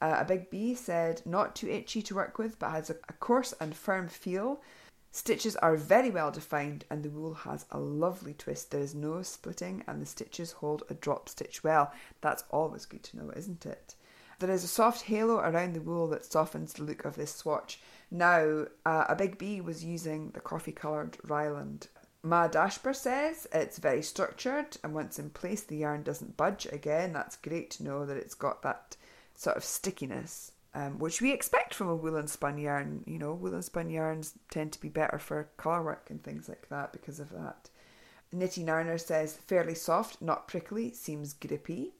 Uh, 0.00 0.16
a 0.18 0.24
big 0.24 0.50
B 0.50 0.74
said, 0.74 1.22
not 1.24 1.54
too 1.54 1.68
itchy 1.68 2.02
to 2.02 2.14
work 2.16 2.38
with, 2.38 2.58
but 2.58 2.72
has 2.72 2.90
a, 2.90 2.96
a 3.08 3.12
coarse 3.12 3.54
and 3.60 3.76
firm 3.76 4.08
feel. 4.08 4.60
Stitches 5.16 5.56
are 5.56 5.76
very 5.76 6.10
well 6.10 6.30
defined 6.30 6.84
and 6.90 7.02
the 7.02 7.08
wool 7.08 7.32
has 7.32 7.64
a 7.70 7.78
lovely 7.78 8.34
twist. 8.34 8.70
There 8.70 8.82
is 8.82 8.94
no 8.94 9.22
splitting 9.22 9.82
and 9.86 10.02
the 10.02 10.04
stitches 10.04 10.52
hold 10.52 10.82
a 10.90 10.94
drop 10.94 11.30
stitch 11.30 11.64
well. 11.64 11.90
That's 12.20 12.44
always 12.50 12.84
good 12.84 13.02
to 13.04 13.16
know, 13.16 13.30
isn't 13.34 13.64
it? 13.64 13.94
There 14.40 14.50
is 14.50 14.62
a 14.62 14.68
soft 14.68 15.04
halo 15.04 15.38
around 15.38 15.72
the 15.72 15.80
wool 15.80 16.06
that 16.08 16.26
softens 16.26 16.74
the 16.74 16.82
look 16.82 17.06
of 17.06 17.16
this 17.16 17.34
swatch. 17.34 17.80
Now, 18.10 18.66
uh, 18.84 19.06
a 19.08 19.16
big 19.16 19.38
B 19.38 19.62
was 19.62 19.82
using 19.82 20.32
the 20.32 20.40
coffee 20.40 20.70
coloured 20.70 21.16
Ryeland. 21.24 21.88
Ma 22.22 22.46
Dashper 22.46 22.94
says 22.94 23.46
it's 23.54 23.78
very 23.78 24.02
structured 24.02 24.76
and 24.84 24.92
once 24.92 25.18
in 25.18 25.30
place 25.30 25.62
the 25.62 25.78
yarn 25.78 26.02
doesn't 26.02 26.36
budge. 26.36 26.66
Again, 26.66 27.14
that's 27.14 27.36
great 27.36 27.70
to 27.70 27.84
know 27.84 28.04
that 28.04 28.18
it's 28.18 28.34
got 28.34 28.60
that 28.64 28.98
sort 29.34 29.56
of 29.56 29.64
stickiness, 29.64 30.52
um, 30.76 30.98
which 30.98 31.22
we 31.22 31.32
expect 31.32 31.72
from 31.72 31.88
a 31.88 31.96
woolen 31.96 32.28
spun 32.28 32.58
yarn. 32.58 33.02
You 33.06 33.18
know, 33.18 33.32
woolen 33.32 33.62
spun 33.62 33.88
yarns 33.88 34.34
tend 34.50 34.72
to 34.72 34.80
be 34.80 34.90
better 34.90 35.18
for 35.18 35.48
colour 35.56 35.82
work 35.82 36.08
and 36.10 36.22
things 36.22 36.50
like 36.50 36.68
that 36.68 36.92
because 36.92 37.18
of 37.18 37.30
that. 37.30 37.70
Nitty 38.34 38.62
Narner 38.62 39.00
says 39.00 39.36
fairly 39.36 39.74
soft, 39.74 40.20
not 40.20 40.46
prickly, 40.46 40.92
seems 40.92 41.32
grippy. 41.32 41.94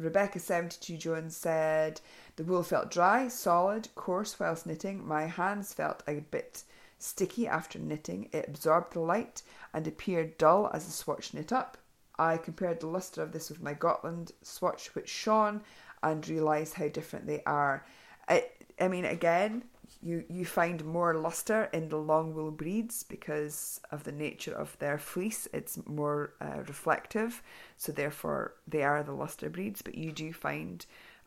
Rebecca72 0.00 0.98
Jones 0.98 1.36
said 1.36 2.00
the 2.36 2.44
wool 2.44 2.62
felt 2.62 2.90
dry, 2.90 3.28
solid, 3.28 3.88
coarse 3.94 4.40
whilst 4.40 4.64
knitting. 4.64 5.06
My 5.06 5.26
hands 5.26 5.74
felt 5.74 6.02
a 6.08 6.20
bit 6.20 6.64
sticky 6.98 7.46
after 7.46 7.78
knitting. 7.78 8.30
It 8.32 8.48
absorbed 8.48 8.94
the 8.94 9.00
light 9.00 9.42
and 9.74 9.86
appeared 9.86 10.38
dull 10.38 10.70
as 10.72 10.86
the 10.86 10.92
swatch 10.92 11.34
knit 11.34 11.52
up. 11.52 11.76
I 12.18 12.38
compared 12.38 12.80
the 12.80 12.86
lustre 12.86 13.22
of 13.22 13.32
this 13.32 13.50
with 13.50 13.62
my 13.62 13.74
Gotland 13.74 14.32
swatch, 14.40 14.94
which 14.94 15.10
shone 15.10 15.62
and 16.02 16.26
realised 16.26 16.74
how 16.74 16.88
different 16.88 17.26
they 17.26 17.42
are. 17.44 17.84
I, 18.28 18.46
I 18.80 18.88
mean, 18.88 19.04
again, 19.04 19.64
you, 20.02 20.24
you 20.28 20.44
find 20.44 20.84
more 20.84 21.14
luster 21.14 21.68
in 21.72 21.88
the 21.88 21.96
long 21.96 22.34
wool 22.34 22.50
breeds 22.50 23.02
because 23.02 23.80
of 23.90 24.04
the 24.04 24.12
nature 24.12 24.52
of 24.52 24.78
their 24.78 24.98
fleece. 24.98 25.48
It's 25.52 25.78
more 25.86 26.34
uh, 26.40 26.62
reflective, 26.66 27.42
so 27.76 27.92
therefore 27.92 28.54
they 28.68 28.82
are 28.82 29.02
the 29.02 29.12
luster 29.12 29.48
breeds. 29.48 29.82
But 29.82 29.94
you 29.94 30.12
do 30.12 30.32
find 30.32 30.84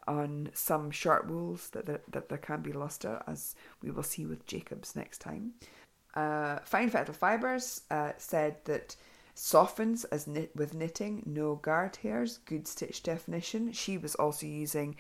on 0.07 0.49
some 0.53 0.91
short 0.91 1.27
wools 1.27 1.69
that 1.71 1.85
there, 1.85 2.01
that 2.11 2.29
there 2.29 2.37
can 2.37 2.61
be 2.61 2.71
luster, 2.71 3.21
as 3.27 3.55
we 3.81 3.91
will 3.91 4.03
see 4.03 4.25
with 4.25 4.45
Jacobs 4.45 4.95
next 4.95 5.19
time. 5.19 5.53
Uh, 6.13 6.59
Fine 6.63 6.89
Fettle 6.89 7.13
Fibres 7.13 7.81
uh, 7.91 8.11
said 8.17 8.57
that 8.65 8.95
softens 9.33 10.03
as 10.05 10.25
knit 10.25 10.51
with 10.55 10.73
knitting, 10.73 11.23
no 11.25 11.55
guard 11.55 11.97
hairs, 11.97 12.39
good 12.45 12.67
stitch 12.67 13.03
definition. 13.03 13.71
She 13.71 13.97
was 13.97 14.15
also 14.15 14.45
using 14.45 14.95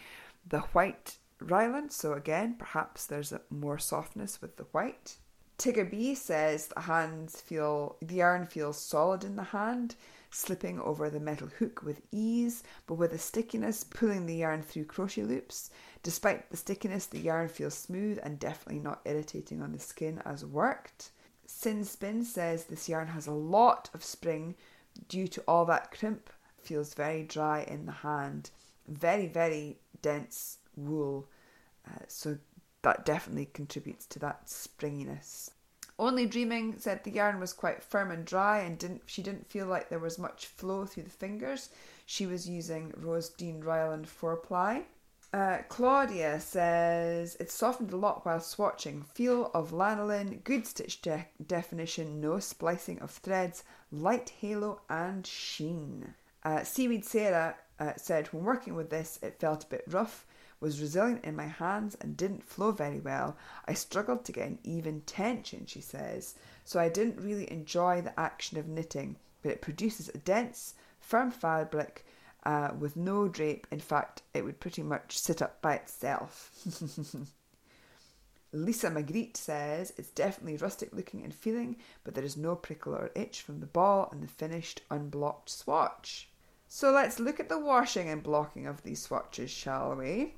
the 0.47 0.59
white 0.59 1.17
Ryeland, 1.39 1.91
so 1.91 2.13
again, 2.13 2.55
perhaps 2.57 3.05
there's 3.05 3.31
a 3.31 3.41
more 3.49 3.77
softness 3.77 4.41
with 4.41 4.57
the 4.57 4.65
white. 4.65 5.17
Tigger 5.57 5.89
B 5.89 6.13
says 6.13 6.67
the 6.67 6.81
hands 6.81 7.41
feel 7.41 7.97
the 8.01 8.15
yarn 8.15 8.45
feels 8.47 8.79
solid 8.79 9.23
in 9.23 9.35
the 9.35 9.43
hand. 9.43 9.95
slipping 10.29 10.79
over 10.79 11.09
the 11.09 11.19
metal 11.19 11.47
hook 11.59 11.81
with 11.83 12.01
ease, 12.11 12.63
but 12.85 12.95
with 12.95 13.13
a 13.13 13.17
stickiness 13.17 13.83
pulling 13.83 14.25
the 14.25 14.35
yarn 14.35 14.61
through 14.61 14.85
crochet 14.85 15.23
loops. 15.23 15.69
Despite 16.03 16.49
the 16.49 16.57
stickiness, 16.57 17.05
the 17.05 17.19
yarn 17.19 17.47
feels 17.47 17.73
smooth 17.73 18.19
and 18.21 18.39
definitely 18.39 18.81
not 18.81 19.01
irritating 19.05 19.61
on 19.61 19.71
the 19.71 19.79
skin 19.79 20.21
as 20.25 20.45
worked. 20.45 21.11
Sin 21.45 21.83
Spin 21.85 22.23
says 22.23 22.65
this 22.65 22.89
yarn 22.89 23.07
has 23.07 23.27
a 23.27 23.31
lot 23.31 23.89
of 23.93 24.03
spring 24.03 24.55
due 25.07 25.27
to 25.29 25.43
all 25.47 25.65
that 25.65 25.91
crimp, 25.91 26.29
feels 26.61 26.93
very 26.93 27.23
dry 27.23 27.61
in 27.61 27.85
the 27.85 27.91
hand. 27.91 28.51
Very, 28.87 29.27
very 29.27 29.79
dense 30.01 30.57
wool, 30.77 31.29
uh, 31.87 32.05
so 32.07 32.37
that 32.83 33.05
definitely 33.05 33.49
contributes 33.53 34.05
to 34.05 34.19
that 34.19 34.49
springiness. 34.49 35.51
Only 35.99 36.27
Dreaming 36.27 36.75
said 36.77 37.03
the 37.03 37.11
yarn 37.11 37.39
was 37.39 37.53
quite 37.53 37.81
firm 37.81 38.11
and 38.11 38.23
dry 38.23 38.59
and 38.59 38.77
didn't 38.77 39.01
she 39.07 39.23
didn't 39.23 39.49
feel 39.49 39.65
like 39.65 39.89
there 39.89 39.97
was 39.97 40.19
much 40.19 40.45
flow 40.45 40.85
through 40.85 41.03
the 41.03 41.09
fingers. 41.09 41.69
She 42.05 42.27
was 42.27 42.47
using 42.47 42.93
Rose 42.95 43.29
Dean 43.29 43.61
Ryeland 43.61 44.07
4 44.07 44.37
ply. 44.37 44.83
Uh, 45.33 45.57
Claudia 45.67 46.39
says 46.39 47.35
it 47.39 47.51
softened 47.51 47.91
a 47.91 47.97
lot 47.97 48.25
while 48.25 48.39
swatching. 48.39 49.05
Feel 49.07 49.51
of 49.53 49.71
lanolin, 49.71 50.43
good 50.43 50.65
stitch 50.65 51.01
de- 51.01 51.27
definition, 51.45 52.21
no 52.21 52.39
splicing 52.39 52.99
of 52.99 53.11
threads, 53.11 53.63
light 53.91 54.29
halo 54.39 54.81
and 54.89 55.25
sheen. 55.25 56.13
Uh, 56.43 56.63
Seaweed 56.63 57.03
Sarah 57.03 57.55
uh, 57.79 57.93
said 57.97 58.27
when 58.27 58.45
working 58.45 58.75
with 58.75 58.89
this, 58.89 59.19
it 59.21 59.39
felt 59.39 59.65
a 59.65 59.67
bit 59.67 59.83
rough 59.87 60.25
was 60.59 60.81
resilient 60.81 61.23
in 61.23 61.35
my 61.35 61.45
hands 61.45 61.95
and 62.01 62.17
didn't 62.17 62.43
flow 62.43 62.71
very 62.71 62.99
well. 62.99 63.37
I 63.65 63.73
struggled 63.73 64.25
to 64.25 64.31
get 64.31 64.47
an 64.47 64.59
even 64.63 65.01
tension, 65.01 65.65
she 65.65 65.81
says, 65.81 66.35
so 66.63 66.79
I 66.79 66.89
didn't 66.89 67.23
really 67.23 67.51
enjoy 67.51 68.01
the 68.01 68.19
action 68.19 68.57
of 68.57 68.67
knitting, 68.67 69.17
but 69.41 69.51
it 69.51 69.61
produces 69.61 70.09
a 70.09 70.17
dense, 70.17 70.73
firm 70.99 71.31
fabric 71.31 72.05
uh, 72.43 72.71
with 72.77 72.95
no 72.95 73.27
drape. 73.27 73.67
In 73.71 73.79
fact, 73.79 74.23
it 74.33 74.43
would 74.43 74.59
pretty 74.59 74.81
much 74.81 75.17
sit 75.17 75.41
up 75.41 75.61
by 75.61 75.75
itself. 75.75 76.51
Lisa 78.53 78.89
Marguerite 78.89 79.37
says 79.37 79.93
it's 79.97 80.09
definitely 80.09 80.57
rustic 80.57 80.93
looking 80.93 81.23
and 81.23 81.33
feeling, 81.33 81.75
but 82.03 82.15
there 82.15 82.23
is 82.23 82.37
no 82.37 82.55
prickle 82.55 82.95
or 82.95 83.11
itch 83.13 83.41
from 83.41 83.59
the 83.59 83.65
ball 83.67 84.09
and 84.11 84.23
the 84.23 84.27
finished 84.27 84.81
unblocked 84.89 85.49
swatch. 85.49 86.29
So 86.67 86.91
let's 86.91 87.19
look 87.19 87.39
at 87.39 87.49
the 87.49 87.59
washing 87.59 88.09
and 88.09 88.23
blocking 88.23 88.65
of 88.65 88.83
these 88.83 89.01
swatches, 89.01 89.51
shall 89.51 89.95
we? 89.95 90.35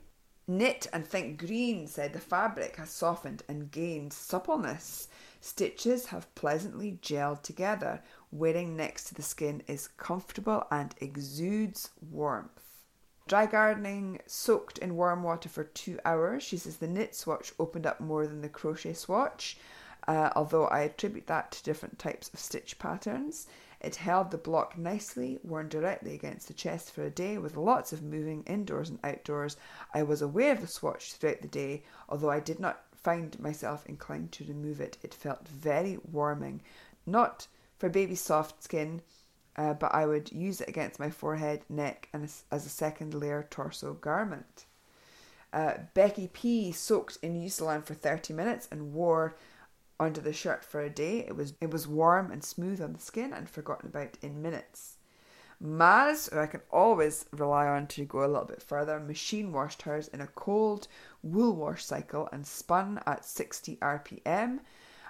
Knit 0.50 0.88
and 0.92 1.06
think 1.06 1.38
green 1.38 1.86
said 1.86 2.12
the 2.12 2.20
fabric 2.20 2.78
has 2.78 2.90
softened 2.90 3.44
and 3.48 3.70
gained 3.70 4.12
suppleness. 4.12 5.08
Stitches 5.40 6.08
have 6.08 6.34
pleasantly 6.34 6.98
gelled 7.04 7.44
together. 7.44 8.02
Wearing 8.32 8.76
next 8.76 9.04
to 9.04 9.14
the 9.14 9.22
skin 9.22 9.62
is 9.68 9.90
comfortable 9.90 10.66
and 10.72 10.96
exudes 10.98 11.92
warmth. 12.02 12.82
Dry 13.28 13.46
gardening 13.46 14.22
soaked 14.26 14.80
in 14.80 14.96
warm 14.96 15.22
water 15.22 15.50
for 15.50 15.66
two 15.66 16.00
hours. 16.04 16.42
She 16.42 16.58
says 16.58 16.78
the 16.78 16.88
knit 16.88 17.14
swatch 17.14 17.54
opened 17.60 17.86
up 17.86 18.00
more 18.00 18.26
than 18.26 18.42
the 18.42 18.50
crochet 18.50 18.94
swatch, 18.94 19.60
uh, 20.08 20.32
although 20.36 20.66
I 20.66 20.80
attribute 20.80 21.28
that 21.28 21.52
to 21.52 21.64
different 21.64 22.00
types 22.00 22.32
of 22.34 22.40
stitch 22.40 22.80
patterns. 22.80 23.46
It 23.82 23.96
held 23.96 24.32
the 24.32 24.38
block 24.38 24.78
nicely, 24.78 25.40
worn 25.42 25.70
directly 25.70 26.14
against 26.14 26.48
the 26.48 26.54
chest 26.54 26.92
for 26.92 27.04
a 27.04 27.10
day 27.10 27.38
with 27.38 27.56
lots 27.56 27.94
of 27.94 28.04
moving 28.04 28.44
indoors 28.44 28.90
and 28.90 29.00
outdoors. 29.04 29.56
I 29.94 30.04
was 30.04 30.22
aware 30.22 30.52
of 30.52 30.62
the 30.62 30.68
swatch 30.68 31.14
throughout 31.14 31.42
the 31.42 31.48
day, 31.48 31.84
although 32.10 32.30
I 32.30 32.42
did 32.42 32.60
not 32.60 32.84
find 32.94 33.40
myself 33.40 33.86
inclined 33.86 34.32
to 34.34 34.44
remove 34.44 34.82
it. 34.82 34.98
It 35.02 35.14
felt 35.14 35.48
very 35.48 35.98
warming. 36.12 36.62
Not 37.06 37.48
for 37.78 37.88
baby 37.88 38.16
soft 38.16 38.64
skin, 38.64 39.02
uh, 39.56 39.74
but 39.74 39.94
I 39.94 40.06
would 40.06 40.32
use 40.32 40.62
it 40.62 40.70
against 40.70 41.00
my 41.00 41.10
forehead, 41.10 41.64
neck, 41.70 42.10
and 42.14 42.24
as, 42.24 42.44
a 42.52 42.70
second 42.70 43.14
layer 43.14 43.48
torso 43.50 43.94
garment. 43.94 44.66
Uh, 45.52 45.74
Becky 45.94 46.28
P 46.28 46.72
soaked 46.72 47.18
in 47.22 47.42
Eucalan 47.42 47.82
for 47.82 47.94
30 47.94 48.34
minutes 48.34 48.68
and 48.72 48.94
wore 48.94 49.36
under 50.00 50.22
the 50.22 50.34
shirt 50.34 50.64
for 50.64 50.82
a 50.82 50.90
day. 50.90 51.20
It 51.20 51.36
was 51.36 51.54
it 51.62 51.72
was 51.72 51.88
warm 51.88 52.32
and 52.32 52.44
smooth 52.44 52.82
on 52.82 52.94
the 52.94 53.00
skin 53.00 53.34
and 53.34 53.50
forgotten 53.50 53.90
about 53.90 54.18
in 54.22 54.42
minutes. 54.42 54.98
Maz, 55.62 56.32
who 56.32 56.40
I 56.40 56.48
can 56.48 56.62
always 56.72 57.26
rely 57.32 57.68
on 57.68 57.88
to 57.88 58.06
go 58.06 58.24
a 58.24 58.28
little 58.28 58.46
bit 58.46 58.62
further, 58.62 58.98
machine 59.00 59.52
washed 59.52 59.82
hers 59.82 60.08
in 60.08 60.22
a 60.22 60.28
cold 60.28 60.88
wool 61.22 61.54
wash 61.54 61.84
cycle 61.84 62.30
and 62.32 62.48
spun 62.48 63.02
at 63.06 63.26
60 63.26 63.76
rpm 63.76 64.60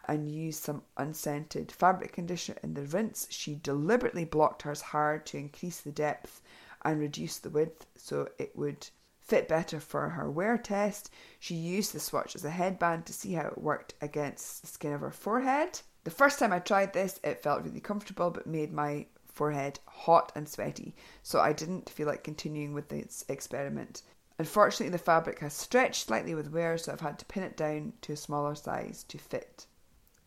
and 0.08 0.28
used 0.28 0.64
some 0.64 0.82
unscented 0.98 1.72
fabric 1.72 2.14
conditioner 2.14 2.58
in 2.64 2.74
the 2.74 2.82
rinse. 2.82 3.28
She 3.30 3.54
deliberately 3.54 4.26
blocked 4.26 4.64
hers 4.64 4.82
hard 4.82 5.28
to 5.28 5.38
increase 5.38 5.82
the 5.82 5.92
depth 5.92 6.42
and 6.84 7.00
reduce 7.00 7.38
the 7.38 7.52
width 7.52 7.86
so 7.96 8.28
it 8.40 8.56
would 8.56 8.90
fit 9.30 9.48
better 9.48 9.80
for 9.80 10.10
her 10.10 10.30
wear 10.30 10.58
test. 10.58 11.12
She 11.40 11.54
used 11.54 11.94
the 11.94 12.00
swatch 12.00 12.36
as 12.36 12.44
a 12.44 12.50
headband 12.50 13.06
to 13.06 13.14
see 13.14 13.34
how 13.34 13.48
it 13.48 13.62
worked 13.62 13.94
against 14.02 14.62
the 14.62 14.68
skin 14.68 14.92
of 14.92 15.02
her 15.02 15.12
forehead. 15.12 15.82
The 16.04 16.12
first 16.12 16.40
time 16.40 16.52
I 16.52 16.60
tried 16.60 16.94
this, 16.94 17.20
it 17.24 17.44
felt 17.44 17.64
really 17.64 17.80
comfortable 17.80 18.32
but 18.32 18.48
made 18.48 18.74
my 18.74 19.06
forehead 19.28 19.80
hot 19.86 20.32
and 20.36 20.50
sweaty, 20.50 20.96
so 21.22 21.40
I 21.40 21.54
didn't 21.54 21.90
feel 21.90 22.08
like 22.08 22.24
continuing 22.24 22.74
with 22.74 22.90
this 22.90 23.24
experiment. 23.30 24.02
Unfortunately, 24.40 24.90
the 24.90 24.98
fabric 24.98 25.40
has 25.40 25.54
stretched 25.54 26.08
slightly 26.08 26.34
with 26.34 26.52
wear, 26.52 26.78
so 26.78 26.92
I've 26.92 27.02
had 27.02 27.20
to 27.20 27.26
pin 27.26 27.44
it 27.44 27.56
down 27.56 27.94
to 28.02 28.14
a 28.14 28.18
smaller 28.18 28.56
size 28.56 29.04
to 29.04 29.18
fit. 29.18 29.68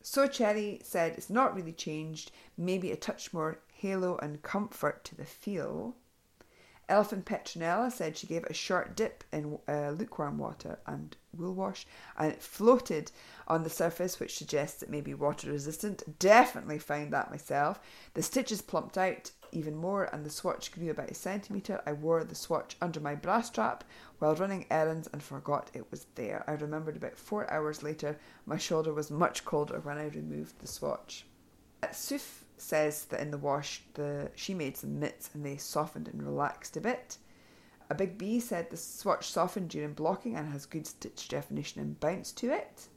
So 0.03 0.27
Cherry 0.27 0.81
said 0.85 1.15
it's 1.17 1.31
not 1.31 1.55
really 1.55 1.73
changed, 1.73 2.31
maybe 2.57 2.93
a 2.93 2.97
touch 2.97 3.33
more 3.33 3.61
halo 3.73 4.17
and 4.19 4.43
comfort 4.43 5.05
to 5.05 5.15
the 5.15 5.25
feel. 5.25 5.97
Elfin 6.89 7.23
Petronella 7.23 7.91
said 7.91 8.17
she 8.17 8.27
gave 8.27 8.45
it 8.45 8.51
a 8.51 8.55
short 8.55 8.97
dip 8.97 9.25
in 9.33 9.59
uh, 9.69 9.91
lukewarm 9.91 10.39
water 10.39 10.79
and 10.87 11.17
wool 11.33 11.55
wash, 11.55 11.87
and 12.19 12.33
it 12.33 12.43
floated 12.43 13.11
on 13.49 13.63
the 13.63 13.71
surface, 13.71 14.21
which 14.21 14.37
suggests 14.37 14.83
it 14.83 14.91
may 14.91 15.01
be 15.01 15.15
water 15.15 15.51
resistant. 15.51 16.19
Definitely 16.19 16.79
found 16.79 17.13
that 17.13 17.31
myself. 17.31 17.81
The 18.15 18.23
stitches 18.23 18.63
plumped 18.63 18.99
out 18.99 19.31
even 19.53 19.77
more, 19.77 20.05
and 20.13 20.25
the 20.25 20.31
swatch 20.31 20.73
grew 20.73 20.91
about 20.91 21.11
a 21.11 21.15
centimetre. 21.15 21.81
I 21.87 21.93
wore 21.93 22.25
the 22.25 22.35
swatch 22.35 22.77
under 22.81 23.01
my 23.01 23.15
bra 23.15 23.43
strap 23.43 23.85
while 24.19 24.35
running 24.35 24.67
errands 24.71 25.09
and 25.13 25.23
forgot 25.23 25.71
it 25.75 25.91
was 25.91 26.07
there. 26.15 26.45
I 26.47 26.53
remembered 26.53 26.97
about 26.97 27.17
four 27.17 27.51
hours 27.51 27.83
later, 27.83 28.19
my 28.47 28.57
shoulder 28.57 28.93
was 28.93 29.11
much 29.11 29.45
colder 29.45 29.81
when 29.81 29.99
I 29.99 30.07
removed 30.07 30.59
the 30.59 30.67
swatch. 30.67 31.27
At 31.83 31.97
Suf 31.97 32.42
says 32.63 33.05
that 33.07 33.21
in 33.21 33.31
the 33.31 33.39
wash 33.39 33.83
the 33.95 34.31
she 34.35 34.55
made 34.55 34.77
some 34.77 34.99
mitts 35.01 35.31
and 35.35 35.45
they 35.45 35.57
softened 35.57 36.09
and 36.09 36.23
relaxed 36.23 36.77
a 36.77 36.81
bit. 36.81 37.19
A 37.91 37.95
big 37.95 38.17
B 38.17 38.41
said 38.41 38.71
the 38.71 38.77
swatch 38.77 39.31
softened 39.31 39.71
during 39.71 39.93
blocking 39.93 40.37
and 40.37 40.49
has 40.49 40.65
good 40.65 40.87
stitch 40.87 41.29
definition 41.29 41.81
and 41.81 42.01
bounce 42.01 42.33
to 42.33 42.51
it. 42.51 42.89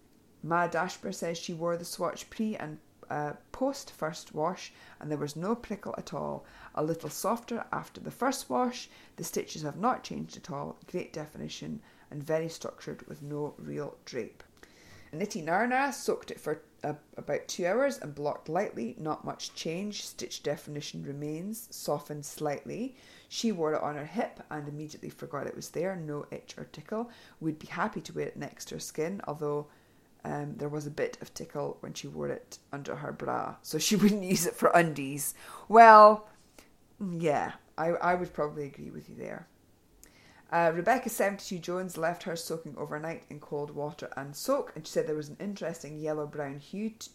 Ma 0.44 0.68
Dashper 0.68 1.14
says 1.14 1.38
she 1.38 1.54
wore 1.54 1.76
the 1.76 1.84
swatch 1.84 2.30
pre 2.30 2.56
and 2.56 2.78
uh, 3.10 3.34
post 3.52 3.92
first 3.92 4.34
wash 4.34 4.72
and 5.00 5.12
there 5.12 5.18
was 5.18 5.36
no 5.36 5.56
prickle 5.56 5.96
at 5.98 6.14
all. 6.14 6.46
A 6.76 6.84
little 6.84 7.10
softer 7.10 7.66
after 7.72 8.00
the 8.00 8.12
first 8.12 8.50
wash. 8.50 8.90
The 9.16 9.24
stitches 9.24 9.64
have 9.64 9.78
not 9.78 10.04
changed 10.04 10.38
at 10.38 10.52
all. 10.52 10.78
Great 10.88 11.12
definition 11.12 11.82
and 12.12 12.24
very 12.24 12.50
structured 12.50 13.06
with 13.08 13.22
no 13.22 13.56
real 13.58 13.98
drape. 14.06 14.44
Nitty 15.14 15.44
Narna 15.44 15.94
soaked 15.94 16.32
it 16.32 16.40
for 16.40 16.62
about 17.18 17.48
two 17.48 17.66
hours 17.66 17.98
and 17.98 18.14
blocked 18.14 18.50
lightly. 18.50 18.96
Not 19.00 19.26
much 19.26 19.54
change. 19.56 20.06
Stitch 20.06 20.44
definition 20.44 21.04
remains, 21.04 21.68
softened 21.72 22.26
slightly. 22.26 22.96
She 23.30 23.52
wore 23.52 23.74
it 23.74 23.82
on 23.82 23.96
her 23.96 24.06
hip 24.06 24.42
and 24.52 24.68
immediately 24.68 25.10
forgot 25.10 25.48
it 25.48 25.56
was 25.56 25.70
there. 25.70 25.96
No 25.96 26.26
itch 26.32 26.56
or 26.58 26.66
tickle. 26.66 27.10
Would 27.40 27.60
be 27.60 27.68
happy 27.68 28.02
to 28.02 28.14
wear 28.14 28.28
it 28.28 28.38
next 28.38 28.66
to 28.66 28.76
her 28.76 28.80
skin, 28.80 29.22
although 29.28 29.68
um, 30.26 30.56
there 30.58 30.70
was 30.70 30.88
a 30.88 30.92
bit 30.92 31.18
of 31.22 31.34
tickle 31.34 31.78
when 31.82 31.94
she 31.94 32.08
wore 32.08 32.30
it 32.30 32.58
under 32.74 32.96
her 32.96 33.12
bra, 33.12 33.56
so 33.62 33.78
she 33.78 33.96
wouldn't 33.98 34.24
use 34.24 34.46
it 34.46 34.56
for 34.56 34.70
undies. 34.70 35.36
Well, 35.70 36.28
yeah, 37.00 37.54
I, 37.78 37.90
I 37.90 38.16
would 38.16 38.34
probably 38.34 38.66
agree 38.66 38.90
with 38.90 39.08
you 39.08 39.16
there. 39.16 39.48
Uh, 40.56 40.72
Rebecca 40.74 41.10
72 41.10 41.60
Jones 41.60 41.98
left 41.98 42.24
her 42.24 42.38
soaking 42.38 42.76
overnight 42.78 43.24
in 43.30 43.42
cold 43.42 43.72
water 43.72 44.10
and 44.16 44.34
soak, 44.34 44.72
and 44.74 44.88
she 44.88 44.94
said 44.94 45.06
there 45.06 45.14
was 45.14 45.28
an 45.28 45.36
interesting 45.38 46.00
yellow 46.00 46.26
brown 46.26 46.60
hue 46.60 46.92
t- 46.92 47.12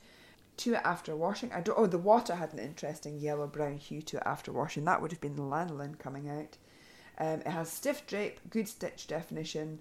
to 0.59 0.75
it 0.75 0.83
after 0.85 1.17
washing. 1.17 1.51
I 1.51 1.63
don't. 1.63 1.79
Oh, 1.79 1.87
the 1.87 1.97
water 1.97 2.35
had 2.35 2.53
an 2.53 2.59
interesting 2.59 3.19
yellow 3.19 3.47
brown 3.47 3.79
hue 3.79 4.03
to 4.03 4.19
it 4.19 4.25
after 4.27 4.53
washing. 4.53 4.85
That 4.85 5.01
would 5.01 5.11
have 5.11 5.23
been 5.23 5.37
the 5.37 5.43
lanolin 5.43 5.99
coming 5.99 6.29
out. 6.29 6.59
Um, 7.17 7.41
it 7.41 7.47
has 7.47 7.73
stiff 7.73 8.07
drape, 8.07 8.41
good 8.51 8.69
stitch 8.69 9.07
definition. 9.07 9.79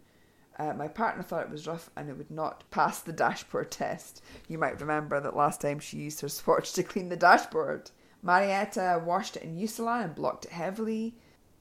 Uh, 0.57 0.71
my 0.71 0.87
partner 0.87 1.21
thought 1.21 1.43
it 1.43 1.51
was 1.51 1.67
rough 1.67 1.89
and 1.97 2.09
it 2.09 2.17
would 2.17 2.31
not 2.31 2.63
pass 2.71 3.01
the 3.01 3.11
dashboard 3.11 3.71
test. 3.71 4.23
You 4.47 4.57
might 4.57 4.79
remember 4.79 5.19
that 5.19 5.35
last 5.35 5.59
time 5.59 5.79
she 5.79 5.97
used 5.97 6.21
her 6.21 6.29
swatch 6.29 6.71
to 6.71 6.83
clean 6.83 7.09
the 7.09 7.17
dashboard. 7.17 7.91
Marietta 8.23 9.03
washed 9.05 9.35
it 9.35 9.43
in 9.43 9.57
Eucalan 9.57 10.03
and 10.05 10.15
blocked 10.15 10.45
it 10.45 10.51
heavily. 10.51 11.15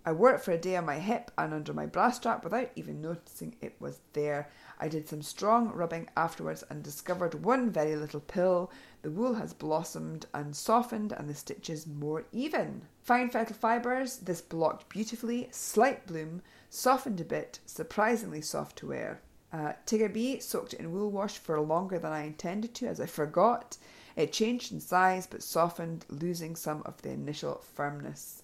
I 0.04 0.12
wore 0.12 0.32
it 0.32 0.40
for 0.40 0.52
a 0.52 0.58
day 0.58 0.76
on 0.76 0.86
my 0.86 0.98
hip 0.98 1.30
and 1.36 1.52
under 1.52 1.74
my 1.74 1.84
bra 1.84 2.10
strap 2.10 2.44
without 2.44 2.70
even 2.76 3.00
noticing 3.00 3.56
it 3.60 3.74
was 3.80 4.00
there. 4.12 4.48
I 4.78 4.88
did 4.88 5.08
some 5.08 5.22
strong 5.22 5.70
rubbing 5.72 6.08
afterwards 6.16 6.64
and 6.70 6.82
discovered 6.82 7.44
one 7.44 7.70
very 7.70 7.96
little 7.96 8.20
pill. 8.20 8.70
The 9.02 9.10
wool 9.10 9.34
has 9.34 9.52
blossomed 9.52 10.26
and 10.32 10.56
softened 10.56 11.12
and 11.12 11.28
the 11.28 11.34
stitches 11.34 11.86
more 11.86 12.24
even. 12.32 12.82
Fine 13.02 13.30
Fettle 13.30 13.56
Fibres, 13.56 14.18
this 14.18 14.40
blocked 14.40 14.88
beautifully, 14.88 15.48
slight 15.50 16.06
bloom, 16.06 16.42
softened 16.70 17.20
a 17.20 17.24
bit, 17.24 17.58
surprisingly 17.66 18.40
soft 18.40 18.78
to 18.78 18.88
wear. 18.88 19.20
Uh, 19.52 19.72
Tigger 19.86 20.12
B 20.12 20.40
soaked 20.40 20.74
it 20.74 20.80
in 20.80 20.92
wool 20.92 21.10
wash 21.10 21.38
for 21.38 21.60
longer 21.60 21.98
than 21.98 22.12
I 22.12 22.24
intended 22.24 22.74
to, 22.74 22.86
as 22.86 23.00
I 23.00 23.06
forgot. 23.06 23.78
It 24.14 24.32
changed 24.32 24.72
in 24.72 24.80
size 24.80 25.26
but 25.26 25.42
softened, 25.42 26.04
losing 26.08 26.54
some 26.54 26.82
of 26.84 27.02
the 27.02 27.10
initial 27.10 27.62
firmness. 27.74 28.42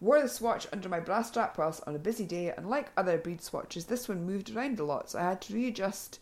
Wore 0.00 0.22
the 0.22 0.28
swatch 0.28 0.66
under 0.72 0.88
my 0.88 1.00
bra 1.00 1.22
strap 1.22 1.58
whilst 1.58 1.82
on 1.86 1.94
a 1.96 1.98
busy 1.98 2.24
day, 2.24 2.52
and 2.52 2.70
like 2.70 2.92
other 2.96 3.18
breed 3.18 3.42
swatches, 3.42 3.86
this 3.86 4.08
one 4.08 4.24
moved 4.24 4.50
around 4.50 4.78
a 4.78 4.84
lot, 4.84 5.10
so 5.10 5.18
I 5.18 5.22
had 5.22 5.40
to 5.42 5.54
readjust 5.54 6.20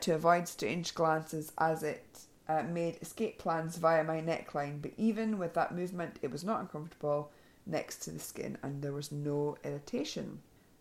to 0.00 0.14
avoid 0.14 0.48
strange 0.48 0.94
glances 0.94 1.52
as 1.58 1.82
it 1.82 2.20
uh, 2.48 2.62
made 2.62 2.98
escape 3.02 3.38
plans 3.38 3.76
via 3.76 4.02
my 4.02 4.20
neckline. 4.20 4.80
But 4.80 4.92
even 4.96 5.38
with 5.38 5.54
that 5.54 5.74
movement, 5.74 6.18
it 6.22 6.30
was 6.30 6.44
not 6.44 6.60
uncomfortable 6.60 7.30
next 7.66 7.98
to 8.00 8.10
the 8.10 8.18
skin, 8.18 8.56
and 8.62 8.82
there 8.82 8.92
was 8.92 9.12
no 9.12 9.58
irritation. 9.62 10.40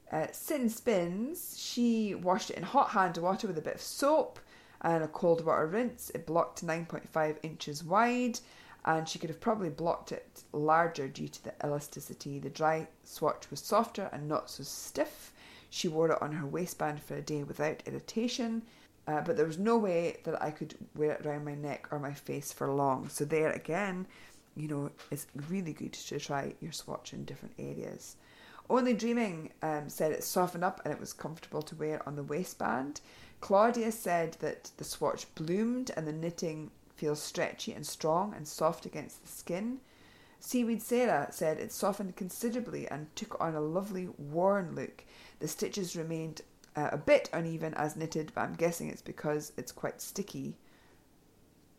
Uh, 0.09 0.27
Sin 0.31 0.69
Spins, 0.69 1.59
she 1.59 2.15
washed 2.15 2.49
it 2.49 2.57
in 2.57 2.63
hot 2.63 2.91
hand 2.91 3.17
water 3.17 3.47
with 3.47 3.57
a 3.57 3.61
bit 3.61 3.75
of 3.75 3.81
soap 3.81 4.39
and 4.81 5.03
a 5.03 5.07
cold 5.07 5.43
water 5.43 5.67
rinse. 5.67 6.11
It 6.11 6.25
blocked 6.25 6.65
9.5 6.65 7.37
inches 7.43 7.83
wide, 7.83 8.39
and 8.87 9.07
she 9.07 9.19
could 9.19 9.29
have 9.29 9.41
probably 9.41 9.69
blocked 9.69 10.13
it 10.13 10.43
larger 10.53 11.09
due 11.09 11.27
to 11.27 11.43
the 11.43 11.53
elasticity. 11.61 12.39
The 12.39 12.49
dry 12.49 12.87
swatch 13.03 13.51
was 13.51 13.59
softer 13.59 14.09
and 14.13 14.29
not 14.29 14.49
so 14.49 14.63
stiff. 14.63 15.33
She 15.69 15.89
wore 15.89 16.11
it 16.11 16.21
on 16.21 16.31
her 16.31 16.47
waistband 16.47 17.03
for 17.03 17.15
a 17.15 17.21
day 17.21 17.43
without 17.43 17.83
irritation, 17.85 18.61
uh, 19.05 19.19
but 19.21 19.35
there 19.35 19.45
was 19.45 19.57
no 19.57 19.77
way 19.77 20.15
that 20.23 20.41
I 20.41 20.51
could 20.51 20.75
wear 20.95 21.11
it 21.11 21.25
around 21.25 21.43
my 21.43 21.53
neck 21.53 21.89
or 21.91 21.99
my 21.99 22.13
face 22.13 22.53
for 22.53 22.71
long. 22.71 23.09
So, 23.09 23.25
there 23.25 23.51
again, 23.51 24.07
you 24.55 24.69
know, 24.69 24.89
it's 25.11 25.27
really 25.49 25.73
good 25.73 25.91
to 25.91 26.19
try 26.19 26.53
your 26.61 26.71
swatch 26.71 27.11
in 27.11 27.25
different 27.25 27.55
areas. 27.59 28.15
Only 28.69 28.93
Dreaming 28.93 29.51
um, 29.61 29.89
said 29.89 30.13
it 30.13 30.23
softened 30.23 30.63
up 30.63 30.79
and 30.85 30.93
it 30.93 30.99
was 30.99 31.11
comfortable 31.11 31.61
to 31.61 31.75
wear 31.75 32.07
on 32.07 32.15
the 32.15 32.23
waistband. 32.23 33.01
Claudia 33.41 33.91
said 33.91 34.37
that 34.39 34.71
the 34.77 34.85
swatch 34.85 35.33
bloomed 35.35 35.91
and 35.97 36.07
the 36.07 36.13
knitting 36.13 36.71
feels 36.97 37.21
stretchy 37.21 37.71
and 37.73 37.85
strong 37.85 38.33
and 38.33 38.47
soft 38.47 38.85
against 38.85 39.21
the 39.21 39.29
skin. 39.29 39.79
Seaweed 40.39 40.81
Sarah 40.81 41.29
said 41.31 41.57
it 41.57 41.71
softened 41.71 42.15
considerably 42.15 42.87
and 42.87 43.15
took 43.15 43.39
on 43.41 43.55
a 43.55 43.61
lovely 43.61 44.07
worn 44.17 44.75
look. 44.75 45.03
The 45.39 45.47
stitches 45.47 45.95
remained 45.95 46.41
uh, 46.75 46.89
a 46.91 46.97
bit 46.97 47.29
uneven 47.33 47.73
as 47.73 47.95
knitted, 47.95 48.31
but 48.35 48.41
I'm 48.41 48.53
guessing 48.53 48.89
it's 48.89 49.01
because 49.01 49.51
it's 49.57 49.71
quite 49.71 50.01
sticky. 50.01 50.57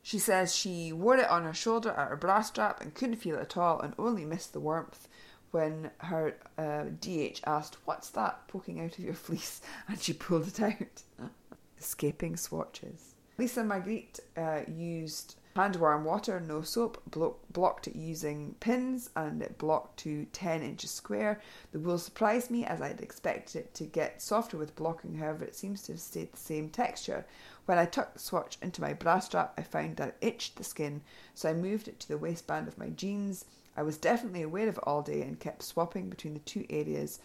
She 0.02 0.18
says 0.18 0.54
she 0.54 0.92
wore 0.92 1.16
it 1.16 1.28
on 1.28 1.44
her 1.44 1.54
shoulder 1.54 1.90
at 1.90 2.08
her 2.08 2.16
bra 2.16 2.42
strap 2.42 2.80
and 2.80 2.94
couldn't 2.94 3.16
feel 3.16 3.36
it 3.36 3.42
at 3.42 3.56
all 3.56 3.80
and 3.80 3.94
only 3.98 4.24
missed 4.24 4.52
the 4.52 4.60
warmth 4.60 5.08
when 5.50 5.90
her 5.98 6.36
uh, 6.56 6.84
DH 7.00 7.40
asked, 7.46 7.76
What's 7.84 8.10
that 8.10 8.48
poking 8.48 8.80
out 8.80 8.98
of 8.98 9.04
your 9.04 9.14
fleece? 9.26 9.60
And 9.86 10.00
she 10.00 10.12
pulled 10.12 10.48
it 10.48 10.60
out. 10.60 11.02
Escaping 11.78 12.36
swatches. 12.36 13.14
Lisa 13.38 13.64
Marguerite 13.64 14.20
uh, 14.36 14.60
used 14.66 15.36
hand 15.56 15.76
warm 15.76 16.04
water, 16.04 16.38
no 16.38 16.60
soap, 16.60 17.02
blo- 17.10 17.36
blocked 17.52 17.88
it 17.88 17.96
using 17.96 18.54
pins 18.60 19.10
and 19.16 19.40
it 19.40 19.56
blocked 19.58 19.98
to 20.00 20.26
10 20.32 20.62
inches 20.62 20.90
square. 20.90 21.40
The 21.72 21.78
wool 21.78 21.98
surprised 21.98 22.50
me 22.50 22.64
as 22.64 22.82
I'd 22.82 23.00
expected 23.00 23.60
it 23.60 23.74
to 23.74 23.84
get 23.84 24.20
softer 24.20 24.56
with 24.56 24.76
blocking, 24.76 25.16
however, 25.16 25.44
it 25.44 25.56
seems 25.56 25.82
to 25.82 25.92
have 25.92 26.00
stayed 26.00 26.32
the 26.32 26.36
same 26.36 26.68
texture. 26.68 27.24
When 27.64 27.78
I 27.78 27.86
tucked 27.86 28.14
the 28.14 28.20
swatch 28.20 28.58
into 28.60 28.82
my 28.82 28.92
bra 28.92 29.18
strap, 29.20 29.54
I 29.56 29.62
found 29.62 29.96
that 29.96 30.08
it 30.08 30.16
itched 30.20 30.56
the 30.56 30.64
skin, 30.64 31.00
so 31.34 31.48
I 31.48 31.54
moved 31.54 31.88
it 31.88 31.98
to 32.00 32.08
the 32.08 32.18
waistband 32.18 32.68
of 32.68 32.78
my 32.78 32.90
jeans 32.90 33.44
I 33.78 33.82
was 33.82 33.96
definitely 33.96 34.42
aware 34.42 34.68
of 34.68 34.78
it 34.78 34.82
all 34.88 35.02
day 35.02 35.22
and 35.22 35.38
kept 35.38 35.62
swapping 35.62 36.10
between 36.10 36.34
the 36.34 36.40
two 36.40 36.66
areas. 36.68 37.20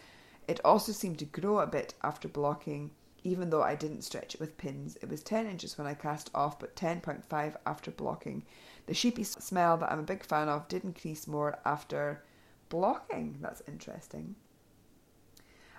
It 0.46 0.60
also 0.64 0.92
seemed 0.92 1.18
to 1.18 1.24
grow 1.24 1.58
a 1.58 1.66
bit 1.66 1.94
after 2.00 2.28
blocking, 2.28 2.92
even 3.24 3.50
though 3.50 3.62
I 3.62 3.74
didn't 3.74 4.02
stretch 4.02 4.34
it 4.34 4.40
with 4.40 4.58
pins. 4.58 4.96
It 5.02 5.08
was 5.08 5.22
10 5.22 5.46
inches 5.46 5.76
when 5.76 5.86
I 5.86 5.94
cast 5.94 6.30
off, 6.34 6.58
but 6.58 6.76
10.5 6.76 7.56
after 7.66 7.90
blocking. 7.90 8.44
The 8.86 8.94
sheepy 8.94 9.24
smell 9.24 9.78
that 9.78 9.90
I'm 9.90 9.98
a 9.98 10.04
big 10.04 10.22
fan 10.22 10.48
of 10.48 10.68
did 10.68 10.84
increase 10.84 11.26
more 11.26 11.58
after 11.64 12.22
blocking. 12.68 13.38
That's 13.40 13.62
interesting. 13.66 14.36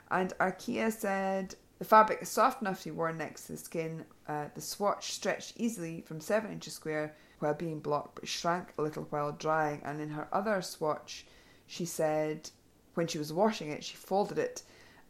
And 0.10 0.34
Arkea 0.40 0.92
said 0.92 1.56
the 1.78 1.86
fabric 1.86 2.22
is 2.22 2.30
soft 2.30 2.62
enough 2.62 2.80
to 2.80 2.86
be 2.86 2.96
worn 2.96 3.18
next 3.18 3.46
to 3.46 3.52
the 3.54 3.58
skin. 3.58 4.06
Uh, 4.28 4.46
the 4.56 4.62
swatch 4.62 5.14
stretched 5.14 5.54
easily 5.58 6.02
from 6.02 6.20
7 6.20 6.52
inches 6.52 6.74
square 6.74 7.16
while 7.40 7.54
being 7.54 7.80
blocked, 7.80 8.16
but 8.16 8.28
shrank 8.28 8.74
a 8.78 8.82
little 8.82 9.04
while 9.10 9.32
drying. 9.32 9.82
And 9.84 10.02
in 10.02 10.10
her 10.10 10.28
other 10.32 10.62
swatch, 10.62 11.26
she 11.68 11.86
said 11.86 12.50
when 12.96 13.08
she 13.08 13.18
was 13.18 13.34
washing 13.34 13.70
it, 13.70 13.84
she 13.84 13.96
folded 13.96 14.38
it, 14.38 14.64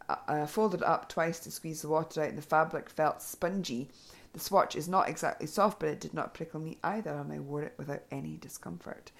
uh, 0.10 0.45
folded 0.45 0.84
up 0.84 1.10
twice 1.10 1.39
to 1.41 1.51
squeeze 1.51 1.82
the 1.82 1.89
water 1.89 2.22
out, 2.22 2.30
and 2.30 2.38
the 2.38 2.43
fabric 2.43 2.89
felt 2.89 3.22
spongy. 3.22 3.89
The 4.34 4.39
swatch 4.39 4.76
is 4.76 4.88
not 4.88 5.10
exactly 5.10 5.47
soft, 5.47 5.80
but 5.80 5.89
it 5.89 5.99
did 5.99 6.14
not 6.14 6.34
prickle 6.34 6.60
me 6.60 6.78
either, 6.84 7.12
and 7.12 7.32
I 7.32 7.39
wore 7.39 7.64
it 7.64 7.74
without 7.78 8.03
any 8.12 8.38
discomfort. 8.38 9.12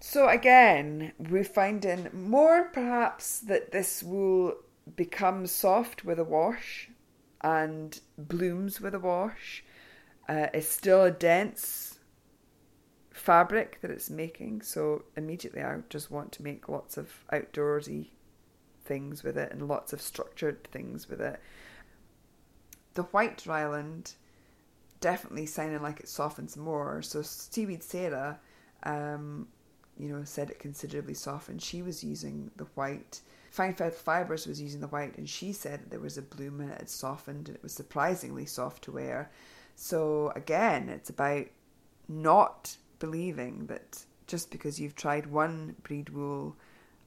So 0.00 0.28
again, 0.28 1.12
we're 1.18 1.44
finding 1.44 2.08
more 2.12 2.64
perhaps 2.64 3.40
that 3.40 3.72
this 3.72 4.02
will 4.02 4.54
become 4.96 5.46
soft 5.46 6.04
with 6.04 6.18
a 6.18 6.24
wash 6.24 6.88
and 7.42 8.00
blooms 8.18 8.80
with 8.80 8.94
a 8.94 8.98
wash 8.98 9.64
uh, 10.30 10.46
it's 10.54 10.68
still 10.68 11.02
a 11.02 11.10
dense 11.10 11.98
fabric 13.10 13.80
that 13.80 13.90
it's 13.90 14.08
making, 14.08 14.62
so 14.62 15.02
immediately 15.16 15.60
I 15.60 15.78
just 15.88 16.08
want 16.08 16.30
to 16.32 16.44
make 16.44 16.68
lots 16.68 16.96
of 16.96 17.24
outdoorsy 17.32 18.10
things 18.84 19.22
with 19.22 19.36
it 19.36 19.52
and 19.52 19.68
lots 19.68 19.92
of 19.92 20.00
structured 20.00 20.64
things 20.64 21.08
with 21.08 21.20
it. 21.20 21.40
The 22.94 23.02
white 23.04 23.46
Ryeland 23.46 24.14
definitely 25.00 25.46
sounding 25.46 25.82
like 25.82 26.00
it 26.00 26.08
softens 26.08 26.56
more. 26.56 27.02
So 27.02 27.22
Seaweed 27.22 27.82
Sarah, 27.82 28.38
um, 28.82 29.48
you 29.98 30.08
know, 30.08 30.24
said 30.24 30.50
it 30.50 30.58
considerably 30.58 31.14
softened. 31.14 31.62
She 31.62 31.82
was 31.82 32.04
using 32.04 32.50
the 32.56 32.66
white. 32.74 33.20
Fine 33.50 33.74
Fettle 33.74 33.98
Fibres 33.98 34.46
was 34.46 34.60
using 34.60 34.80
the 34.80 34.86
white, 34.88 35.16
and 35.18 35.28
she 35.28 35.52
said 35.52 35.80
that 35.80 35.90
there 35.90 36.00
was 36.00 36.16
a 36.16 36.22
bloom 36.22 36.60
and 36.60 36.70
it 36.70 36.78
had 36.78 36.90
softened 36.90 37.48
and 37.48 37.56
it 37.56 37.62
was 37.62 37.72
surprisingly 37.72 38.46
soft 38.46 38.84
to 38.84 38.92
wear. 38.92 39.30
So 39.74 40.32
again, 40.36 40.88
it's 40.88 41.10
about 41.10 41.46
not 42.08 42.76
believing 42.98 43.66
that 43.66 44.04
just 44.26 44.50
because 44.50 44.78
you've 44.78 44.94
tried 44.94 45.26
one 45.26 45.74
breed 45.82 46.10
wool, 46.10 46.56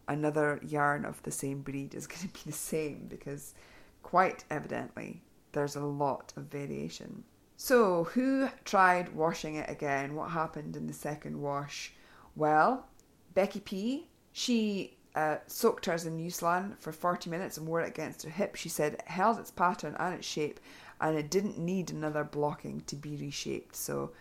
another 0.08 0.60
yarn 0.64 1.06
of 1.06 1.22
the 1.24 1.32
same 1.32 1.62
breed 1.62 1.94
is 1.94 2.08
going 2.08 2.22
to 2.22 2.28
be 2.28 2.40
the 2.46 2.52
same 2.52 3.08
because 3.10 3.54
quite 4.02 4.44
evidently 4.50 5.22
there's 5.54 5.76
a 5.76 5.86
lot 5.86 6.34
of 6.36 6.46
variation. 6.46 7.24
So, 7.56 8.06
who 8.06 8.50
tried 8.66 9.16
washing 9.16 9.56
it 9.56 9.70
again? 9.70 10.16
What 10.16 10.32
happened 10.32 10.76
in 10.76 10.88
the 10.88 10.94
second 10.94 11.42
wash? 11.42 11.94
Well, 12.36 12.88
Becky 13.34 13.60
P, 13.60 14.08
she 14.32 14.98
uh, 15.16 15.38
soaked 15.48 15.86
hers 15.86 16.06
in 16.06 16.18
Newslan 16.18 16.78
for 16.80 16.92
40 16.92 17.30
minutes 17.30 17.58
and 17.58 17.68
wore 17.68 17.82
it 17.82 17.88
against 17.88 18.24
her 18.24 18.30
hip. 18.30 18.56
She 18.56 18.70
said 18.70 18.94
it 18.94 19.08
held 19.08 19.40
its 19.40 19.52
pattern 19.52 19.96
and 20.00 20.16
its 20.16 20.28
shape 20.28 20.60
and 21.00 21.18
it 21.18 21.30
didn't 21.30 21.60
need 21.60 21.92
another 21.92 22.24
blocking 22.24 22.82
to 22.88 22.96
be 22.96 23.16
reshaped. 23.18 23.76
So, 23.76 24.12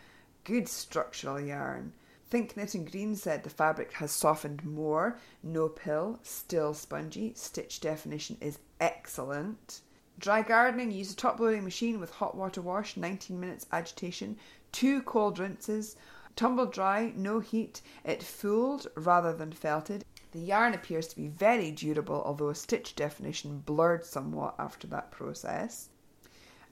good 0.44 0.68
structural 0.68 1.40
yarn. 1.40 1.92
Think 2.32 2.56
Knitting 2.56 2.86
Green 2.86 3.14
said 3.14 3.44
the 3.44 3.50
fabric 3.50 3.92
has 3.92 4.10
softened 4.10 4.64
more. 4.64 5.18
No 5.42 5.68
pill, 5.68 6.18
still 6.22 6.72
spongy. 6.72 7.34
Stitch 7.36 7.78
definition 7.78 8.38
is 8.40 8.58
excellent. 8.80 9.82
Dry 10.18 10.40
gardening 10.40 10.90
use 10.92 11.12
a 11.12 11.14
top 11.16 11.38
loading 11.38 11.62
machine 11.62 12.00
with 12.00 12.10
hot 12.10 12.34
water 12.34 12.62
wash, 12.62 12.96
19 12.96 13.38
minutes 13.38 13.66
agitation, 13.70 14.38
two 14.72 15.02
cold 15.02 15.38
rinses. 15.38 15.94
Tumble 16.34 16.64
dry, 16.64 17.12
no 17.14 17.40
heat. 17.40 17.82
It 18.02 18.22
fooled 18.22 18.86
rather 18.94 19.34
than 19.34 19.52
felted. 19.52 20.06
The 20.30 20.40
yarn 20.40 20.72
appears 20.72 21.08
to 21.08 21.16
be 21.16 21.28
very 21.28 21.70
durable, 21.70 22.22
although 22.24 22.48
a 22.48 22.54
stitch 22.54 22.96
definition 22.96 23.58
blurred 23.58 24.06
somewhat 24.06 24.54
after 24.58 24.86
that 24.86 25.10
process. 25.10 25.90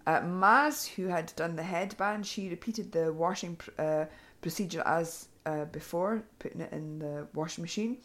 Uh, 0.06 0.22
Maz, 0.22 0.86
who 0.86 1.08
had 1.08 1.34
done 1.36 1.56
the 1.56 1.64
headband, 1.64 2.26
she 2.26 2.48
repeated 2.48 2.92
the 2.92 3.12
washing 3.12 3.58
uh, 3.78 4.06
procedure 4.40 4.82
as 4.86 5.28
uh, 5.46 5.64
before, 5.66 6.22
putting 6.38 6.60
it 6.60 6.72
in 6.72 6.98
the 6.98 7.26
washing 7.34 7.62
machine. 7.62 7.98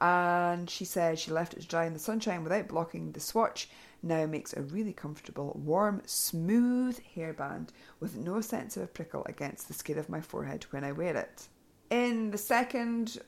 And 0.00 0.70
she 0.70 0.84
said 0.84 1.18
she 1.18 1.32
left 1.32 1.54
it 1.54 1.60
to 1.62 1.66
dry 1.66 1.86
in 1.86 1.92
the 1.92 1.98
sunshine 1.98 2.44
without 2.44 2.68
blocking 2.68 3.12
the 3.12 3.20
swatch. 3.20 3.68
Now 4.02 4.26
makes 4.26 4.52
a 4.52 4.62
really 4.62 4.92
comfortable, 4.92 5.60
warm, 5.64 6.02
smooth 6.06 7.00
hairband 7.16 7.70
with 7.98 8.16
no 8.16 8.40
sense 8.40 8.76
of 8.76 8.84
a 8.84 8.86
prickle 8.86 9.24
against 9.26 9.66
the 9.66 9.74
skin 9.74 9.98
of 9.98 10.08
my 10.08 10.20
forehead 10.20 10.64
when 10.70 10.84
I 10.84 10.92
wear 10.92 11.16
it. 11.16 11.48
In 11.90 12.30
the 12.30 12.38
second 12.38 13.18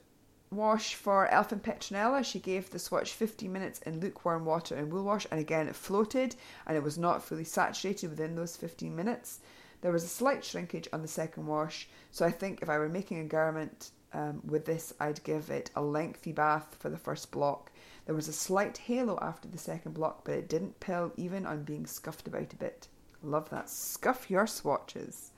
wash 0.52 0.94
for 0.94 1.26
Elfin 1.28 1.60
Petronella, 1.60 2.24
she 2.24 2.38
gave 2.38 2.70
the 2.70 2.78
swatch 2.78 3.12
15 3.12 3.52
minutes 3.52 3.80
in 3.80 4.00
lukewarm 4.00 4.44
water 4.44 4.76
and 4.76 4.92
wool 4.92 5.04
wash, 5.04 5.26
and 5.30 5.40
again 5.40 5.66
it 5.66 5.74
floated 5.74 6.36
and 6.66 6.76
it 6.76 6.82
was 6.82 6.98
not 6.98 7.22
fully 7.24 7.44
saturated 7.44 8.10
within 8.10 8.36
those 8.36 8.56
15 8.56 8.94
minutes. 8.94 9.40
There 9.80 9.92
was 9.92 10.04
a 10.04 10.08
slight 10.08 10.44
shrinkage 10.44 10.88
on 10.92 11.02
the 11.02 11.08
second 11.08 11.46
wash, 11.46 11.88
so 12.10 12.26
I 12.26 12.30
think 12.30 12.60
if 12.62 12.68
I 12.68 12.78
were 12.78 12.88
making 12.88 13.20
a 13.20 13.24
garment 13.24 13.90
um, 14.12 14.42
with 14.44 14.66
this, 14.66 14.92
I'd 15.00 15.22
give 15.24 15.50
it 15.50 15.70
a 15.74 15.82
lengthy 15.82 16.32
bath 16.32 16.76
for 16.78 16.90
the 16.90 16.98
first 16.98 17.30
block. 17.30 17.70
There 18.06 18.14
was 18.14 18.28
a 18.28 18.32
slight 18.32 18.78
halo 18.78 19.18
after 19.22 19.48
the 19.48 19.58
second 19.58 19.92
block, 19.92 20.24
but 20.24 20.34
it 20.34 20.48
didn't 20.48 20.80
pill 20.80 21.12
even 21.16 21.46
on 21.46 21.62
being 21.62 21.86
scuffed 21.86 22.26
about 22.26 22.52
a 22.52 22.56
bit. 22.56 22.88
Love 23.22 23.50
that. 23.50 23.70
Scuff 23.70 24.30
your 24.30 24.46
swatches. 24.46 25.30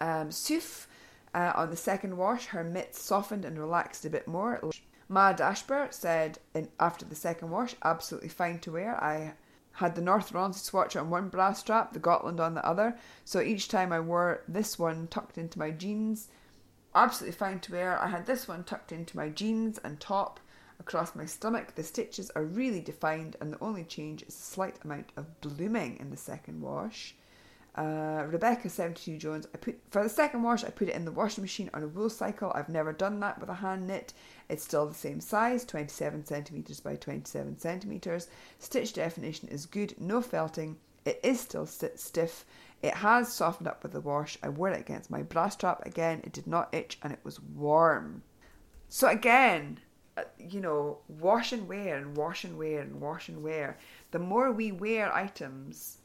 Um, 0.00 0.30
uh, 1.34 1.52
on 1.54 1.70
the 1.70 1.76
second 1.76 2.16
wash, 2.16 2.46
her 2.46 2.64
mitts 2.64 3.00
softened 3.02 3.44
and 3.44 3.58
relaxed 3.58 4.04
a 4.04 4.10
bit 4.10 4.26
more. 4.26 4.60
Ma 5.08 5.32
Dashber 5.32 5.92
said 5.92 6.38
in, 6.54 6.68
after 6.78 7.04
the 7.04 7.14
second 7.14 7.50
wash, 7.50 7.74
absolutely 7.82 8.28
fine 8.28 8.58
to 8.60 8.72
wear. 8.72 9.02
I 9.02 9.34
had 9.78 9.94
the 9.94 10.02
North 10.02 10.32
Ronaldsay 10.32 10.58
swatch 10.58 10.96
on 10.96 11.08
one 11.08 11.28
bra 11.28 11.52
strap, 11.52 11.92
the 11.92 12.00
Gotland 12.00 12.40
on 12.40 12.54
the 12.54 12.66
other, 12.66 12.98
so 13.24 13.40
each 13.40 13.68
time 13.68 13.92
I 13.92 14.00
wore 14.00 14.42
this 14.48 14.76
one 14.76 15.06
tucked 15.06 15.38
into 15.38 15.56
my 15.56 15.70
jeans, 15.70 16.26
absolutely 16.96 17.36
fine 17.36 17.60
to 17.60 17.72
wear. 17.72 17.96
I 17.96 18.08
had 18.08 18.26
this 18.26 18.48
one 18.48 18.64
tucked 18.64 18.90
into 18.90 19.16
my 19.16 19.28
jeans 19.28 19.78
and 19.84 20.00
top 20.00 20.40
across 20.80 21.14
my 21.14 21.26
stomach. 21.26 21.76
The 21.76 21.84
stitches 21.84 22.28
are 22.30 22.42
really 22.42 22.80
defined, 22.80 23.36
and 23.40 23.52
the 23.52 23.62
only 23.62 23.84
change 23.84 24.22
is 24.22 24.34
a 24.34 24.42
slight 24.42 24.76
amount 24.82 25.12
of 25.16 25.40
blooming 25.40 25.96
in 26.00 26.10
the 26.10 26.16
second 26.16 26.60
wash. 26.60 27.14
Uh, 27.78 28.24
Rebecca 28.26 28.68
72 28.68 29.18
Jones, 29.18 29.46
I 29.54 29.56
put 29.56 29.78
for 29.92 30.02
the 30.02 30.08
second 30.08 30.42
wash, 30.42 30.64
I 30.64 30.70
put 30.70 30.88
it 30.88 30.96
in 30.96 31.04
the 31.04 31.12
washing 31.12 31.42
machine 31.44 31.70
on 31.72 31.84
a 31.84 31.86
wool 31.86 32.10
cycle. 32.10 32.50
I've 32.52 32.68
never 32.68 32.92
done 32.92 33.20
that 33.20 33.38
with 33.38 33.48
a 33.48 33.54
hand 33.54 33.86
knit. 33.86 34.12
It's 34.48 34.64
still 34.64 34.86
the 34.86 34.94
same 34.94 35.20
size, 35.20 35.64
27 35.64 36.26
centimeters 36.26 36.80
by 36.80 36.96
27 36.96 37.56
centimeters. 37.56 38.26
Stitch 38.58 38.94
definition 38.94 39.48
is 39.48 39.64
good, 39.64 39.94
no 39.96 40.20
felting. 40.20 40.76
It 41.04 41.20
is 41.22 41.38
still 41.38 41.66
st- 41.66 42.00
stiff. 42.00 42.44
It 42.82 42.94
has 42.94 43.32
softened 43.32 43.68
up 43.68 43.84
with 43.84 43.92
the 43.92 44.00
wash. 44.00 44.36
I 44.42 44.48
wore 44.48 44.70
it 44.70 44.80
against 44.80 45.08
my 45.08 45.22
bra 45.22 45.48
strap 45.48 45.86
again. 45.86 46.20
It 46.24 46.32
did 46.32 46.48
not 46.48 46.74
itch 46.74 46.98
and 47.00 47.12
it 47.12 47.20
was 47.22 47.40
warm. 47.40 48.24
So 48.88 49.06
again, 49.06 49.78
uh, 50.16 50.24
you 50.36 50.60
know, 50.60 50.98
wash 51.06 51.52
and 51.52 51.68
wear 51.68 51.96
and 51.96 52.16
wash 52.16 52.42
and 52.42 52.58
wear 52.58 52.80
and 52.80 53.00
wash 53.00 53.28
and 53.28 53.40
wear. 53.40 53.78
The 54.10 54.18
more 54.18 54.50
we 54.50 54.72
wear 54.72 55.14
items, 55.14 55.98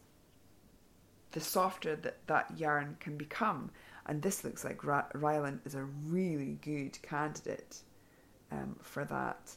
the 1.33 1.41
softer 1.41 1.95
that 1.97 2.25
that 2.27 2.57
yarn 2.57 2.97
can 2.99 3.17
become. 3.17 3.69
And 4.05 4.21
this 4.21 4.43
looks 4.43 4.63
like 4.63 4.83
Ryeland 4.83 5.61
is 5.65 5.75
a 5.75 5.83
really 5.83 6.57
good 6.61 7.01
candidate 7.01 7.77
um, 8.51 8.75
for 8.81 9.05
that. 9.05 9.55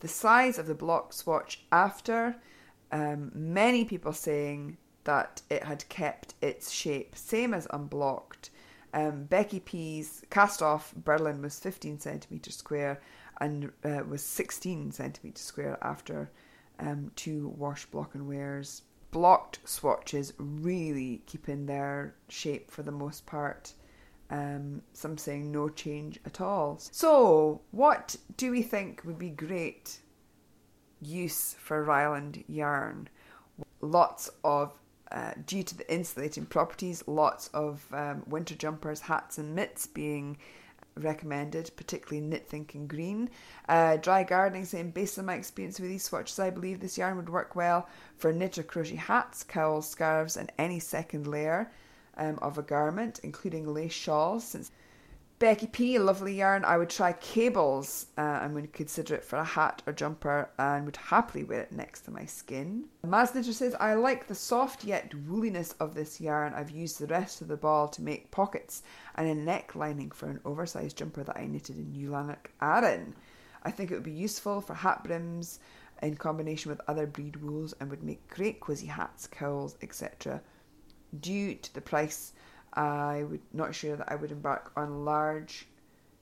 The 0.00 0.08
size 0.08 0.58
of 0.58 0.66
the 0.66 0.74
block 0.74 1.12
swatch 1.12 1.64
after, 1.72 2.36
um, 2.92 3.32
many 3.34 3.84
people 3.84 4.12
saying 4.12 4.76
that 5.04 5.42
it 5.50 5.64
had 5.64 5.88
kept 5.88 6.34
its 6.40 6.70
shape, 6.70 7.16
same 7.16 7.54
as 7.54 7.66
unblocked. 7.70 8.50
Um, 8.94 9.24
Becky 9.24 9.60
P's 9.60 10.22
cast 10.30 10.62
off 10.62 10.94
Berlin 10.94 11.42
was 11.42 11.58
15 11.58 12.00
centimetres 12.00 12.56
square 12.56 13.00
and 13.40 13.72
uh, 13.84 14.02
was 14.08 14.22
16 14.22 14.92
centimetres 14.92 15.44
square 15.44 15.78
after 15.82 16.30
um, 16.78 17.10
two 17.16 17.48
wash 17.56 17.86
block 17.86 18.14
and 18.14 18.28
wears. 18.28 18.82
Blocked 19.10 19.60
swatches 19.64 20.32
really 20.38 21.22
keeping 21.26 21.66
their 21.66 22.14
shape 22.28 22.70
for 22.70 22.82
the 22.82 22.92
most 22.92 23.26
part. 23.26 23.72
Um, 24.30 24.82
some 24.92 25.16
saying 25.16 25.50
no 25.50 25.70
change 25.70 26.20
at 26.26 26.40
all. 26.40 26.78
So, 26.78 27.62
what 27.70 28.16
do 28.36 28.50
we 28.50 28.62
think 28.62 29.02
would 29.04 29.18
be 29.18 29.30
great 29.30 30.00
use 31.00 31.56
for 31.58 31.82
Ryeland 31.82 32.44
yarn? 32.46 33.08
Lots 33.80 34.28
of 34.44 34.72
uh, 35.10 35.32
due 35.46 35.62
to 35.62 35.76
the 35.76 35.90
insulating 35.92 36.44
properties, 36.44 37.02
lots 37.06 37.48
of 37.48 37.86
um, 37.92 38.22
winter 38.26 38.54
jumpers, 38.54 39.00
hats, 39.00 39.38
and 39.38 39.54
mitts 39.54 39.86
being 39.86 40.36
recommended, 41.04 41.70
particularly 41.76 42.26
knit 42.26 42.48
thinking 42.48 42.86
green. 42.86 43.30
Uh, 43.68 43.96
dry 43.96 44.24
gardening 44.24 44.64
saying, 44.64 44.90
based 44.90 45.18
on 45.18 45.26
my 45.26 45.34
experience 45.34 45.78
with 45.80 45.90
these 45.90 46.04
swatches, 46.04 46.38
I 46.38 46.50
believe 46.50 46.80
this 46.80 46.98
yarn 46.98 47.16
would 47.16 47.28
work 47.28 47.56
well 47.56 47.88
for 48.16 48.32
knit 48.32 48.58
or 48.58 48.62
crochet 48.62 48.96
hats, 48.96 49.44
cowls, 49.44 49.88
scarves, 49.88 50.36
and 50.36 50.52
any 50.58 50.80
second 50.80 51.26
layer 51.26 51.70
um, 52.16 52.38
of 52.40 52.58
a 52.58 52.62
garment, 52.62 53.20
including 53.22 53.72
lace 53.72 53.92
shawls, 53.92 54.44
since 54.44 54.70
Becky 55.38 55.68
P, 55.68 56.00
lovely 56.00 56.34
yarn. 56.34 56.64
I 56.64 56.76
would 56.78 56.90
try 56.90 57.12
cables 57.12 58.06
uh, 58.18 58.40
and 58.42 58.54
would 58.54 58.72
consider 58.72 59.14
it 59.14 59.24
for 59.24 59.36
a 59.36 59.44
hat 59.44 59.82
or 59.86 59.92
jumper 59.92 60.50
and 60.58 60.84
would 60.84 60.96
happily 60.96 61.44
wear 61.44 61.60
it 61.60 61.70
next 61.70 62.00
to 62.02 62.10
my 62.10 62.24
skin. 62.24 62.86
Maz 63.06 63.34
Knitter 63.34 63.52
says, 63.52 63.76
I 63.78 63.94
like 63.94 64.26
the 64.26 64.34
soft 64.34 64.82
yet 64.82 65.14
wooliness 65.14 65.76
of 65.78 65.94
this 65.94 66.20
yarn. 66.20 66.54
I've 66.54 66.72
used 66.72 66.98
the 66.98 67.06
rest 67.06 67.40
of 67.40 67.46
the 67.46 67.56
ball 67.56 67.86
to 67.88 68.02
make 68.02 68.32
pockets 68.32 68.82
and 69.14 69.28
a 69.28 69.34
neck 69.34 69.76
lining 69.76 70.10
for 70.10 70.28
an 70.28 70.40
oversized 70.44 70.96
jumper 70.96 71.22
that 71.22 71.36
I 71.36 71.46
knitted 71.46 71.78
in 71.78 71.92
New 71.92 72.10
Lanark 72.10 72.50
Aran. 72.60 73.14
I 73.62 73.70
think 73.70 73.92
it 73.92 73.94
would 73.94 74.02
be 74.02 74.10
useful 74.10 74.60
for 74.60 74.74
hat 74.74 75.04
brims 75.04 75.60
in 76.02 76.16
combination 76.16 76.70
with 76.70 76.80
other 76.88 77.06
breed 77.06 77.36
wools 77.36 77.74
and 77.78 77.90
would 77.90 78.02
make 78.02 78.28
great 78.28 78.60
quizzy 78.60 78.88
hats, 78.88 79.28
cowls, 79.28 79.76
etc. 79.82 80.42
Due 81.20 81.54
to 81.54 81.74
the 81.74 81.80
price 81.80 82.32
I 82.74 83.24
would 83.24 83.42
not 83.52 83.74
sure 83.74 83.96
that 83.96 84.10
I 84.10 84.14
would 84.14 84.32
embark 84.32 84.72
on 84.76 85.04
large 85.04 85.66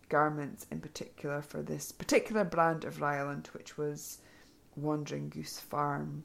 garments 0.09 0.67
in 0.71 0.81
particular 0.81 1.43
for 1.43 1.63
this 1.63 1.93
particular 1.93 2.45
brand 2.45 2.85
of 2.85 3.01
Ryeland, 3.01 3.49
which 3.53 3.77
was 3.77 4.19
Wandering 4.77 5.29
Goose 5.29 5.59
Farm. 5.59 6.25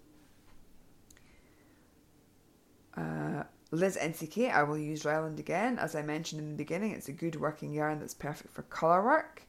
Uh, 2.96 3.44
Liz 3.72 3.98
NCK, 3.98 4.52
I 4.52 4.64
will 4.64 4.78
use 4.78 5.06
Ryeland 5.06 5.40
again. 5.40 5.80
As 5.80 5.96
I 5.96 6.02
mentioned 6.02 6.42
in 6.42 6.52
the 6.52 6.58
beginning, 6.58 6.92
it's 6.92 7.08
a 7.08 7.14
good 7.14 7.40
working 7.40 7.74
yarn 7.74 8.00
that's 8.00 8.14
perfect 8.14 8.54
for 8.54 8.64
colour 8.64 9.04
work. 9.04 9.44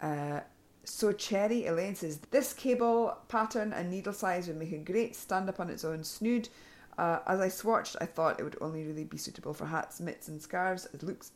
Uh, 0.00 0.40
so 0.84 1.12
Cherry 1.12 1.66
Elaine 1.66 1.94
says 1.94 2.18
this 2.30 2.52
cable 2.52 3.16
pattern 3.28 3.72
and 3.72 3.90
needle 3.90 4.12
size 4.12 4.48
would 4.48 4.58
make 4.58 4.72
a 4.72 4.78
great 4.78 5.14
stand 5.14 5.48
up 5.48 5.60
on 5.60 5.70
its 5.70 5.84
own 5.84 6.04
snood 6.04 6.48
uh, 6.98 7.20
as 7.26 7.40
I 7.40 7.48
swatched, 7.48 7.96
I 8.00 8.06
thought 8.06 8.38
it 8.38 8.44
would 8.44 8.58
only 8.60 8.84
really 8.86 9.04
be 9.04 9.16
suitable 9.16 9.54
for 9.54 9.66
hats, 9.66 10.00
mitts, 10.00 10.28
and 10.28 10.40
scarves. 10.40 10.86
It 10.92 11.02
looks, 11.02 11.32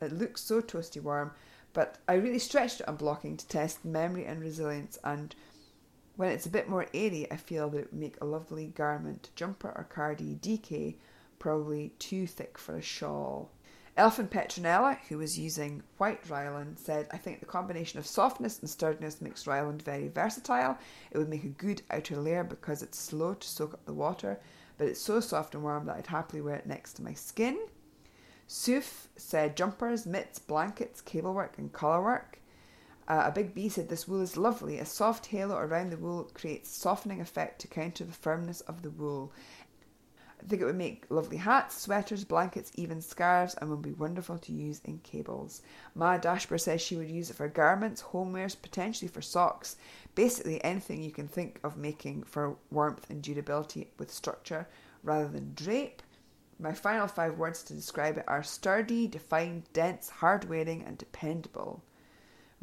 it 0.00 0.12
looks 0.12 0.42
so 0.42 0.60
toasty 0.60 1.00
warm, 1.00 1.32
but 1.72 1.98
I 2.08 2.14
really 2.14 2.38
stretched 2.38 2.80
it 2.80 2.88
on 2.88 2.96
blocking 2.96 3.36
to 3.36 3.48
test 3.48 3.84
memory 3.84 4.24
and 4.26 4.40
resilience. 4.40 4.98
And 5.04 5.34
when 6.16 6.30
it's 6.30 6.46
a 6.46 6.50
bit 6.50 6.68
more 6.68 6.86
airy, 6.94 7.30
I 7.30 7.36
feel 7.36 7.70
that 7.70 7.78
it 7.78 7.92
would 7.92 8.00
make 8.00 8.20
a 8.20 8.26
lovely 8.26 8.68
garment, 8.68 9.30
jumper 9.34 9.72
or 9.74 9.84
cardi, 9.84 10.36
DK, 10.36 10.96
probably 11.38 11.92
too 11.98 12.26
thick 12.26 12.58
for 12.58 12.76
a 12.76 12.82
shawl. 12.82 13.50
Elfin 13.96 14.26
Petronella, 14.26 14.98
who 15.08 15.18
was 15.18 15.38
using 15.38 15.82
white 15.98 16.28
Ryeland, 16.28 16.78
said, 16.80 17.06
I 17.12 17.16
think 17.16 17.38
the 17.38 17.46
combination 17.46 18.00
of 18.00 18.06
softness 18.06 18.58
and 18.58 18.68
sturdiness 18.68 19.20
makes 19.20 19.46
Ryeland 19.46 19.82
very 19.82 20.08
versatile. 20.08 20.76
It 21.12 21.18
would 21.18 21.28
make 21.28 21.44
a 21.44 21.48
good 21.48 21.82
outer 21.90 22.16
layer 22.16 22.42
because 22.42 22.82
it's 22.82 22.98
slow 22.98 23.34
to 23.34 23.48
soak 23.48 23.72
up 23.74 23.84
the 23.84 23.94
water 23.94 24.40
but 24.78 24.88
it's 24.88 25.00
so 25.00 25.20
soft 25.20 25.54
and 25.54 25.62
warm 25.62 25.86
that 25.86 25.96
I'd 25.96 26.06
happily 26.06 26.42
wear 26.42 26.56
it 26.56 26.66
next 26.66 26.94
to 26.94 27.02
my 27.02 27.14
skin. 27.14 27.58
Suf 28.46 29.08
said 29.16 29.56
jumpers, 29.56 30.06
mitts, 30.06 30.38
blankets, 30.38 31.00
cable 31.00 31.34
work, 31.34 31.58
and 31.58 31.72
collarwork. 31.72 32.38
Uh, 33.06 33.24
a 33.26 33.32
big 33.32 33.54
B 33.54 33.68
said 33.68 33.88
this 33.88 34.08
wool 34.08 34.22
is 34.22 34.36
lovely. 34.36 34.78
A 34.78 34.84
soft 34.84 35.26
halo 35.26 35.56
around 35.56 35.90
the 35.90 35.98
wool 35.98 36.30
creates 36.32 36.70
softening 36.70 37.20
effect 37.20 37.60
to 37.60 37.68
counter 37.68 38.04
the 38.04 38.12
firmness 38.12 38.62
of 38.62 38.82
the 38.82 38.90
wool. 38.90 39.32
I 40.44 40.48
think 40.48 40.60
it 40.60 40.66
would 40.66 40.76
make 40.76 41.06
lovely 41.08 41.38
hats, 41.38 41.80
sweaters, 41.80 42.24
blankets, 42.24 42.70
even 42.74 43.00
scarves, 43.00 43.54
and 43.54 43.70
would 43.70 43.80
be 43.80 43.94
wonderful 43.94 44.36
to 44.36 44.52
use 44.52 44.82
in 44.84 44.98
cables. 44.98 45.62
Ma 45.94 46.18
Dashber 46.18 46.60
says 46.60 46.82
she 46.82 46.96
would 46.96 47.10
use 47.10 47.30
it 47.30 47.36
for 47.36 47.48
garments, 47.48 48.02
homewares, 48.02 48.60
potentially 48.60 49.08
for 49.08 49.22
socks, 49.22 49.76
basically 50.14 50.62
anything 50.62 51.02
you 51.02 51.12
can 51.12 51.28
think 51.28 51.60
of 51.64 51.78
making 51.78 52.24
for 52.24 52.56
warmth 52.70 53.08
and 53.08 53.22
durability 53.22 53.90
with 53.98 54.12
structure 54.12 54.68
rather 55.02 55.28
than 55.28 55.54
drape. 55.54 56.02
My 56.58 56.74
final 56.74 57.06
five 57.08 57.38
words 57.38 57.62
to 57.64 57.74
describe 57.74 58.18
it 58.18 58.24
are 58.28 58.42
sturdy, 58.42 59.06
defined, 59.06 59.64
dense, 59.72 60.10
hard 60.10 60.48
wearing, 60.50 60.82
and 60.82 60.98
dependable. 60.98 61.82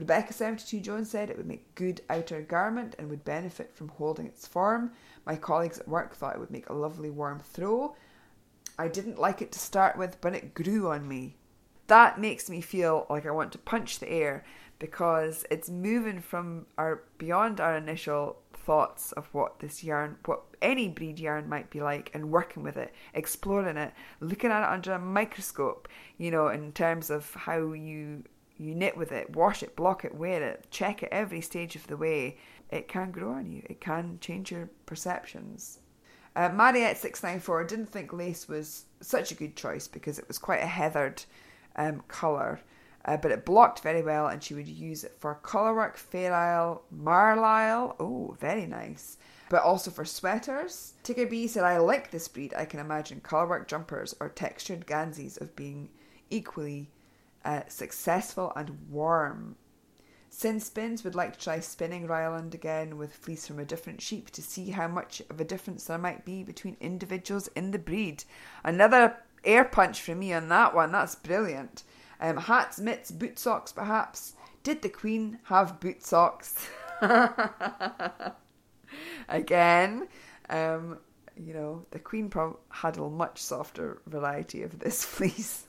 Rebecca72 0.01 0.81
Jones 0.81 1.11
said 1.11 1.29
it 1.29 1.37
would 1.37 1.45
make 1.45 1.75
good 1.75 2.01
outer 2.09 2.41
garment 2.41 2.95
and 2.97 3.09
would 3.09 3.23
benefit 3.23 3.75
from 3.75 3.89
holding 3.89 4.25
its 4.25 4.47
form. 4.47 4.91
My 5.25 5.35
colleagues 5.35 5.79
at 5.79 5.87
work 5.87 6.15
thought 6.15 6.35
it 6.35 6.39
would 6.39 6.49
make 6.49 6.69
a 6.69 6.73
lovely 6.73 7.11
warm 7.11 7.39
throw. 7.39 7.95
I 8.79 8.87
didn't 8.87 9.19
like 9.19 9.41
it 9.43 9.51
to 9.51 9.59
start 9.59 9.97
with, 9.97 10.19
but 10.19 10.33
it 10.33 10.55
grew 10.55 10.89
on 10.89 11.07
me. 11.07 11.35
That 11.85 12.19
makes 12.19 12.49
me 12.49 12.61
feel 12.61 13.05
like 13.09 13.27
I 13.27 13.31
want 13.31 13.51
to 13.51 13.59
punch 13.59 13.99
the 13.99 14.09
air 14.09 14.43
because 14.79 15.45
it's 15.51 15.69
moving 15.69 16.19
from 16.19 16.65
our 16.79 17.03
beyond 17.19 17.61
our 17.61 17.77
initial 17.77 18.37
thoughts 18.53 19.11
of 19.11 19.27
what 19.33 19.59
this 19.59 19.83
yarn, 19.83 20.17
what 20.25 20.41
any 20.63 20.87
breed 20.87 21.19
yarn 21.19 21.47
might 21.47 21.69
be 21.69 21.81
like, 21.81 22.09
and 22.15 22.31
working 22.31 22.63
with 22.63 22.77
it, 22.77 22.93
exploring 23.13 23.77
it, 23.77 23.93
looking 24.19 24.49
at 24.49 24.63
it 24.63 24.73
under 24.73 24.93
a 24.93 24.99
microscope, 24.99 25.87
you 26.17 26.31
know, 26.31 26.47
in 26.47 26.71
terms 26.71 27.11
of 27.11 27.31
how 27.35 27.73
you 27.73 28.23
you 28.61 28.75
knit 28.75 28.95
with 28.95 29.11
it, 29.11 29.35
wash 29.35 29.63
it, 29.63 29.75
block 29.75 30.05
it, 30.05 30.15
wear 30.15 30.43
it, 30.43 30.67
check 30.69 31.03
it 31.03 31.09
every 31.11 31.41
stage 31.41 31.75
of 31.75 31.87
the 31.87 31.97
way, 31.97 32.37
it 32.69 32.87
can 32.87 33.11
grow 33.11 33.31
on 33.33 33.51
you. 33.51 33.63
It 33.69 33.81
can 33.81 34.17
change 34.21 34.51
your 34.51 34.69
perceptions. 34.85 35.79
Uh, 36.35 36.49
Mariette694 36.49 37.67
didn't 37.67 37.87
think 37.87 38.13
lace 38.13 38.47
was 38.47 38.85
such 39.01 39.31
a 39.31 39.35
good 39.35 39.55
choice 39.55 39.87
because 39.87 40.17
it 40.17 40.27
was 40.27 40.37
quite 40.37 40.61
a 40.61 40.67
heathered 40.67 41.23
um, 41.75 42.03
colour, 42.07 42.61
uh, 43.03 43.17
but 43.17 43.31
it 43.31 43.45
blocked 43.45 43.81
very 43.81 44.01
well 44.01 44.27
and 44.27 44.41
she 44.41 44.53
would 44.53 44.67
use 44.67 45.03
it 45.03 45.17
for 45.19 45.39
colourwork, 45.43 45.97
fair 45.97 46.33
isle, 46.33 46.83
marlisle. 46.89 47.95
Oh, 47.99 48.37
very 48.39 48.65
nice. 48.65 49.17
But 49.49 49.63
also 49.63 49.91
for 49.91 50.05
sweaters. 50.05 50.93
Tigger 51.03 51.29
B 51.29 51.47
said, 51.47 51.65
I 51.65 51.77
like 51.77 52.11
this 52.11 52.29
breed. 52.29 52.53
I 52.55 52.63
can 52.63 52.79
imagine 52.79 53.19
colourwork 53.19 53.67
jumpers 53.67 54.15
or 54.21 54.29
textured 54.29 54.87
ganzis 54.87 55.41
of 55.41 55.53
being 55.57 55.89
equally 56.29 56.89
uh, 57.45 57.61
successful 57.67 58.51
and 58.55 58.77
warm. 58.89 59.55
Sin 60.29 60.61
Spins 60.61 61.03
would 61.03 61.13
like 61.13 61.33
to 61.33 61.39
try 61.39 61.59
spinning 61.59 62.07
Ryeland 62.07 62.53
again 62.53 62.97
with 62.97 63.13
fleece 63.13 63.45
from 63.45 63.59
a 63.59 63.65
different 63.65 64.01
sheep 64.01 64.29
to 64.31 64.41
see 64.41 64.69
how 64.69 64.87
much 64.87 65.21
of 65.29 65.41
a 65.41 65.45
difference 65.45 65.83
there 65.85 65.97
might 65.97 66.23
be 66.23 66.43
between 66.43 66.77
individuals 66.79 67.47
in 67.49 67.71
the 67.71 67.79
breed. 67.79 68.23
Another 68.63 69.17
air 69.43 69.65
punch 69.65 70.01
from 70.01 70.19
me 70.19 70.31
on 70.31 70.47
that 70.47 70.73
one. 70.73 70.93
That's 70.93 71.15
brilliant. 71.15 71.83
Um, 72.21 72.37
hats, 72.37 72.79
mitts, 72.79 73.11
boot 73.11 73.39
socks, 73.39 73.73
perhaps. 73.73 74.35
Did 74.63 74.81
the 74.81 74.89
Queen 74.89 75.39
have 75.43 75.79
boot 75.79 76.05
socks? 76.05 76.69
Again, 79.27 80.07
um, 80.49 80.99
you 81.35 81.53
know, 81.53 81.85
the 81.91 81.99
Queen 81.99 82.29
pro- 82.29 82.59
had 82.69 82.97
a 82.97 83.09
much 83.09 83.39
softer 83.39 84.01
variety 84.05 84.61
of 84.63 84.79
this 84.79 85.03
fleece. 85.05 85.65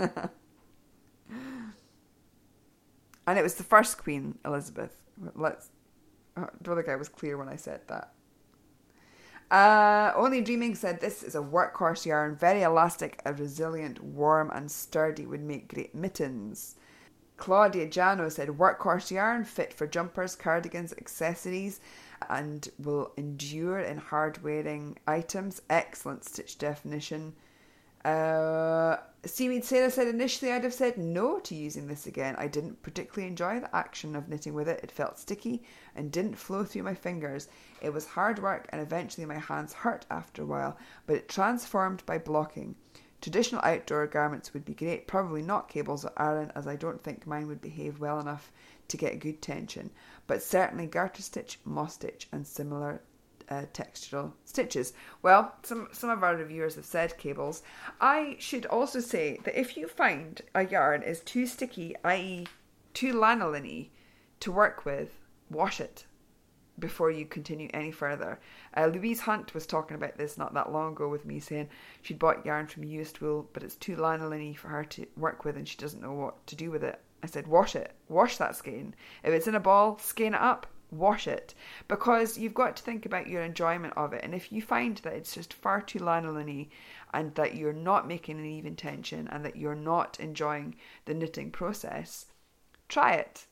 And 3.26 3.38
it 3.38 3.42
was 3.42 3.54
the 3.54 3.62
first 3.62 3.98
Queen, 3.98 4.38
Elizabeth. 4.44 5.02
Let's. 5.34 5.70
I 6.36 6.46
don't 6.62 6.76
think 6.76 6.88
I 6.88 6.96
was 6.96 7.08
clear 7.08 7.36
when 7.36 7.48
I 7.48 7.56
said 7.56 7.80
that. 7.88 8.12
Uh, 9.50 10.12
Only 10.16 10.40
Dreaming 10.40 10.74
said 10.74 11.00
this 11.00 11.22
is 11.22 11.34
a 11.34 11.40
workhorse 11.40 12.06
yarn, 12.06 12.34
very 12.34 12.62
elastic, 12.62 13.20
a 13.26 13.34
resilient, 13.34 14.02
warm, 14.02 14.50
and 14.50 14.70
sturdy, 14.70 15.26
would 15.26 15.42
make 15.42 15.68
great 15.72 15.94
mittens. 15.94 16.76
Claudia 17.36 17.86
Jano 17.86 18.32
said 18.32 18.48
workhorse 18.48 19.10
yarn, 19.10 19.44
fit 19.44 19.74
for 19.74 19.86
jumpers, 19.86 20.34
cardigans, 20.34 20.94
accessories, 20.94 21.80
and 22.30 22.70
will 22.78 23.12
endure 23.18 23.80
in 23.80 23.98
hard 23.98 24.42
wearing 24.42 24.96
items. 25.06 25.60
Excellent 25.68 26.24
stitch 26.24 26.56
definition. 26.56 27.34
Uh, 28.06 28.96
Seaweed 29.24 29.64
Sarah 29.64 29.88
said 29.88 30.08
initially 30.08 30.50
I'd 30.50 30.64
have 30.64 30.74
said 30.74 30.98
no 30.98 31.38
to 31.38 31.54
using 31.54 31.86
this 31.86 32.06
again. 32.06 32.34
I 32.38 32.48
didn't 32.48 32.82
particularly 32.82 33.28
enjoy 33.28 33.60
the 33.60 33.74
action 33.74 34.16
of 34.16 34.28
knitting 34.28 34.52
with 34.52 34.68
it. 34.68 34.80
It 34.82 34.90
felt 34.90 35.16
sticky 35.16 35.62
and 35.94 36.10
didn't 36.10 36.34
flow 36.34 36.64
through 36.64 36.82
my 36.82 36.94
fingers. 36.94 37.46
It 37.80 37.92
was 37.92 38.04
hard 38.04 38.40
work 38.40 38.66
and 38.70 38.80
eventually 38.80 39.24
my 39.24 39.38
hands 39.38 39.74
hurt 39.74 40.06
after 40.10 40.42
a 40.42 40.46
while, 40.46 40.76
but 41.06 41.14
it 41.14 41.28
transformed 41.28 42.04
by 42.04 42.18
blocking. 42.18 42.74
Traditional 43.20 43.62
outdoor 43.62 44.08
garments 44.08 44.52
would 44.52 44.64
be 44.64 44.74
great, 44.74 45.06
probably 45.06 45.42
not 45.42 45.68
cables 45.68 46.04
or 46.04 46.12
iron, 46.16 46.50
as 46.56 46.66
I 46.66 46.74
don't 46.74 47.00
think 47.00 47.24
mine 47.24 47.46
would 47.46 47.60
behave 47.60 48.00
well 48.00 48.18
enough 48.18 48.50
to 48.88 48.96
get 48.96 49.20
good 49.20 49.40
tension, 49.40 49.90
but 50.26 50.42
certainly 50.42 50.88
garter 50.88 51.22
stitch, 51.22 51.60
moss 51.64 51.94
stitch, 51.94 52.26
and 52.32 52.44
similar 52.44 53.00
uh, 53.52 53.66
textural 53.74 54.32
stitches. 54.44 54.94
Well, 55.20 55.54
some 55.62 55.88
some 55.92 56.10
of 56.10 56.22
our 56.22 56.36
reviewers 56.36 56.76
have 56.76 56.86
said 56.86 57.18
cables. 57.18 57.62
I 58.00 58.36
should 58.38 58.66
also 58.66 59.00
say 59.00 59.38
that 59.44 59.58
if 59.58 59.76
you 59.76 59.86
find 59.86 60.40
a 60.54 60.64
yarn 60.64 61.02
is 61.02 61.20
too 61.20 61.46
sticky, 61.46 61.94
i.e., 62.04 62.46
too 62.94 63.12
lanolin 63.12 63.88
to 64.40 64.52
work 64.52 64.84
with, 64.84 65.10
wash 65.50 65.80
it 65.80 66.06
before 66.78 67.10
you 67.10 67.26
continue 67.26 67.68
any 67.74 67.92
further. 67.92 68.40
Uh, 68.74 68.86
Louise 68.86 69.20
Hunt 69.20 69.52
was 69.52 69.66
talking 69.66 69.96
about 69.96 70.16
this 70.16 70.38
not 70.38 70.54
that 70.54 70.72
long 70.72 70.92
ago 70.92 71.08
with 71.08 71.26
me, 71.26 71.38
saying 71.38 71.68
she'd 72.00 72.18
bought 72.18 72.46
yarn 72.46 72.66
from 72.66 72.84
used 72.84 73.20
wool, 73.20 73.48
but 73.52 73.62
it's 73.62 73.76
too 73.76 73.96
lanolin 73.96 74.56
for 74.56 74.68
her 74.68 74.84
to 74.84 75.06
work 75.16 75.44
with, 75.44 75.56
and 75.56 75.68
she 75.68 75.76
doesn't 75.76 76.02
know 76.02 76.14
what 76.14 76.46
to 76.46 76.56
do 76.56 76.70
with 76.70 76.82
it. 76.82 76.98
I 77.22 77.26
said, 77.26 77.46
wash 77.46 77.76
it, 77.76 77.92
wash 78.08 78.38
that 78.38 78.56
skein. 78.56 78.94
If 79.22 79.32
it's 79.32 79.46
in 79.46 79.54
a 79.54 79.60
ball, 79.60 79.98
skein 79.98 80.34
it 80.34 80.40
up, 80.40 80.66
wash 80.92 81.26
it 81.26 81.54
because 81.88 82.38
you've 82.38 82.54
got 82.54 82.76
to 82.76 82.82
think 82.82 83.06
about 83.06 83.26
your 83.26 83.42
enjoyment 83.42 83.94
of 83.96 84.12
it. 84.12 84.22
And 84.22 84.34
if 84.34 84.52
you 84.52 84.62
find 84.62 84.98
that 84.98 85.14
it's 85.14 85.34
just 85.34 85.54
far 85.54 85.80
too 85.80 85.98
lanolin 85.98 86.68
and 87.12 87.34
that 87.34 87.56
you're 87.56 87.72
not 87.72 88.06
making 88.06 88.38
an 88.38 88.46
even 88.46 88.76
tension 88.76 89.26
and 89.28 89.44
that 89.44 89.56
you're 89.56 89.74
not 89.74 90.20
enjoying 90.20 90.76
the 91.06 91.14
knitting 91.14 91.50
process, 91.50 92.26
try 92.88 93.14
it. 93.14 93.46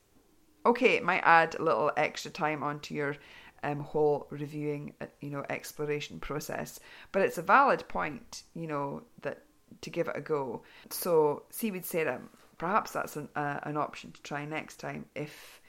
Okay, 0.65 0.95
it 0.95 1.03
might 1.03 1.23
add 1.23 1.55
a 1.55 1.63
little 1.63 1.91
extra 1.97 2.29
time 2.29 2.61
onto 2.61 2.93
your 2.93 3.17
um, 3.63 3.79
whole 3.79 4.27
reviewing, 4.29 4.93
uh, 5.01 5.07
you 5.19 5.29
know, 5.29 5.43
exploration 5.49 6.19
process, 6.19 6.79
but 7.11 7.21
it's 7.21 7.37
a 7.37 7.43
valid 7.43 7.87
point, 7.87 8.43
you 8.53 8.67
know, 8.67 9.03
that 9.21 9.43
to 9.81 9.89
give 9.89 10.07
it 10.07 10.17
a 10.17 10.21
go. 10.21 10.63
So, 10.89 11.43
Seaweed 11.49 11.85
Sarah, 11.85 12.21
perhaps 12.57 12.91
that's 12.91 13.15
an, 13.15 13.29
uh, 13.35 13.59
an 13.63 13.77
option 13.77 14.11
to 14.11 14.21
try 14.21 14.45
next 14.45 14.77
time 14.77 15.05
if 15.15 15.60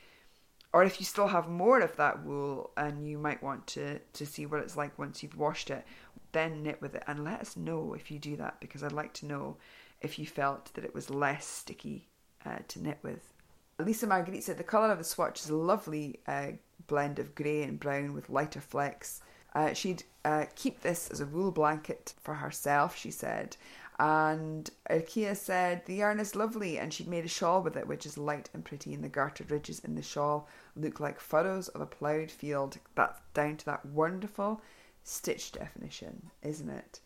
or 0.73 0.83
if 0.85 1.01
you 1.01 1.07
still 1.07 1.29
have 1.29 1.49
more 1.49 1.81
of 1.81 1.97
that 1.97 2.25
wool 2.25 2.70
and 2.77 3.07
you 3.07 3.18
might 3.18 3.43
want 3.43 3.66
to 3.66 3.99
to 4.12 4.27
see 4.27 4.47
what 4.47 4.61
it's 4.61 4.77
like 4.77 4.99
once 4.99 5.23
you've 5.23 5.37
washed 5.37 5.70
it 5.70 5.85
then 6.33 6.62
knit 6.62 6.81
with 6.81 6.95
it 6.95 7.03
and 7.07 7.25
let 7.25 7.41
us 7.41 7.57
know 7.57 7.95
if 7.95 8.11
you 8.11 8.18
do 8.18 8.37
that 8.37 8.59
because 8.61 8.83
i'd 8.83 8.93
like 8.93 9.12
to 9.12 9.27
know 9.27 9.57
if 10.03 10.18
you 10.18 10.27
felt 10.27 10.73
that 10.75 10.85
it 10.85 10.95
was 10.95 11.09
less 11.09 11.47
sticky 11.47 12.09
uh, 12.45 12.59
to 12.68 12.83
knit 12.83 12.99
with. 13.03 13.33
Lisa 13.79 14.07
marguerite 14.07 14.45
said 14.45 14.59
the 14.59 14.64
colour 14.64 14.93
of 14.93 14.99
the 14.99 15.05
swatch 15.05 15.41
is 15.41 15.49
a 15.49 15.57
lovely 15.57 16.20
uh, 16.27 16.49
blend 16.87 17.18
of 17.18 17.35
grey 17.35 17.62
and 17.62 17.81
brown 17.81 18.12
with 18.12 18.29
lighter 18.29 18.61
flecks. 18.61 19.23
Uh, 19.55 19.73
she'd 19.73 20.05
uh, 20.25 20.47
keep 20.55 20.81
this 20.81 21.09
as 21.11 21.20
a 21.20 21.27
wool 21.27 21.51
blanket 21.51 22.14
for 22.23 22.35
herself 22.35 22.97
she 22.97 23.11
said 23.11 23.57
and 23.99 24.70
Ikea 24.90 25.36
said 25.36 25.84
the 25.86 25.95
yarn 25.97 26.18
is 26.18 26.34
lovely 26.34 26.78
and 26.78 26.93
she'd 26.93 27.09
made 27.09 27.24
a 27.24 27.28
shawl 27.28 27.62
with 27.62 27.76
it, 27.76 27.86
which 27.86 28.07
is 28.07 28.18
light 28.18 28.49
and 28.55 28.64
pretty, 28.64 28.95
and 28.95 29.05
the 29.05 29.09
gartered 29.09 29.51
ridges 29.51 29.80
in 29.80 29.95
the 29.95 30.03
shawl 30.03 30.49
look 30.76 31.01
like 31.01 31.20
furrows 31.20 31.68
of 31.68 31.80
a 31.80 31.86
ploughed 31.86 32.30
field. 32.30 32.78
That's 32.95 33.20
down 33.34 33.59
to 33.59 33.64
that 33.66 33.86
wonderful 33.86 34.62
stitch 35.05 35.53
definition, 35.53 36.30
isn't 36.43 36.70
it? 36.70 37.01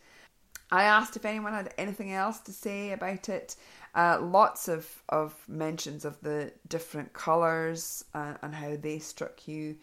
I 0.71 0.85
asked 0.85 1.17
if 1.17 1.25
anyone 1.25 1.53
had 1.53 1.73
anything 1.79 2.13
else 2.13 2.41
to 2.41 2.53
say 2.53 2.93
about 2.93 3.29
it. 3.29 3.57
Uh, 3.95 4.19
lots 4.21 4.69
of, 4.69 4.87
of 5.09 5.35
mentions 5.49 6.05
of 6.05 6.21
the 6.21 6.53
different 6.69 7.13
colours 7.13 8.05
uh, 8.15 8.35
and 8.43 8.55
how 8.55 8.77
they 8.77 8.99
struck 8.99 9.47
you. 9.47 9.77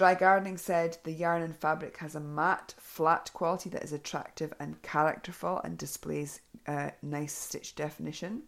Dry 0.00 0.14
Gardening 0.14 0.56
said 0.56 0.96
the 1.04 1.12
yarn 1.12 1.42
and 1.42 1.54
fabric 1.54 1.98
has 1.98 2.14
a 2.14 2.20
matte, 2.20 2.74
flat 2.78 3.30
quality 3.34 3.68
that 3.68 3.84
is 3.84 3.92
attractive 3.92 4.50
and 4.58 4.80
characterful 4.80 5.60
and 5.62 5.76
displays 5.76 6.40
uh, 6.66 6.92
nice 7.02 7.34
stitch 7.34 7.74
definition. 7.74 8.44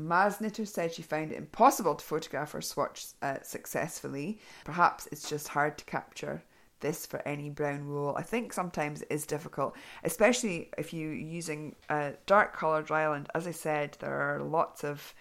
Maz 0.00 0.40
Knitter 0.40 0.64
said 0.64 0.94
she 0.94 1.02
found 1.02 1.30
it 1.30 1.36
impossible 1.36 1.94
to 1.94 2.02
photograph 2.02 2.52
her 2.52 2.62
swatch 2.62 3.08
uh, 3.20 3.36
successfully. 3.42 4.40
Perhaps 4.64 5.06
it's 5.12 5.28
just 5.28 5.48
hard 5.48 5.76
to 5.76 5.84
capture 5.84 6.42
this 6.80 7.04
for 7.04 7.20
any 7.28 7.50
brown 7.50 7.86
wool. 7.86 8.14
I 8.16 8.22
think 8.22 8.54
sometimes 8.54 9.02
it 9.02 9.08
is 9.10 9.26
difficult, 9.26 9.76
especially 10.04 10.70
if 10.78 10.94
you're 10.94 11.12
using 11.12 11.76
a 11.90 12.14
dark 12.24 12.56
coloured 12.56 12.88
Ryeland. 12.88 13.28
As 13.34 13.46
I 13.46 13.52
said, 13.52 13.98
there 14.00 14.14
are 14.14 14.40
lots 14.42 14.84
of 14.84 15.12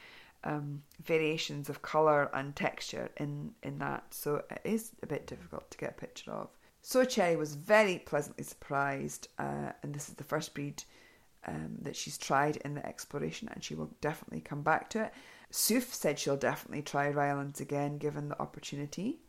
um, 0.45 0.83
variations 1.03 1.69
of 1.69 1.81
colour 1.81 2.29
and 2.33 2.55
texture 2.55 3.09
in, 3.17 3.51
in 3.63 3.79
that, 3.79 4.05
so 4.11 4.43
it 4.49 4.61
is 4.63 4.91
a 5.03 5.07
bit 5.07 5.27
difficult 5.27 5.69
to 5.71 5.77
get 5.77 5.91
a 5.91 6.01
picture 6.01 6.31
of. 6.31 6.49
So 6.81 7.03
Cherry 7.03 7.35
was 7.35 7.55
very 7.55 7.97
pleasantly 7.97 8.43
surprised, 8.43 9.27
uh, 9.39 9.71
and 9.81 9.93
this 9.93 10.07
is 10.07 10.15
the 10.15 10.23
first 10.23 10.53
breed 10.53 10.83
um, 11.47 11.77
that 11.81 11.95
she's 11.95 12.17
tried 12.17 12.57
in 12.57 12.75
the 12.75 12.85
exploration, 12.85 13.49
and 13.51 13.63
she 13.63 13.75
will 13.75 13.91
definitely 14.01 14.41
come 14.41 14.61
back 14.61 14.89
to 14.91 15.05
it. 15.05 15.13
Suf 15.49 15.93
said 15.93 16.19
she'll 16.19 16.37
definitely 16.37 16.83
try 16.83 17.11
Ryelands 17.11 17.59
again 17.59 17.97
given 17.97 18.29
the 18.29 18.39
opportunity. 18.39 19.19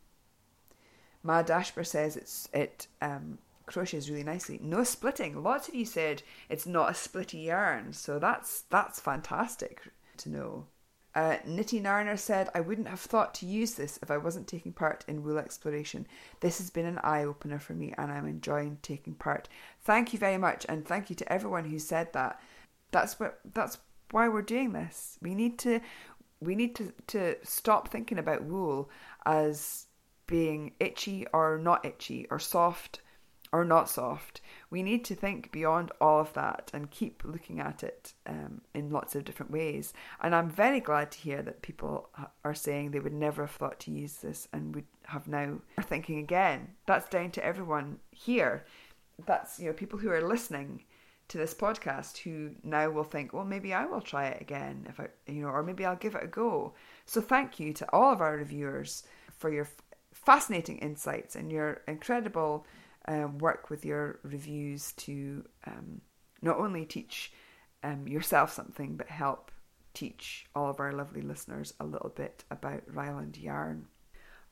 Ma 1.23 1.41
Dashper 1.41 1.85
says 1.85 2.15
it's 2.15 2.47
it 2.53 2.87
um, 3.01 3.39
crochets 3.65 4.09
really 4.09 4.23
nicely. 4.23 4.59
No 4.61 4.83
splitting. 4.83 5.41
Lots 5.41 5.67
of 5.67 5.75
you 5.75 5.85
said 5.85 6.23
it's 6.49 6.65
not 6.65 6.89
a 6.89 6.93
splitty 6.93 7.45
yarn, 7.45 7.93
so 7.93 8.19
that's 8.19 8.61
that's 8.69 8.99
fantastic 8.99 9.81
to 10.17 10.29
know. 10.29 10.67
Uh, 11.17 11.39
Nitty 11.47 11.81
Narner 11.81 12.17
said, 12.17 12.47
I 12.53 12.59
wouldn't 12.59 12.89
have 12.89 12.99
thought 12.99 13.33
to 13.35 13.47
use 13.47 13.73
this 13.73 13.97
if 14.03 14.11
I 14.11 14.17
wasn't 14.17 14.47
taking 14.47 14.71
part 14.71 15.03
in 15.07 15.23
wool 15.23 15.39
exploration. 15.39 16.05
This 16.41 16.59
has 16.59 16.69
been 16.69 16.85
an 16.85 16.99
eye 16.99 17.23
opener 17.23 17.57
for 17.57 17.73
me 17.73 17.91
and 17.97 18.11
I'm 18.11 18.27
enjoying 18.27 18.77
taking 18.83 19.15
part. 19.15 19.49
Thank 19.81 20.13
you 20.13 20.19
very 20.19 20.37
much 20.37 20.63
and 20.69 20.85
thank 20.85 21.09
you 21.09 21.15
to 21.15 21.33
everyone 21.33 21.65
who 21.65 21.79
said 21.79 22.13
that. 22.13 22.39
That's 22.91 23.19
what 23.19 23.39
that's 23.55 23.79
why 24.11 24.29
we're 24.29 24.43
doing 24.43 24.73
this. 24.73 25.17
We 25.19 25.33
need 25.33 25.57
to 25.59 25.79
we 26.39 26.53
need 26.53 26.75
to, 26.75 26.93
to 27.07 27.37
stop 27.41 27.87
thinking 27.87 28.19
about 28.19 28.43
wool 28.43 28.91
as 29.25 29.87
being 30.27 30.73
itchy 30.79 31.25
or 31.33 31.57
not 31.57 31.83
itchy 31.83 32.27
or 32.29 32.37
soft 32.37 33.01
or 33.51 33.63
not 33.63 33.89
soft. 33.89 34.41
We 34.69 34.83
need 34.83 35.05
to 35.05 35.15
think 35.15 35.51
beyond 35.51 35.91
all 36.01 36.19
of 36.19 36.33
that 36.33 36.71
and 36.73 36.91
keep 36.91 37.23
looking 37.23 37.59
at 37.59 37.83
it 37.83 38.13
um, 38.25 38.61
in 38.73 38.89
lots 38.89 39.15
of 39.15 39.25
different 39.25 39.51
ways. 39.51 39.93
And 40.21 40.35
I'm 40.35 40.49
very 40.49 40.79
glad 40.79 41.11
to 41.11 41.19
hear 41.19 41.41
that 41.41 41.61
people 41.61 42.09
are 42.43 42.53
saying 42.53 42.91
they 42.91 42.99
would 42.99 43.13
never 43.13 43.43
have 43.43 43.55
thought 43.55 43.79
to 43.81 43.91
use 43.91 44.15
this 44.17 44.47
and 44.51 44.75
would 44.75 44.85
have 45.05 45.27
now 45.27 45.59
are 45.77 45.83
thinking 45.83 46.19
again. 46.19 46.69
That's 46.85 47.09
down 47.09 47.31
to 47.31 47.45
everyone 47.45 47.99
here. 48.11 48.65
That's 49.25 49.59
you 49.59 49.67
know 49.67 49.73
people 49.73 49.99
who 49.99 50.11
are 50.11 50.21
listening 50.21 50.83
to 51.29 51.37
this 51.37 51.53
podcast 51.53 52.17
who 52.19 52.51
now 52.63 52.89
will 52.89 53.03
think, 53.03 53.33
well, 53.33 53.43
maybe 53.43 53.73
I 53.73 53.85
will 53.85 54.01
try 54.01 54.27
it 54.27 54.41
again 54.41 54.85
if 54.87 54.99
I, 54.99 55.07
you 55.25 55.41
know, 55.41 55.49
or 55.49 55.61
maybe 55.61 55.85
I'll 55.85 55.95
give 55.97 56.15
it 56.15 56.23
a 56.23 56.27
go. 56.27 56.73
So 57.05 57.19
thank 57.19 57.59
you 57.59 57.73
to 57.73 57.87
all 57.91 58.13
of 58.13 58.21
our 58.21 58.37
reviewers 58.37 59.03
for 59.37 59.51
your 59.51 59.67
fascinating 60.13 60.77
insights 60.79 61.35
and 61.35 61.51
your 61.51 61.81
incredible 61.87 62.65
um, 63.07 63.37
work 63.37 63.69
with 63.69 63.85
your 63.85 64.19
reviews 64.23 64.91
to 64.93 65.45
um, 65.65 66.01
not 66.41 66.57
only 66.57 66.85
teach 66.85 67.31
um, 67.83 68.07
yourself 68.07 68.51
something, 68.51 68.95
but 68.95 69.07
help 69.07 69.51
teach 69.93 70.45
all 70.55 70.69
of 70.69 70.79
our 70.79 70.91
lovely 70.91 71.21
listeners 71.21 71.73
a 71.79 71.85
little 71.85 72.09
bit 72.09 72.43
about 72.51 72.83
Ryeland 72.87 73.37
yarn. 73.37 73.87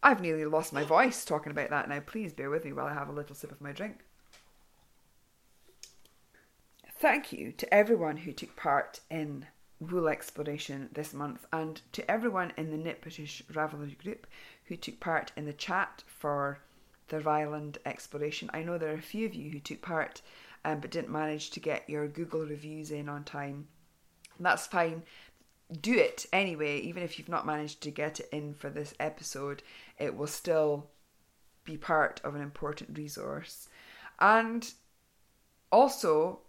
I've 0.02 0.22
nearly 0.22 0.46
lost 0.46 0.74
my 0.74 0.84
voice 0.84 1.26
talking 1.26 1.52
about 1.52 1.70
that 1.70 1.90
now. 1.90 2.00
Please 2.00 2.34
bear 2.34 2.50
with 2.50 2.66
me 2.66 2.74
while 2.74 2.88
I 2.88 2.94
have 2.94 3.10
a 3.10 3.14
little 3.14 3.36
sip 3.36 3.52
of 3.52 3.62
my 3.62 3.72
drink. 3.72 4.00
Thank 6.98 7.34
you 7.34 7.52
to 7.54 7.74
everyone 7.74 8.18
who 8.18 8.32
took 8.32 8.56
part 8.56 9.02
in 9.12 9.46
wool 9.80 10.08
exploration 10.08 10.90
this 10.94 11.14
month 11.14 11.46
and 11.52 11.82
to 11.92 12.10
everyone 12.10 12.54
in 12.58 12.72
the 12.72 12.78
Knit 12.78 13.02
British 13.02 13.44
Ravelry 13.52 13.98
group 14.02 14.26
who 14.66 14.76
took 14.78 15.00
part 15.00 15.32
in 15.36 15.46
the 15.46 15.54
chat 15.54 16.04
for 16.08 16.60
Ryeland 17.20 17.78
exploration. 17.86 18.50
I 18.54 18.64
know 18.64 18.78
there 18.78 18.92
are 18.92 18.98
a 18.98 19.02
few 19.02 19.26
of 19.26 19.34
you 19.34 19.52
who 19.52 19.60
took 19.60 19.82
part 19.82 20.22
um, 20.64 20.80
but 20.80 20.92
didn't 20.92 21.12
manage 21.12 21.52
to 21.52 21.60
get 21.60 21.90
your 21.90 22.08
Google 22.08 22.46
reviews 22.46 22.92
in 22.92 23.08
on 23.08 23.24
time. 23.24 23.68
That's 24.40 24.68
fine. 24.68 25.04
Do 25.82 25.94
it 25.94 26.26
anyway, 26.34 26.80
even 26.80 27.04
if 27.04 27.18
you've 27.18 27.30
not 27.30 27.46
managed 27.46 27.82
to 27.82 27.92
get 27.92 28.20
it 28.20 28.30
in 28.32 28.54
for 28.54 28.70
this 28.70 28.94
episode, 29.00 29.64
it 29.98 30.16
will 30.16 30.28
still 30.28 30.90
be 31.64 31.78
part 31.78 32.22
of 32.24 32.36
an 32.36 32.42
important 32.42 32.98
resource. 32.98 33.70
And 34.20 34.72
also, 35.72 36.40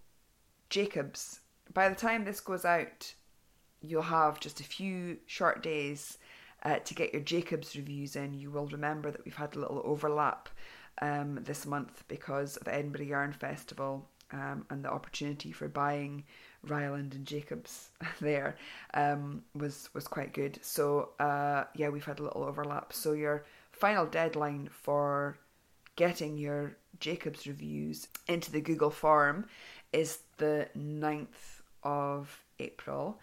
Jacobs. 0.70 1.40
By 1.72 1.88
the 1.88 1.94
time 1.94 2.24
this 2.24 2.40
goes 2.40 2.64
out, 2.64 3.14
you'll 3.80 4.02
have 4.02 4.40
just 4.40 4.60
a 4.60 4.64
few 4.64 5.18
short 5.26 5.62
days 5.62 6.18
uh, 6.66 6.80
to 6.80 6.94
get 6.94 7.12
your 7.12 7.22
Jacobs 7.22 7.76
reviews 7.76 8.16
in. 8.16 8.34
You 8.34 8.50
will 8.50 8.66
remember 8.66 9.12
that 9.12 9.24
we've 9.24 9.36
had 9.36 9.54
a 9.54 9.60
little 9.60 9.80
overlap 9.84 10.48
um, 11.00 11.38
this 11.44 11.64
month 11.64 12.02
because 12.08 12.56
of 12.56 12.66
Edinburgh 12.66 13.06
Yarn 13.06 13.32
Festival 13.32 14.08
um, 14.32 14.66
and 14.68 14.84
the 14.84 14.90
opportunity 14.90 15.52
for 15.52 15.68
buying 15.68 16.24
Ryeland 16.66 17.14
and 17.14 17.24
Jacobs 17.24 17.90
there 18.20 18.56
um, 18.94 19.44
was 19.54 19.88
was 19.94 20.08
quite 20.08 20.32
good. 20.32 20.58
So 20.60 21.10
uh, 21.20 21.64
yeah, 21.76 21.88
we've 21.88 22.04
had 22.04 22.18
a 22.18 22.24
little 22.24 22.42
overlap. 22.42 22.92
So 22.92 23.12
your 23.12 23.44
final 23.70 24.04
deadline 24.04 24.68
for 24.72 25.38
getting 25.94 26.36
your 26.36 26.76
Jacobs 26.98 27.46
reviews 27.46 28.08
into 28.26 28.50
the 28.50 28.60
Google 28.60 28.90
form 28.90 29.46
is 29.92 30.18
the 30.38 30.68
9th 30.76 31.62
of 31.84 32.42
April, 32.58 33.20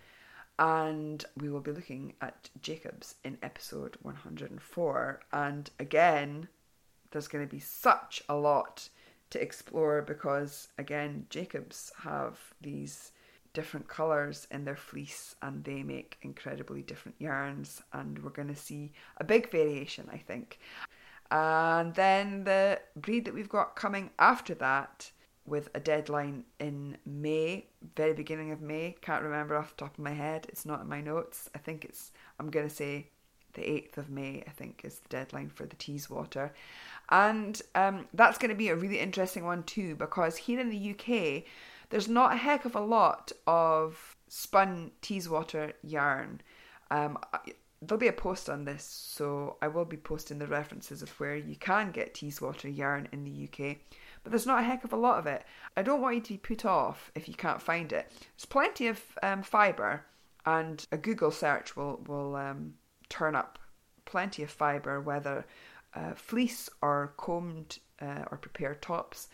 and 0.60 1.26
we 1.38 1.50
will 1.50 1.62
be 1.62 1.72
looking 1.72 2.14
at 2.22 2.50
Jacobs 2.62 3.16
in 3.24 3.38
episode 3.42 3.98
104. 4.02 5.20
And 5.32 5.70
again, 5.80 6.48
there's 7.12 7.28
going 7.28 7.46
to 7.46 7.52
be 7.52 7.60
such 7.60 8.24
a 8.30 8.36
lot 8.36 8.90
to 9.32 9.42
explore 9.42 10.02
because, 10.02 10.68
again, 10.78 11.26
Jacobs 11.30 11.92
have 12.04 12.40
these 12.62 13.12
different 13.54 13.88
colours 13.88 14.48
in 14.52 14.66
their 14.66 14.76
fleece 14.76 15.36
and 15.42 15.64
they 15.64 15.84
make 15.84 16.18
incredibly 16.22 16.82
different 16.82 17.20
yarns, 17.20 17.82
and 17.94 18.24
we're 18.24 18.30
going 18.32 18.48
to 18.48 18.56
see 18.56 18.92
a 19.18 19.24
big 19.24 19.50
variation, 19.50 20.10
I 20.12 20.18
think. 20.18 20.60
And 21.32 21.94
then 21.96 22.44
the 22.44 22.80
breed 22.96 23.26
that 23.26 23.34
we've 23.34 23.50
got 23.50 23.76
coming 23.76 24.12
after 24.20 24.54
that 24.56 25.12
with 25.46 25.70
a 25.76 25.80
deadline 25.80 26.46
in 26.60 26.98
May, 27.06 27.66
very 27.96 28.14
beginning 28.14 28.52
of 28.52 28.62
May. 28.62 28.96
Can't 29.02 29.24
remember 29.24 29.56
off 29.56 29.76
the 29.76 29.86
top 29.86 29.98
of 29.98 30.04
my 30.04 30.14
head. 30.14 30.46
It's 30.50 30.66
not 30.66 30.82
in 30.82 30.88
my 30.88 31.02
notes. 31.02 31.50
I 31.54 31.58
think 31.58 31.84
it's, 31.84 32.12
I'm 32.40 32.50
going 32.50 32.68
to 32.68 32.74
say 32.74 33.08
the 33.54 33.62
8th 33.62 33.98
of 33.98 34.10
May, 34.10 34.44
I 34.48 34.52
think, 34.52 34.82
is 34.84 35.00
the 35.00 35.10
deadline 35.10 35.50
for 35.50 35.66
the 35.66 35.76
Teeswater. 35.76 36.52
And 37.10 37.62
um, 37.76 38.08
that's 38.14 38.38
going 38.38 38.50
to 38.50 38.56
be 38.56 38.70
a 38.70 38.76
really 38.76 39.00
interesting 39.00 39.44
one 39.44 39.64
too, 39.64 39.96
because 39.96 40.38
here 40.38 40.60
in 40.60 40.70
the 40.70 40.92
UK, 40.92 41.44
there's 41.90 42.08
not 42.08 42.34
a 42.34 42.38
heck 42.38 42.66
of 42.66 42.76
a 42.76 42.82
lot 42.82 43.32
of 43.46 44.16
spun 44.30 44.92
Teeswater 45.02 45.74
yarn. 45.84 46.42
Um, 46.90 47.18
there'll 47.82 48.00
be 48.00 48.08
a 48.08 48.14
post 48.14 48.50
on 48.50 48.64
this, 48.64 48.84
so 48.84 49.58
I 49.62 49.68
will 49.68 49.86
be 49.86 49.98
posting 49.98 50.40
the 50.40 50.48
references 50.48 51.02
of 51.02 51.10
where 51.20 51.36
you 51.36 51.56
can 51.56 51.92
get 51.92 52.14
Teeswater 52.14 52.76
yarn 52.76 53.10
in 53.12 53.26
the 53.26 53.48
UK 53.48 53.78
but 54.24 54.32
there's 54.32 54.46
not 54.46 54.60
a 54.60 54.64
heck 54.64 54.84
of 54.84 54.94
a 54.94 54.98
lot 54.98 55.20
of 55.20 55.28
it. 55.28 55.44
I 55.76 55.82
don't 55.82 56.02
want 56.02 56.16
you 56.16 56.22
to 56.22 56.34
be 56.34 56.38
put 56.38 56.66
off 56.66 57.12
if 57.16 57.28
you 57.28 57.34
can't 57.34 57.62
find 57.62 57.92
it. 57.92 58.12
There's 58.12 58.46
plenty 58.46 58.88
of 58.88 59.02
um, 59.22 59.44
fibre, 59.44 60.06
and 60.46 60.86
a 60.92 60.98
Google 60.98 61.32
search 61.32 61.76
will 61.76 62.02
will 62.08 62.36
um, 62.36 62.76
turn 63.10 63.36
up 63.36 63.60
plenty 64.06 64.44
of 64.44 64.50
fibre, 64.50 65.02
whether 65.02 65.46
uh, 65.94 66.14
fleece 66.16 66.70
or 66.82 67.14
combed 67.18 67.80
uh, 68.02 68.26
or 68.32 68.38
prepared 68.38 68.82
tops. 68.82 69.30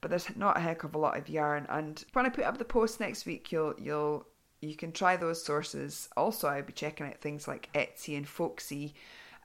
But 0.00 0.10
there's 0.10 0.36
not 0.36 0.58
a 0.58 0.60
heck 0.60 0.84
of 0.84 0.94
a 0.94 0.98
lot 0.98 1.16
of 1.16 1.30
yarn. 1.30 1.66
And 1.70 2.04
when 2.12 2.26
I 2.26 2.28
put 2.28 2.44
up 2.44 2.58
the 2.58 2.64
post 2.64 3.00
next 3.00 3.24
week, 3.24 3.50
you'll 3.50 3.74
you'll 3.78 4.26
you 4.60 4.76
can 4.76 4.92
try 4.92 5.16
those 5.16 5.44
sources. 5.44 6.08
Also, 6.16 6.48
I'll 6.48 6.62
be 6.62 6.72
checking 6.72 7.06
out 7.06 7.20
things 7.20 7.48
like 7.48 7.70
Etsy 7.74 8.16
and 8.16 8.28
Folksy 8.28 8.94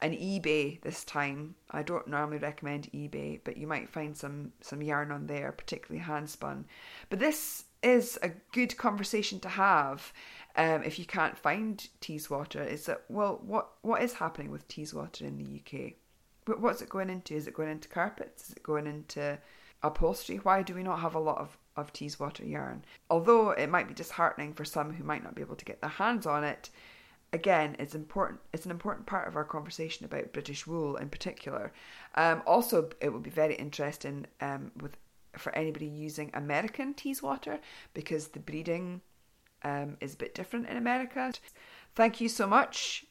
and 0.02 0.14
eBay 0.14 0.82
this 0.82 1.04
time. 1.04 1.56
I 1.72 1.84
don't 1.84 2.08
normally 2.08 2.38
recommend 2.38 2.90
eBay, 2.94 3.42
but 3.44 3.58
you 3.58 3.68
might 3.68 3.90
find 3.90 4.16
some 4.16 4.54
some 4.62 4.82
yarn 4.82 5.12
on 5.12 5.28
there, 5.28 5.52
particularly 5.52 6.06
handspun. 6.06 6.66
But 7.10 7.20
this 7.20 7.66
is 7.84 8.18
a 8.22 8.30
good 8.52 8.78
conversation 8.78 9.40
to 9.42 9.50
have 9.50 10.12
um, 10.56 10.84
if 10.84 11.00
you 11.00 11.06
can't 11.06 11.38
find 11.38 11.88
Teeswater. 12.02 12.66
Is 12.66 12.86
that 12.86 13.04
well, 13.10 13.42
what 13.46 13.72
what 13.82 14.02
is 14.02 14.14
happening 14.14 14.52
with 14.52 14.68
Teeswater 14.68 15.22
in 15.22 15.38
the 15.38 15.62
UK? 15.62 15.94
What's 16.60 16.82
it 16.82 16.90
going 16.90 17.10
into? 17.10 17.36
Is 17.36 17.48
it 17.48 17.54
going 17.54 17.70
into 17.70 17.90
carpets? 17.90 18.50
Is 18.50 18.56
it 18.56 18.64
going 18.64 18.88
into 18.88 19.38
upholstery? 19.84 20.38
Why 20.38 20.64
do 20.64 20.74
we 20.74 20.84
not 20.84 21.00
have 21.00 21.16
a 21.16 21.20
lot 21.20 21.38
of 21.40 21.58
of 21.76 21.92
Teeswater 21.92 22.50
yarn? 22.50 22.86
Although 23.10 23.52
it 23.52 23.70
might 23.70 23.88
be 23.88 23.94
disheartening 23.94 24.54
for 24.54 24.66
some 24.66 24.94
who 24.94 25.04
might 25.04 25.24
not 25.24 25.36
be 25.36 25.42
able 25.42 25.56
to 25.58 25.66
get 25.66 25.82
their 25.82 25.90
hands 25.90 26.26
on 26.26 26.44
it 26.44 26.70
again 27.32 27.76
it's 27.80 27.96
important 27.96 28.40
it's 28.54 28.66
an 28.66 28.72
important 28.72 29.06
part 29.06 29.28
of 29.28 29.36
our 29.36 29.44
conversation 29.44 30.06
about 30.06 30.34
british 30.34 30.66
wool 30.66 30.96
in 30.96 31.10
particular. 31.10 31.72
Um, 32.16 32.42
also 32.46 32.90
it 33.02 33.14
would 33.14 33.24
be 33.24 33.30
very 33.30 33.56
interesting 33.56 34.26
um, 34.42 34.72
with 34.82 34.98
for 35.38 35.54
anybody 35.56 35.86
using 35.86 36.32
american 36.34 36.94
teeswater 36.94 37.60
because 37.94 38.30
the 38.30 38.40
breeding 38.40 39.02
um, 39.64 39.98
is 40.00 40.14
a 40.14 40.18
bit 40.18 40.34
different 40.34 40.68
in 40.68 40.78
america. 40.78 41.34
Thank 41.96 42.22
you 42.22 42.30
so 42.30 42.48
much 42.48 43.06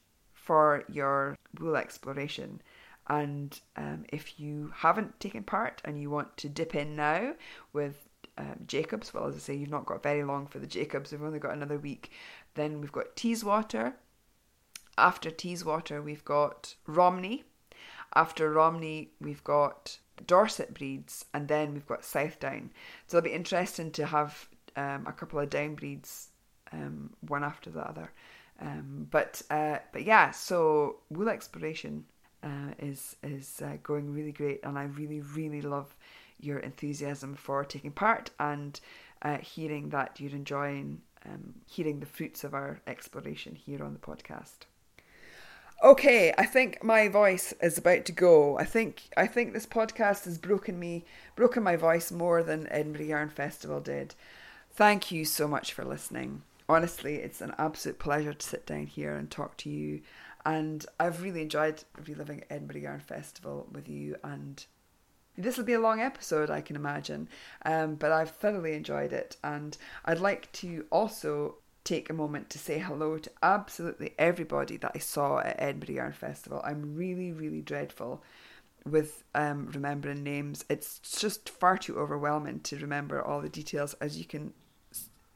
for 0.48 0.82
your 0.88 1.36
wool 1.60 1.76
exploration. 1.76 2.62
And 3.08 3.60
um, 3.76 4.04
if 4.10 4.40
you 4.40 4.72
haven't 4.74 5.20
taken 5.20 5.42
part 5.42 5.82
and 5.84 6.00
you 6.00 6.08
want 6.08 6.36
to 6.38 6.48
dip 6.48 6.74
in 6.74 6.96
now 6.96 7.34
with 7.74 8.08
um, 8.38 8.60
Jacobs, 8.66 9.12
well, 9.12 9.26
as 9.26 9.34
I 9.34 9.38
say, 9.40 9.54
you've 9.54 9.68
not 9.68 9.84
got 9.84 10.02
very 10.02 10.24
long 10.24 10.46
for 10.46 10.58
the 10.58 10.66
Jacobs, 10.66 11.12
we've 11.12 11.22
only 11.22 11.38
got 11.38 11.52
another 11.52 11.78
week. 11.78 12.12
Then 12.54 12.80
we've 12.80 12.92
got 12.92 13.14
Teeswater, 13.14 13.92
after 14.98 15.30
Teeswater, 15.30 16.02
we've 16.02 16.24
got 16.24 16.74
Romney. 16.86 17.44
After 18.14 18.50
Romney, 18.50 19.10
we've 19.20 19.44
got 19.44 19.98
Dorset 20.26 20.74
breeds, 20.74 21.24
and 21.32 21.48
then 21.48 21.74
we've 21.74 21.86
got 21.86 22.04
Southdown. 22.04 22.70
So 23.06 23.18
it'll 23.18 23.26
be 23.26 23.34
interesting 23.34 23.90
to 23.92 24.06
have 24.06 24.48
um, 24.76 25.06
a 25.06 25.12
couple 25.12 25.38
of 25.38 25.50
down 25.50 25.74
breeds, 25.74 26.28
um, 26.72 27.10
one 27.20 27.44
after 27.44 27.70
the 27.70 27.80
other. 27.80 28.12
Um, 28.60 29.06
but 29.10 29.42
uh, 29.50 29.78
but 29.92 30.04
yeah, 30.04 30.32
so 30.32 30.96
wool 31.10 31.28
exploration 31.28 32.04
uh, 32.42 32.72
is 32.78 33.16
is 33.22 33.62
uh, 33.64 33.76
going 33.82 34.12
really 34.12 34.32
great, 34.32 34.60
and 34.64 34.78
I 34.78 34.84
really 34.84 35.20
really 35.20 35.62
love 35.62 35.94
your 36.40 36.58
enthusiasm 36.58 37.34
for 37.34 37.64
taking 37.64 37.92
part 37.92 38.30
and 38.38 38.78
uh, 39.22 39.38
hearing 39.38 39.90
that 39.90 40.20
you're 40.20 40.32
enjoying 40.32 41.02
um, 41.24 41.54
hearing 41.66 42.00
the 42.00 42.06
fruits 42.06 42.44
of 42.44 42.54
our 42.54 42.80
exploration 42.86 43.54
here 43.54 43.82
on 43.84 43.92
the 43.92 43.98
podcast. 43.98 44.66
Okay, 45.82 46.34
I 46.36 46.44
think 46.44 46.82
my 46.82 47.06
voice 47.06 47.54
is 47.62 47.78
about 47.78 48.04
to 48.06 48.12
go. 48.12 48.58
I 48.58 48.64
think 48.64 49.02
I 49.16 49.28
think 49.28 49.52
this 49.52 49.66
podcast 49.66 50.24
has 50.24 50.36
broken 50.36 50.78
me, 50.78 51.04
broken 51.36 51.62
my 51.62 51.76
voice 51.76 52.10
more 52.10 52.42
than 52.42 52.66
Edinburgh 52.72 53.06
Yarn 53.06 53.28
Festival 53.28 53.80
did. 53.80 54.16
Thank 54.72 55.12
you 55.12 55.24
so 55.24 55.46
much 55.46 55.72
for 55.72 55.84
listening. 55.84 56.42
Honestly, 56.68 57.16
it's 57.16 57.40
an 57.40 57.54
absolute 57.58 58.00
pleasure 58.00 58.34
to 58.34 58.46
sit 58.46 58.66
down 58.66 58.86
here 58.86 59.14
and 59.14 59.30
talk 59.30 59.56
to 59.58 59.70
you. 59.70 60.00
And 60.44 60.84
I've 60.98 61.22
really 61.22 61.42
enjoyed 61.42 61.84
reliving 62.08 62.42
Edinburgh 62.50 62.80
Yarn 62.80 63.00
Festival 63.00 63.68
with 63.70 63.88
you. 63.88 64.16
And 64.24 64.64
this 65.36 65.56
will 65.56 65.64
be 65.64 65.74
a 65.74 65.80
long 65.80 66.00
episode, 66.00 66.50
I 66.50 66.60
can 66.60 66.74
imagine, 66.74 67.28
um, 67.64 67.94
but 67.94 68.10
I've 68.10 68.30
thoroughly 68.30 68.74
enjoyed 68.74 69.12
it, 69.12 69.36
and 69.44 69.78
I'd 70.04 70.18
like 70.18 70.50
to 70.54 70.86
also 70.90 71.54
take 71.88 72.10
a 72.10 72.12
moment 72.12 72.50
to 72.50 72.58
say 72.58 72.78
hello 72.78 73.16
to 73.16 73.30
absolutely 73.42 74.12
everybody 74.18 74.76
that 74.76 74.92
I 74.94 74.98
saw 74.98 75.38
at 75.38 75.56
Edinburgh 75.58 75.94
Yarn 75.94 76.12
Festival. 76.12 76.60
I'm 76.62 76.94
really, 76.94 77.32
really 77.32 77.62
dreadful 77.62 78.22
with 78.84 79.24
um, 79.34 79.70
remembering 79.72 80.22
names. 80.22 80.66
It's 80.68 80.98
just 80.98 81.48
far 81.48 81.78
too 81.78 81.98
overwhelming 81.98 82.60
to 82.60 82.76
remember 82.76 83.22
all 83.22 83.40
the 83.40 83.48
details, 83.48 83.94
as 84.02 84.18
you 84.18 84.26
can 84.26 84.52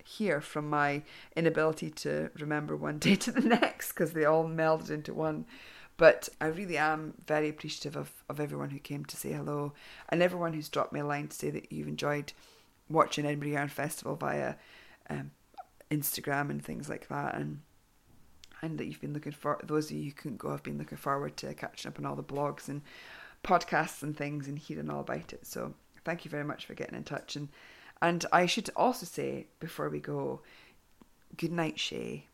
hear 0.04 0.42
from 0.42 0.68
my 0.68 1.02
inability 1.34 1.88
to 1.90 2.30
remember 2.38 2.76
one 2.76 2.98
day 3.06 3.16
to 3.16 3.32
the 3.32 3.40
next 3.40 3.92
because 3.92 4.12
they 4.12 4.26
all 4.26 4.44
melded 4.44 4.90
into 4.90 5.14
one. 5.14 5.46
But 5.96 6.28
I 6.38 6.48
really 6.48 6.76
am 6.76 7.14
very 7.26 7.48
appreciative 7.48 7.96
of, 7.96 8.12
of 8.28 8.40
everyone 8.40 8.70
who 8.70 8.78
came 8.78 9.06
to 9.06 9.16
say 9.16 9.32
hello 9.32 9.72
and 10.10 10.22
everyone 10.22 10.52
who's 10.52 10.68
dropped 10.68 10.92
me 10.92 11.00
a 11.00 11.06
line 11.06 11.28
to 11.28 11.36
say 11.36 11.48
that 11.48 11.72
you've 11.72 11.88
enjoyed 11.88 12.34
watching 12.90 13.24
Edinburgh 13.24 13.50
Yarn 13.50 13.68
Festival 13.68 14.16
via 14.16 14.56
um, 15.08 15.30
Instagram 15.92 16.50
and 16.50 16.64
things 16.64 16.88
like 16.88 17.08
that. 17.08 17.34
And 17.36 17.60
and 18.62 18.78
that 18.78 18.86
you've 18.86 19.00
been 19.00 19.12
looking 19.12 19.32
for 19.32 19.60
those 19.64 19.90
of 19.90 19.96
you 19.96 20.04
who 20.04 20.12
couldn't 20.12 20.38
go 20.38 20.50
have 20.50 20.62
been 20.62 20.78
looking 20.78 20.98
forward 20.98 21.36
to 21.36 21.52
catching 21.54 21.88
up 21.88 21.98
on 21.98 22.06
all 22.06 22.14
the 22.14 22.22
blogs 22.22 22.68
and 22.68 22.82
podcasts 23.42 24.02
and 24.02 24.16
things 24.16 24.46
and 24.46 24.58
hearing 24.58 24.88
all 24.88 25.00
about 25.00 25.32
it. 25.32 25.44
So 25.44 25.74
thank 26.04 26.24
you 26.24 26.30
very 26.30 26.44
much 26.44 26.64
for 26.66 26.74
getting 26.74 26.96
in 26.96 27.04
touch 27.04 27.36
and 27.36 27.48
and 28.00 28.26
I 28.32 28.46
should 28.46 28.68
also 28.74 29.06
say 29.06 29.46
before 29.60 29.88
we 29.88 30.00
go, 30.00 30.40
good 31.36 31.52
night, 31.52 31.78
Shay. 31.78 32.26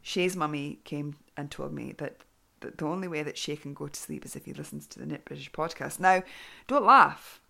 Shay's 0.00 0.34
mummy 0.34 0.80
came 0.84 1.16
and 1.36 1.50
told 1.50 1.74
me 1.74 1.92
that 1.98 2.22
the 2.60 2.86
only 2.86 3.06
way 3.06 3.22
that 3.22 3.36
Shay 3.36 3.56
can 3.56 3.74
go 3.74 3.88
to 3.88 4.00
sleep 4.00 4.24
is 4.24 4.36
if 4.36 4.46
he 4.46 4.54
listens 4.54 4.86
to 4.86 4.98
the 4.98 5.04
Knit 5.04 5.26
British 5.26 5.52
podcast. 5.52 6.00
Now, 6.00 6.22
don't 6.66 6.86
laugh. 6.86 7.42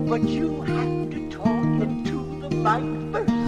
But 0.08 0.22
you 0.30 0.62
have 0.62 1.10
to 1.10 1.30
talk 1.32 1.82
into 1.82 2.40
the 2.40 2.50
mic 2.56 3.12
first. 3.12 3.45